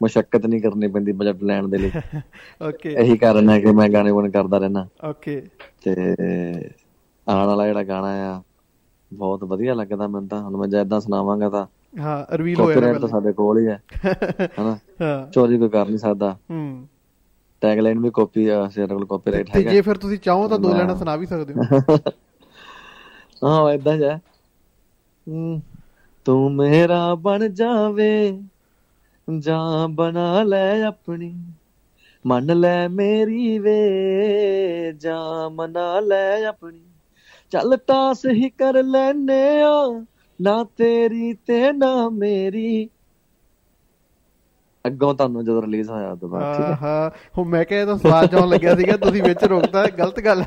[0.00, 1.92] ਮੁਸ਼ਕਲ ਨਹੀਂ ਕਰਨੀ ਪੈਂਦੀ ਬਜਟ ਲੈਣ ਦੇ ਲਈ।
[2.62, 5.40] ਓਕੇ ਇਹੀ ਕਾਰਨ ਹੈ ਕਿ ਮੈਂ ਗਾਣੇ ਬਣ ਕਰਦਾ ਰਹਿਣਾ ਓਕੇ
[5.82, 5.94] ਤੇ
[7.26, 8.40] ਆਉਣ ਵਾਲਾ ਜਿਹੜਾ ਗਾਣਾ ਆ
[9.10, 11.66] ਬਹੁਤ ਵਧੀਆ ਲੱਗਦਾ ਮੈਨੂੰ ਤਾਂ। ਹੁਣ ਮੈਂ ਜੈਦਾਂ ਸੁਣਾਵਾਂਗਾ ਤਾਂ
[11.98, 13.80] ਹਾਂ ਰਿਵੀਲ ਹੋਇਆ ਨਾ ਤਾਂ ਸਾਡੇ ਕੋਲ ਹੀ ਹੈ।
[14.54, 14.78] ਹਨਾ?
[15.00, 16.88] ਹਾਂ। ਚੋਰੀ ਕੋਈ ਕਰ ਨਹੀਂ ਸਕਦਾ। ਹੂੰ।
[17.62, 20.94] ਟੈਗ ਲਾਈਨ ਵੀ ਕਾਪੀ ਸਾਡੇ ਕੋਲ ਕਾਪੀਰਾਈਟ ਹੈਗਾ। ਜੇ ਫਿਰ ਤੁਸੀਂ ਚਾਹੋ ਤਾਂ ਦੋ ਲੈਣਾ
[20.94, 21.60] ਸੁਣਾ ਵੀ ਸਕਦੇ ਹੋ।
[23.44, 24.18] ਹਾਂ ਇਦਾਂ ਜਾ
[26.26, 28.10] ਤੂੰ ਮੇਰਾ ਬਣ ਜਾਵੇ
[29.28, 31.32] ਜਾਂ ਬਣਾ ਲੈ ਆਪਣੀ।
[32.24, 36.87] ਮੰਨ ਲੈ ਮੇਰੀ ਵੇ ਜਾਂ ਮਨਾ ਲੈ ਆਪਣੀ।
[37.52, 40.04] ਚੱਲ ਤਾਂ ਸਹੀ ਕਰ ਲੈਨੇ ਆ,
[40.38, 42.88] ਨਾ ਤੇਰੀ ਤੇ ਨਾ ਮੇਰੀ।
[44.84, 47.96] ਅੱਗੋਂ ਤੁਹਾਨੂੰ ਜਦੋਂ ਰਿਲੀਜ਼ ਹੋਇਆ ਉਦੋਂ ਬਾਅਦ, ਠੀਕ ਹੈ। ਹਾਂ ਹੁਣ ਮੈਂ ਕਿਹਾ ਇਹ ਤਾਂ
[47.98, 50.44] ਸਵਾਦ ਜਾਉਣ ਲੱਗਿਆ ਸੀਗਾ, ਤੁਸੀਂ ਵਿੱਚ ਰੋਕਤਾ, ਗਲਤ ਗੱਲ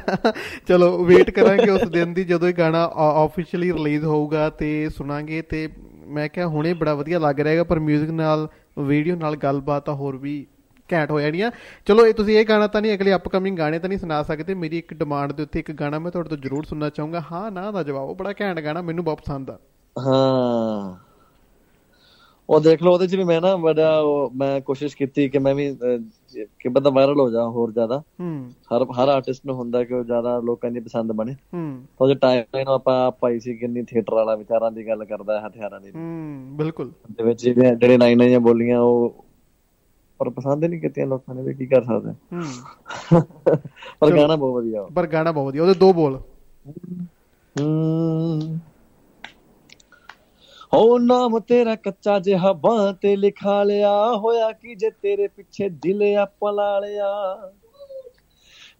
[0.67, 5.67] ਚਲੋ ਵੇਟ ਕਰਾਂਗੇ ਉਸ ਦਿਨ ਦੀ ਜਦੋਂ ਇਹ ਗਾਣਾ ਆਫੀਸ਼ੀਅਲੀ ਰਿਲੀਜ਼ ਹੋਊਗਾ ਤੇ ਸੁਣਾਂਗੇ ਤੇ
[6.07, 8.47] ਮੈਂ ਕਿਹਾ ਹੁਣੇ ਬੜਾ ਵਧੀਆ ਲੱਗ ਰਿਹਾਗਾ ਪਰ 뮤직 ਨਾਲ
[8.79, 10.45] ਵੀਡੀਓ ਨਾਲ ਗੱਲਬਾਤ ਤਾਂ ਹੋਰ ਵੀ
[10.93, 11.51] ਘੈਂਟ ਹੋ ਜਾਣੀਆਂ।
[11.85, 14.77] ਚਲੋ ਇਹ ਤੁਸੀਂ ਇਹ ਗਾਣਾ ਤਾਂ ਨਹੀਂ ਅਗਲੇ ਅਪਕਮਿੰਗ ਗਾਣੇ ਤਾਂ ਨਹੀਂ ਸੁਣਾ ਸਕਦੇ। ਮੇਰੀ
[14.77, 17.83] ਇੱਕ ਡਿਮਾਂਡ ਦੇ ਉੱਤੇ ਇੱਕ ਗਾਣਾ ਮੈਂ ਤੁਹਾਡੇ ਤੋਂ ਜ਼ਰੂਰ ਸੁਣਨਾ ਚਾਹੂੰਗਾ। ਹਾਂ ਨਾ ਦਾ
[17.83, 19.59] ਜਵਾਬ। ਬੜਾ ਘੈਂਟ ਗਾਣਾ ਮੈਨੂੰ ਬਹੁਤ ਪਸੰਦ ਆ।
[19.99, 21.11] ਹਾਂ।
[22.49, 24.01] ਉਹ ਦੇਖ ਲਓ ਉਹਦੇ ਚ ਵੀ ਮੈਂ ਨਾ ਬੜਾ
[24.35, 25.77] ਮੈਂ ਕੋਸ਼ਿਸ਼ ਕੀਤੀ ਕਿ ਮੈਂ ਵੀ
[26.59, 28.03] ਕਿ ਬੰਦਾ ਵਾਇਰਲ ਹੋ ਜਾ ਹੋਰ ਜ਼ਿਆਦਾ।
[28.51, 32.43] ਹਰ ਹਰ ਆਰਟਿਸਟ ਨੂੰ ਹੁੰਦਾ ਕਿ ਉਹ ਜ਼ਿਆਦਾ ਲੋਕਾਂ ਦੀ ਪਸੰਦ ਬਣੇ। ਤਾਂ ਉਹ ਟਾਈਮ
[32.55, 36.49] ਲਾਈਨ ਆਪਾਂ ਪਾਈ ਸੀ ਕਿੰਨੀ ਥੀਏਟਰ ਵਾਲਾ ਵਿਚਾਰਾਂ ਦੀ ਗੱਲ ਕਰਦਾ ਹੈ ਹਥਿਆਰਾਂ ਦੀ। ਹੂੰ
[36.51, 39.25] ਬਿਲਕੁਲ। ਦੇ ਵਿੱਚ ਜਿਹੜੇ ਲਾਈਨਾਂ ਜਾਂ ਬੋਲੀਆਂ ਉਹ
[40.21, 42.41] ਪਰ ਪਸੰਦ ਨਹੀਂ ਕੀਤੀਆਂ ਲੋਕਾਂ ਨੇ ਵੀ ਕੀ ਕਰ ਸਕਦੇ। ਹੂੰ।
[43.99, 46.19] ਪਰ ਗਾਣਾ ਬਹੁਤ ਵਧੀਆ। ਪਰ ਗਾਣਾ ਬਹੁਤ ਵਧੀਆ ਉਹਦੇ ਦੋ ਬੋਲ।
[47.55, 48.59] ਹੂੰ।
[50.73, 56.03] ਹੋ ਨਾਮ ਤੇਰਾ ਕੱਚਾ ਜਿਹਾ ਬਾਹ ਤੇ ਲਿਖਾ ਲਿਆ ਹੋਇਆ ਕਿ ਜੇ ਤੇਰੇ ਪਿੱਛੇ ਦਿਲ
[56.17, 57.09] ਆਪਾਂ ਲਾ ਲਿਆ।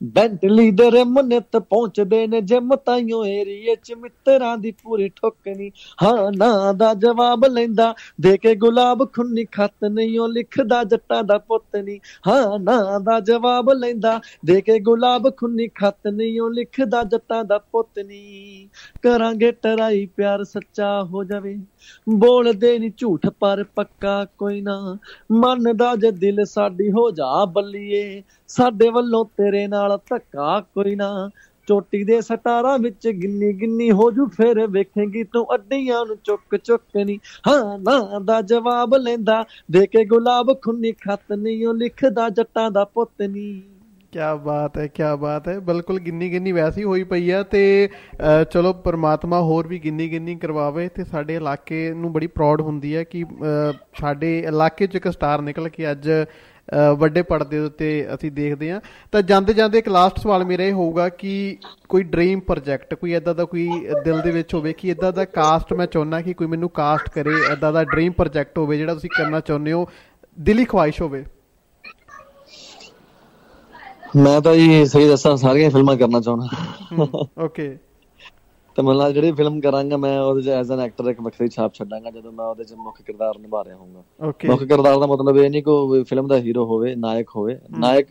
[0.03, 5.71] ਬੈਂਟਲੀ ਦੇ ਰਿਮਨਤ ਪਹੁੰਚਦੇ ਨੇ ਜਿਮ ਤਾਈਓ ਏਰੀਏ ਚ ਮਿੱਤਰਾਂ ਦੀ ਪੂਰੀ ਠੋਕਣੀ।
[6.03, 11.37] ਹਾਂ, ਨਾ ਦਾ ਜਵਾਬ ਲੈਂਦਾ, ਦੇ ਕੇ ਗੁਲਾਬ ਖੁੰਨੀ ਖੱਤ ਨਹੀਂ, ਉਹ ਲਿਖਦਾ ਜੱਟਾਂ ਦਾ
[11.37, 17.03] ਪੁੱਤ ਨਹੀਂ। ਹਾਂ, ਨਾ ਦਾ ਜਵਾਬ ਲੈਂਦਾ, ਦੇ ਕੇ ਗੁਲਾਬ ਖੁੰਨੀ ਖੱਤ ਨਹੀਂ, ਉਹ ਲਿਖਦਾ
[17.03, 18.67] ਜੱਟਾਂ ਦਾ ਪੁੱਤ ਨਹੀਂ।
[19.01, 21.59] ਕਰਾਂਗੇ ਟਰਾਈ ਪਿਆਰ ਸੱਚਾ ਹੋ ਜਾਵੇ।
[22.09, 24.97] ਬੋਲਦੇ ਨਹੀਂ ਝੂਠ, ਪਰ ਪੱਕਾ ਕੋਈ ਨਾ।
[25.31, 31.29] ਮੰਨਦਾ ਜੇ ਦਿਲ ਸਾਡੀ ਹੋ ਜਾ ਬੱਲੀਏ ਸਾਡੇ ਵੱਲੋਂ ਤੇਰੇ ਨਾਲ ਧੱਕਾ ਕੋਈ ਨਾ।
[31.67, 36.97] ਚੋਟੀ ਦੇ ਸਟਾਰਾਂ ਵਿੱਚ ਗਿੰਨੀ ਗਿੰਨੀ ਹੋ ਜੂ, ਫਿਰ ਵੇਖੇਂਗੀ ਤੂੰ ਅੱਡੀਆਂ ਨੂੰ ਚੁੱਕ ਚੁੱਕ
[36.97, 42.69] ਨਹੀਂ ਹਾਂ, ਨਾ ਦਾ ਜਵਾਬ ਲੈਂਦਾ, ਦੇ ਕੇ ਗੁਲਾਬ ਖੁੰਨੀ ਖੱਤ ਨਹੀਂ ਉਹ ਲਿਖਦਾ, ਜੱਟਾਂ
[42.71, 43.61] ਦਾ ਪੁੱਤ ਨਹੀਂ
[44.13, 47.89] ਕੀ ਬਾਤ ਹੈ ਕੀ ਬਾਤ ਹੈ। ਬਿਲਕੁਲ ਗਿੰਨੀ ਗਿੰਨੀ ਵੈਸੀ ਹੋਈ ਪਈ ਆ ਤੇ
[48.51, 53.03] ਚਲੋ ਪ੍ਰਮਾਤਮਾ ਹੋਰ ਵੀ ਗਿੰਨੀ ਗਿੰਨੀ ਕਰਵਾਵੇ ਤੇ ਸਾਡੇ ਇਲਾਕੇ ਨੂੰ ਬੜੀ ਪ੍ਰਾਊਡ ਹੁੰਦੀ ਹੈ
[53.03, 53.23] ਕਿ
[53.99, 56.09] ਸਾਡੇ ਇਲਾਕੇ 'ਚ ਇੱਕ ਸਟਾਰ ਨਿਕਲ ਕੇ ਅੱਜ
[56.97, 58.79] ਵੱਡੇ ਪਰਦੇ ਉੱਤੇ ਅਸੀਂ ਦੇਖਦੇ ਹਾਂ।
[59.11, 61.57] ਤਾਂ ਜਾਂਦੇ ਜਾਂਦੇ ਇੱਕ ਲਾਸਟ ਸਵਾਲ ਮੇਰਾ ਇਹ ਹੋਊਗਾ ਕਿ
[61.89, 63.67] ਕੋਈ ਡ੍ਰੀਮ ਪ੍ਰੋਜੈਕਟ ਕੋਈ ਇਦਾਂ ਦਾ ਕੋਈ
[64.05, 67.33] ਦਿਲ ਦੇ ਵਿੱਚ ਹੋਵੇ ਕਿ ਇਦਾਂ ਦਾ ਕਾਸਟ ਮੈਂ ਚਾਹੁੰਦਾ ਕਿ ਕੋਈ ਮੈਨੂੰ ਕਾਸਟ ਕਰੇ
[67.53, 69.85] ਇਦਾਂ ਦਾ ਡ੍ਰੀਮ ਪ੍ਰੋਜੈਕਟ ਹੋਵੇ ਜਿਹੜਾ ਤੁਸੀਂ ਕਰਨਾ ਚਾਹੁੰਦੇ ਹੋ
[70.39, 71.25] ਦਿਲੀ ਖੁਆਇਸ਼ ਹੋਵੇ।
[74.15, 77.77] ਮੈਂ ਤਾਂ ਜੀ ਸਹੀ ਦੱਸਾਂ ਸਾਰੀਆਂ ਫਿਲਮਾਂ ਕਰਨਾ ਚਾਹੁੰਦਾ। ਓਕੇ
[78.75, 82.11] ਤੇ ਮਤਲਬ ਜਿਹੜੀ ਫਿਲਮ ਕਰਾਂਗਾ ਮੈਂ ਉਹਦੇ 'ਚ ਐਜ਼ ਐਨ ਐਕਟਰ ਇੱਕ ਵੱਖਰੀ ਛਾਪ ਛੱਡਾਂਗਾ
[82.11, 85.63] ਜਦੋਂ ਮੈਂ ਉਹਦੇ 'ਚ ਮੁੱਖ ਕਿਰਦਾਰ ਨਿਭਾ ਰਿਹਾ ਹੋਊਗਾ। ਮੁੱਖ ਕਿਰਦਾਰ ਦਾ ਮਤਲਬ ਇਹ ਨਹੀਂ
[85.63, 88.07] ਕਿ ਫਿਲਮ ਦਾ ਹੀਰੋ ਹੋਵੇ ਨਾਇਕ ਹੋਵੇ। ਨਾਇਕ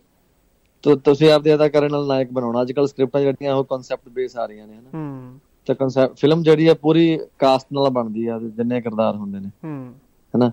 [1.05, 4.47] ਤੁਸੀਂ ਆਪਦੇ ਅਦਾ ਕਰਨ ਨਾਲ ਨਾਇਕ ਬਣਾਉਣਾ। ਅੱਜ ਕੱਲ ਸਕ੍ਰਿਪਟਾਂ ਜਿਹੜੀਆਂ ਉਹ ਕਨਸੈਪਟ ਬੇਸ ਆ
[4.47, 8.81] ਰਹੀਆਂ ਨੇ ਹਨਾ। ਹੂੰ। ਤੇ ਕਨਸੈਪਟ ਫਿਲਮ ਜਿਹੜੀ ਆ ਪੂਰੀ ਕਾਸਟ ਨਾਲ ਬਣਦੀ ਆ ਜਿੰਨੇ
[8.81, 9.95] ਕਿਰਦਾਰ ਹੁੰਦੇ ਨੇ। ਹੂੰ।
[10.37, 10.53] ਹਨਾ।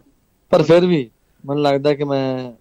[0.49, 1.09] ਪਰ ਫਿਰ ਵੀ
[1.45, 2.53] ਮੈਨੂੰ ਲੱਗਦਾ ਕਿ ਮੈਂ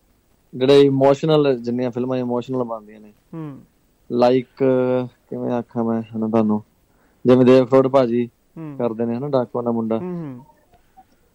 [0.55, 3.59] ਜਿਹੜੇ ਇਮੋਸ਼ਨਲ ਜਿੰਨੀਆਂ ਫਿਲਮਾਂ ਇਮੋਸ਼ਨਲ ਬਣਦੀਆਂ ਨੇ ਹੂੰ।
[4.13, 4.47] ਲਾਈਕ
[5.31, 6.63] ਕਿਵੇਂ ਆਖਾਂ ਮੈਂ ਹਨਾ ਤੁਹਾਨੂੰ?
[7.27, 8.29] ਜਿਵੇਂ ਦੇਵ ਫਰੋਡ ਭਾਜੀ
[8.79, 10.01] ਕਰਦੇ ਨੇ ਹਨਾ ਡਾਕੂ ਦਾ ਮੁੰਡਾ।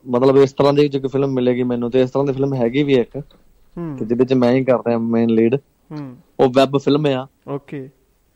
[0.05, 2.93] ਮਤਲਬ ਇਸ ਤਰ੍ਹਾਂ ਦੀ ਜੇ ਫਿਲਮ ਮਿਲੇਗੀ ਮੈਨੂੰ ਤੇ ਇਸ ਤਰ੍ਹਾਂ ਦੀ ਫਿਲਮ ਹੈਗੀ ਵੀ
[2.93, 5.55] ਇੱਕ ਤੇ ਜਿਹਦੇ ਵਿੱਚ ਮੈਂ ਹੀ ਕਰ ਰਿਹਾ ਮੇਨ ਲੀਡ
[6.39, 7.89] ਉਹ ਵੈਬ ਫਿਲਮ ਆ। ਓਕੇ।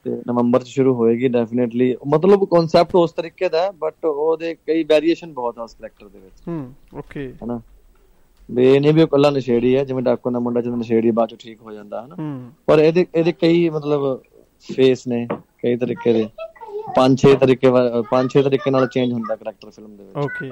[0.05, 5.33] ਤੇ ਨਵੰਬਰ ਚ ਸ਼ੁਰੂ ਹੋਏਗੀ ਡੈਫੀਨਿਟਲੀ ਮਤਲਬ ਕਨਸੈਪਟ ਉਸ ਤਰੀਕੇ ਦਾ ਬਟ ਉਹਦੇ ਕਈ ਵੇਰੀਏਸ਼ਨ
[5.33, 7.59] ਬਹੁਤ ਆ ਉਸ ਕੈਰੈਕਟਰ ਦੇ ਵਿੱਚ। ਹੂੰ ਓਕੇ। ਹਨਾ?
[8.49, 11.35] ਵੀ ਇਹ ਨਹੀਂ ਵੀ ਇਕੱਲਾ ਨਸ਼ੇੜੀ ਹੈ ਜਿਵੇਂ ਡਾਕੂ ਦਾ ਮੁੰਡਾ ਜਦੋਂ ਨਸ਼ੇੜੀ ਬਾਅਦ ਚ
[11.39, 12.15] ਠੀਕ ਹੋ ਜਾਂਦਾ ਹਨਾ?
[12.67, 14.21] ਪਰ ਇਹਦੇ ਇਹਦੇ ਕਈ ਮਤਲਬ
[14.73, 15.27] ਫੇਸ ਨੇ
[15.63, 16.27] ਕਈ ਤਰੀਕੇ ਦੇ।
[16.87, 17.71] ਪੰਜ ਛੇ ਤਰੀਕੇ
[18.11, 20.49] ਪੰਜ ਛੇ ਤਰੀਕੇ ਨਾਲ ਚੇਂਜ ਹੁੰਦਾ ਕੈਰੈਕਟਰ ਫਿਲਮ ਦੇ ਵਿੱਚ। ਓਕੇ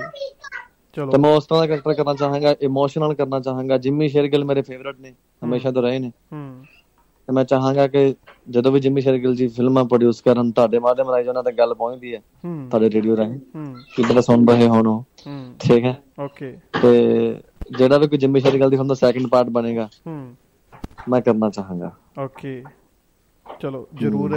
[0.98, 4.62] ਚਲੋ। ਤੇ ਮੈਂ ਉਸ ਤਰ੍ਹਾਂ ਦਾ ਕੈਰੈਕਟਰ ਕਰਨਾ ਚਾਹਾਂਗਾ ਇਮੋਸ਼ਨਲ ਕਰਨਾ ਚਾਹਾਂਗਾ। ਜਿੰਮੀ ਸ਼ੇਰਗਿਲ ਮੇਰੇ
[4.64, 6.40] ਫੇਵਰਿਟ ਨੇ ਹਮੇਸ਼ਾ ਤੋਂ ਰਹੇ ਨੇ। ਹੂੰ।
[7.28, 8.14] ਤੇ ਮੈਂ ਚਾਹਾਂਗਾ ਕਿ
[8.48, 12.14] ਜਦੋਂ ਵੀ ਜਿੰਮੀ ਸ਼ੇਰਗਿਲ ਜੀ ਫਿਲਮਾਂ ਪ੍ਰੋਡਿਊਸ ਕਰਨ ਤੁਹਾਡੇ ਮਾਧਿਅਮ ਰਾਹੀਂ ਉਹਨਾਂ ਤੱਕ ਗੱਲ ਪਹੁੰਚਦੀ
[12.16, 12.20] ਹੈ
[12.70, 15.04] ਤੁਹਾਡੇ ਰੇਡੀਓ ਰਾਹੀਂ। ਹੂੰ। ਕਿਤੇ ਸੁਣ ਰਹੇ ਹੋਣ ਉਹ?
[15.60, 15.96] ਠੀਕ ਹੈ?
[16.20, 20.36] ਓਕੇ ਤੇ ਜਿਹੜਾ ਵੀ ਕੋਈ ਜਿੰਮੀ ਸ਼ੇਰਗਿਲ ਦੀ ਫਿਲਮ ਦਾ ਸੈਕੰਡ ਪਾਰਟ ਬਣੇਗਾ ਹੂੰ।
[21.10, 22.54] ਮੈਂ ਕਰਨਾ ਚਾਹਾਂਗਾ। ਓਕੇ
[23.60, 24.36] ਚਲੋ ਜਰੂਰ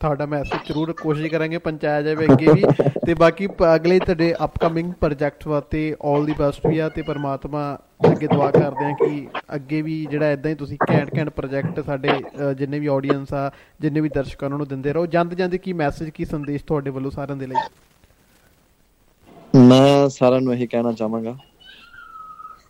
[0.00, 2.62] ਤੁਹਾਡਾ ਮੈਂ ਐਸੇ ਜਰੂਰ ਕੋਸ਼ਿਸ਼ ਕਰਾਂਗੇ ਪੰਚਾਇਆ ਜਾਵੇ ਅੱਗੇ ਵੀ।
[3.06, 7.62] ਤੇ ਬਾਕੀ ਅਗਲੇ ਤੁਹਾਡੇ ਅਪਕਮਿੰਗ ਪ੍ਰੋਜੈਕਟ ਵਾਤੇ 올 ਦੀ ਬੈਸਟ ਵੀ ਆ ਤੇ ਪਰਮਾਤਮਾ
[8.10, 12.10] ਅੱਗੇ ਦੁਆ ਕਰਦੇ ਆ ਕਿ ਅੱਗੇ ਵੀ ਜਿਹੜਾ ਇਦਾਂ ਹੀ ਤੁਸੀਂ ਘੈਂਟ ਘੈਂਟ ਪ੍ਰੋਜੈਕਟ ਸਾਡੇ
[12.58, 13.50] ਜਿੰਨੇ ਵੀ ਆਡੀਅנס ਆ
[13.80, 17.10] ਜਿੰਨੇ ਵੀ ਦਰਸ਼ਕ ਉਹਨਾਂ ਨੂੰ ਦਿੰਦੇ ਰਹੋ। ਜਾਂਦੇ ਜਾਂਦੇ ਕੀ ਮੈਸੇਜ ਕੀ ਸੰਦੇਸ਼ ਤੁਹਾਡੇ ਵੱਲੋਂ
[17.10, 17.54] ਸਾਰਿਆਂ ਦੇ ਲਈ?
[19.54, 21.36] ਮੈਂ ਸਾਰਿਆਂ ਨੂੰ ਇਹ ਕਹਿਣਾ ਚਾਹਾਂਗਾ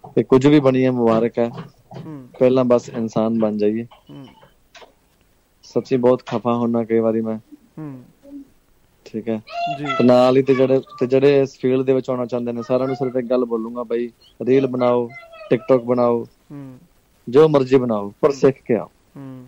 [0.06, 1.50] ਕਿ ਕੁਝ ਵੀ ਬਣੀਏ ਮੁਬਾਰਕ ਹੈ।
[2.38, 3.86] ਪਹਿਲਾਂ ਬਸ ਇਨਸਾਨ ਬਣ ਜਾਈਏ।
[5.68, 7.38] ਸੱਚੀ ਬਹੁਤ ਖਫਾ ਹੁੰਨਾ ਕਈ ਵਾਰੀ ਮੈਂ।
[7.74, 7.86] ਹੂੰ।
[9.06, 9.40] ਠੀਕ ਹੈ।
[9.70, 12.62] ਜੀ। ਤੇ ਨਾਲ ਹੀ ਤੇ ਜਿਹੜੇ ਤੇ ਜਿਹੜੇ ਇਸ ਫੀਲਡ ਦੇ ਵਿੱਚ ਆਉਣਾ ਚਾਹੁੰਦੇ ਨੇ
[12.62, 14.08] ਸਾਰਿਆਂ ਨੂੰ ਸਿਰਫ ਇੱਕ ਗੱਲ ਬੋਲੂੰਗਾ ਬਾਈ
[14.40, 15.08] ਰੀਲ ਬਣਾਓ
[15.50, 16.78] ਟਿਕਟੌਕ ਬਣਾਓ ਹੂੰ।
[17.28, 19.46] ਜੋ ਮਰਜ਼ੀ ਬਣਾਓ ਪਰ ਸਿੱਖ ਕੇ ਆਓ। ਹੂੰ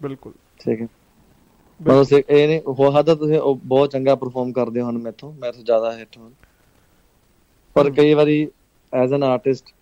[0.00, 0.88] ਬਿਲਕੁਲ। ਠੀਕ ਹੈ।
[2.04, 5.62] ਸਿੱਖ ਇਹ ਨਹੀਂ ਹੋ ਹੱਦ ਤੁਸੀਂ ਬਹੁਤ ਚੰਗਾ ਪਰਫਾਰਮ ਕਰਦੇ ਹੋ ਹੁਣ ਮੈਥੋਂ ਮੈਂ ਤੋਂ
[5.62, 6.30] ਜ਼ਿਆਦਾ ਹਿੱਟ ਹਾਂ।
[7.76, 8.46] ਪਰ ਕਈ ਵਾਰੀ
[8.92, 9.72] ਐਜ਼ ਐਨ ਆਰਟਿਸਟ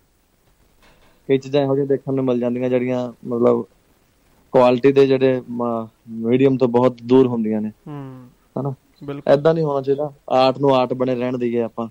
[1.29, 3.65] ਕਈ ਚੀਜ਼ਾਂ ਇਹੋ ਜਿਹੀਆਂ ਦੇਖਣ ਨੂੰ ਮਿਲ ਜਾਂਦੀਆਂ ਜਿਹੜੀਆਂ ਮਤਲਬ
[4.53, 5.41] ਕੁਆਲਿਟੀ ਦੇ ਜਿਹੜੇ
[6.09, 8.27] ਮੀਡੀਅਮ ਤੋਂ ਬਹੁਤ ਦੂਰ ਹੁੰਦੀਆਂ ਨੇ। ਹੂੰ।
[8.59, 8.73] ਹਨਾ?
[9.03, 11.87] ਬਿਲਕੁਲ। ਐਦਾਂ ਨਹੀਂ ਹੋਣਾ ਚਾਹੀਦਾ। ਆਰਟ ਨੂੰ ਆਰਟ ਬਣੇ ਰਹਿਣ ਦਈਏ ਆਪਾਂ।